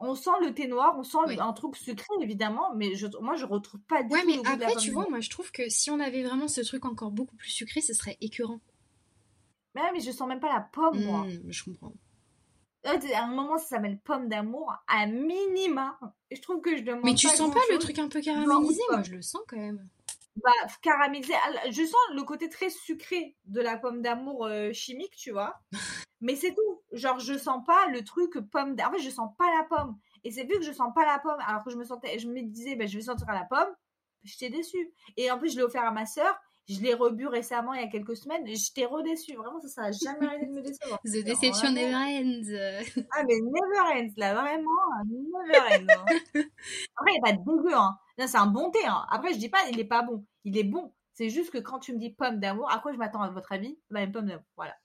[0.00, 1.38] on sent le thé noir, on sent Oui.
[1.38, 4.42] un truc sucré, évidemment, mais je, moi, je retrouve pas du Ouais, tout mais le
[4.42, 6.48] goût de la après, pomme tu vois, moi, je trouve que si on avait vraiment
[6.48, 8.60] ce truc encore beaucoup plus sucré, ce serait écœurant.
[9.78, 11.20] Mais, ouais, mais je sens même pas la pomme, moi.
[11.20, 11.92] Hmm, je comprends.
[12.86, 15.98] Euh, À un moment, ça s'appelle pomme d'amour, à minima.
[16.30, 18.20] Et je trouve que je demande Mais tu pas sens pas le truc un peu
[18.20, 18.82] caramélisé?
[18.90, 19.88] Moi, je le sens quand même.
[20.36, 20.50] Bah,
[20.82, 21.34] caramélisé.
[21.34, 25.60] Ah, Je sens le côté très sucré de la pomme d'amour euh, chimique, tu vois.
[26.20, 26.82] Mais c'est tout.
[26.92, 28.94] Genre, je sens pas le truc pomme d'amour.
[28.94, 29.96] En fait, je sens pas la pomme.
[30.24, 32.28] Et c'est vu que je sens pas la pomme, alors que je me sentais, je
[32.28, 33.72] me disais, bah, je vais sentir la pomme.
[34.24, 34.92] J'étais déçue.
[35.16, 36.34] Et en plus, je l'ai offert à ma sœur.
[36.68, 38.46] Je l'ai rebu récemment, il y a quelques semaines.
[38.46, 39.34] J'étais redéçue.
[39.36, 41.00] Vraiment, ça, ça a jamais arrêté de me décevoir.
[41.04, 43.04] The Deception Never Ends.
[43.12, 44.70] Ah, mais never ends, là, vraiment,
[45.06, 45.86] never ends.
[45.88, 46.04] hein.
[46.96, 47.98] Après, il n'y a pas de dégueu, hein.
[48.18, 49.06] C'est un bon thé, hein.
[49.10, 50.26] Après, je dis pas, il est pas bon.
[50.44, 50.92] Il est bon.
[51.14, 53.50] C'est juste que quand tu me dis pomme d'amour, à quoi je m'attends à votre
[53.52, 53.78] avis?
[53.90, 54.76] Bah, une pomme d'amour, voilà.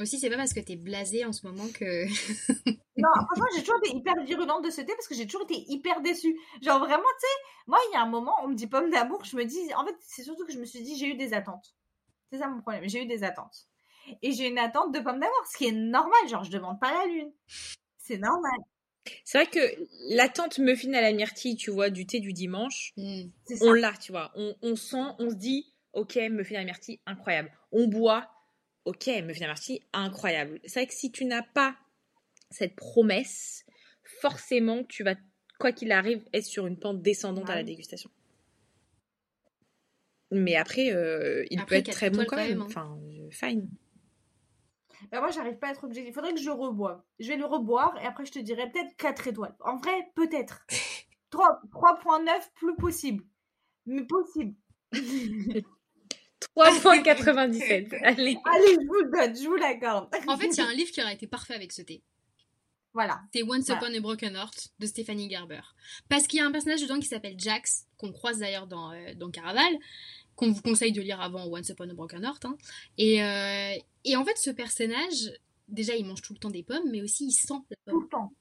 [0.00, 2.06] Aussi, c'est pas parce que t'es blasé en ce moment que.
[2.96, 5.64] Non, franchement, j'ai toujours été hyper virulente de ce thé parce que j'ai toujours été
[5.66, 6.38] hyper déçue.
[6.62, 9.24] Genre, vraiment, tu sais, moi, il y a un moment, on me dit pomme d'amour,
[9.24, 11.34] je me dis, en fait, c'est surtout que je me suis dit, j'ai eu des
[11.34, 11.74] attentes.
[12.30, 13.66] C'est ça mon problème, j'ai eu des attentes.
[14.22, 16.92] Et j'ai une attente de pomme d'amour, ce qui est normal, genre, je demande pas
[16.92, 17.32] la lune.
[17.98, 18.58] C'est normal.
[19.24, 22.92] C'est vrai que l'attente muffin à la myrtille, tu vois, du thé du dimanche.
[23.44, 23.66] C'est ça.
[23.66, 24.30] on l'a, tu vois.
[24.36, 27.50] On, on sent, on se dit, ok, muffin à la myrtille, incroyable.
[27.72, 28.30] On boit,
[28.84, 30.60] ok, la myrtille, incroyable.
[30.64, 31.76] C'est vrai que si tu n'as pas
[32.50, 33.64] cette promesse,
[34.20, 35.16] forcément, tu vas,
[35.58, 38.10] quoi qu'il arrive, être sur une pente descendante à la dégustation.
[40.30, 42.48] Mais après, euh, il Après, peut être très bon quand même.
[42.50, 42.66] même, hein.
[42.66, 43.68] Enfin, euh, fine.
[45.12, 46.10] Bah, moi, j'arrive pas à être objectif.
[46.10, 47.00] Il faudrait que je le reboive.
[47.18, 49.54] Je vais le reboire et après, je te dirai peut-être 4 étoiles.
[49.60, 50.66] En vrai, peut-être.
[51.30, 53.24] 3 3.9 plus possible.
[53.86, 54.54] Mais possible.
[56.56, 57.94] 3,97.
[58.04, 58.38] Allez.
[58.44, 60.08] Allez, je vous le donne, je vous l'accorde.
[60.28, 62.02] En fait, il y a un livre qui aurait été parfait avec ce thé.
[62.92, 63.20] Voilà.
[63.34, 63.82] C'est Once Voilà.
[63.88, 65.60] Upon a Broken Heart de Stephanie Gerber.
[66.08, 69.14] Parce qu'il y a un personnage dedans qui s'appelle Jax, qu'on croise d'ailleurs dans, euh,
[69.16, 69.74] dans Caraval,
[70.36, 72.44] qu'on vous conseille de lire avant Once Upon a Broken Heart.
[72.44, 72.56] hein.
[72.98, 75.32] Et, euh, et en fait, ce personnage,
[75.66, 78.02] déjà, il mange tout le temps des pommes, mais aussi il sent la Tout pomme.
[78.02, 78.32] le temps.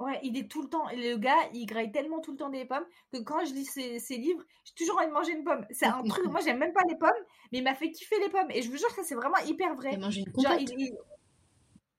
[0.00, 0.86] Ouais, il est tout le temps.
[0.92, 3.98] Le gars, il graille tellement tout le temps des pommes que quand je lis ses,
[3.98, 5.64] ses livres, j'ai toujours envie de manger une pomme.
[5.70, 6.24] C'est un truc.
[6.26, 7.10] Moi, j'aime même pas les pommes,
[7.52, 8.50] mais il m'a fait kiffer les pommes.
[8.50, 9.98] Et je vous jure que ça, c'est vraiment hyper vrai.
[10.00, 10.96] Genre, il- il-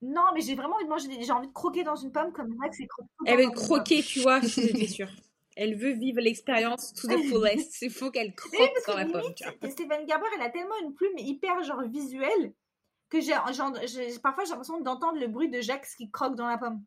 [0.02, 1.06] Non, mais j'ai vraiment envie de manger.
[1.08, 3.08] des- J'ai envie de croquer dans une pomme comme Max et croquer.
[3.24, 4.40] Elle veut croquer, tu vois,
[4.82, 5.08] j'étais sûre.
[5.54, 7.82] Elle veut vivre l'expérience to the fullest.
[7.82, 9.34] Il faut qu'elle oui, croque parce dans que la pomme.
[9.34, 9.70] tu.
[9.70, 12.52] Stéphane Gerber, elle a tellement une plume hyper genre visuelle
[13.10, 13.34] que j'ai,
[14.22, 16.82] parfois j'ai l'impression d'entendre le bruit de Jacques qui croque dans la pomme.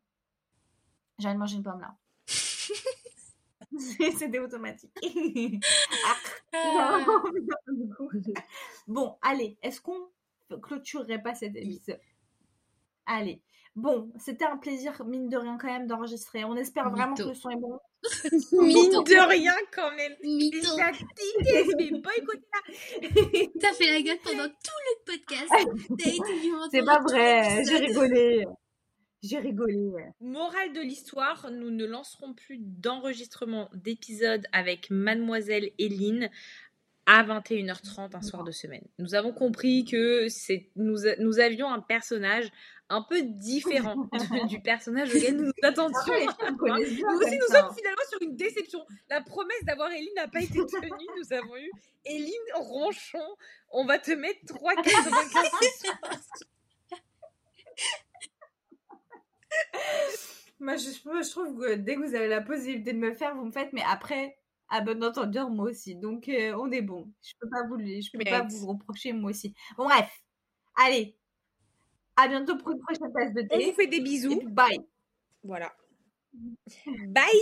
[1.18, 1.96] J'ai envie de manger une pomme là.
[4.18, 4.92] C'était automatique.
[6.52, 7.04] Ah,
[8.86, 10.08] bon, allez, est-ce qu'on
[10.62, 12.00] clôturerait pas cet épisode?
[13.06, 13.42] Allez.
[13.76, 16.44] Bon, c'était un plaisir, mine de rien, quand même, d'enregistrer.
[16.44, 17.78] On espère vraiment que le son est bon.
[18.52, 20.12] Mine de rien quand même.
[20.78, 20.92] Là.
[23.60, 25.52] T'as fait la gueule pendant tout le podcast.
[25.98, 28.46] T'as été vivante C'est pas vrai, j'ai rigolé.
[29.22, 29.90] J'ai rigolé.
[30.20, 36.30] Morale de l'histoire, nous ne lancerons plus d'enregistrement d'épisodes avec Mademoiselle Hélène
[37.06, 38.84] à 21h30 un soir de semaine.
[38.98, 42.50] Nous avons compris que c'est nous, nous avions un personnage
[42.88, 45.96] un peu différent de- du personnage auquel nous nous attendions.
[46.60, 47.60] Nous aussi, nous ça.
[47.62, 48.80] sommes finalement sur une déception.
[49.08, 50.90] La promesse d'avoir Eline n'a pas été tenue.
[51.18, 51.70] Nous avons eu
[52.04, 53.18] Eline Ronchon.
[53.70, 56.10] On va te mettre 3,95 ce soir.
[60.58, 63.34] Moi, je, moi, je trouve que dès que vous avez la possibilité de me faire,
[63.34, 64.36] vous me faites, mais après,
[64.70, 65.96] à bon entendeur, moi aussi.
[65.96, 67.12] Donc, euh, on est bon.
[67.22, 69.54] Je peux pas vous, je peux pas vous reprocher, moi aussi.
[69.76, 70.10] Bon, bref.
[70.76, 71.16] Allez.
[72.16, 73.64] À bientôt pour une prochaine tasse de On thé.
[73.66, 74.38] vous fait des bisous.
[74.38, 74.78] puis, bye.
[75.44, 75.74] Voilà.
[77.08, 77.40] Bye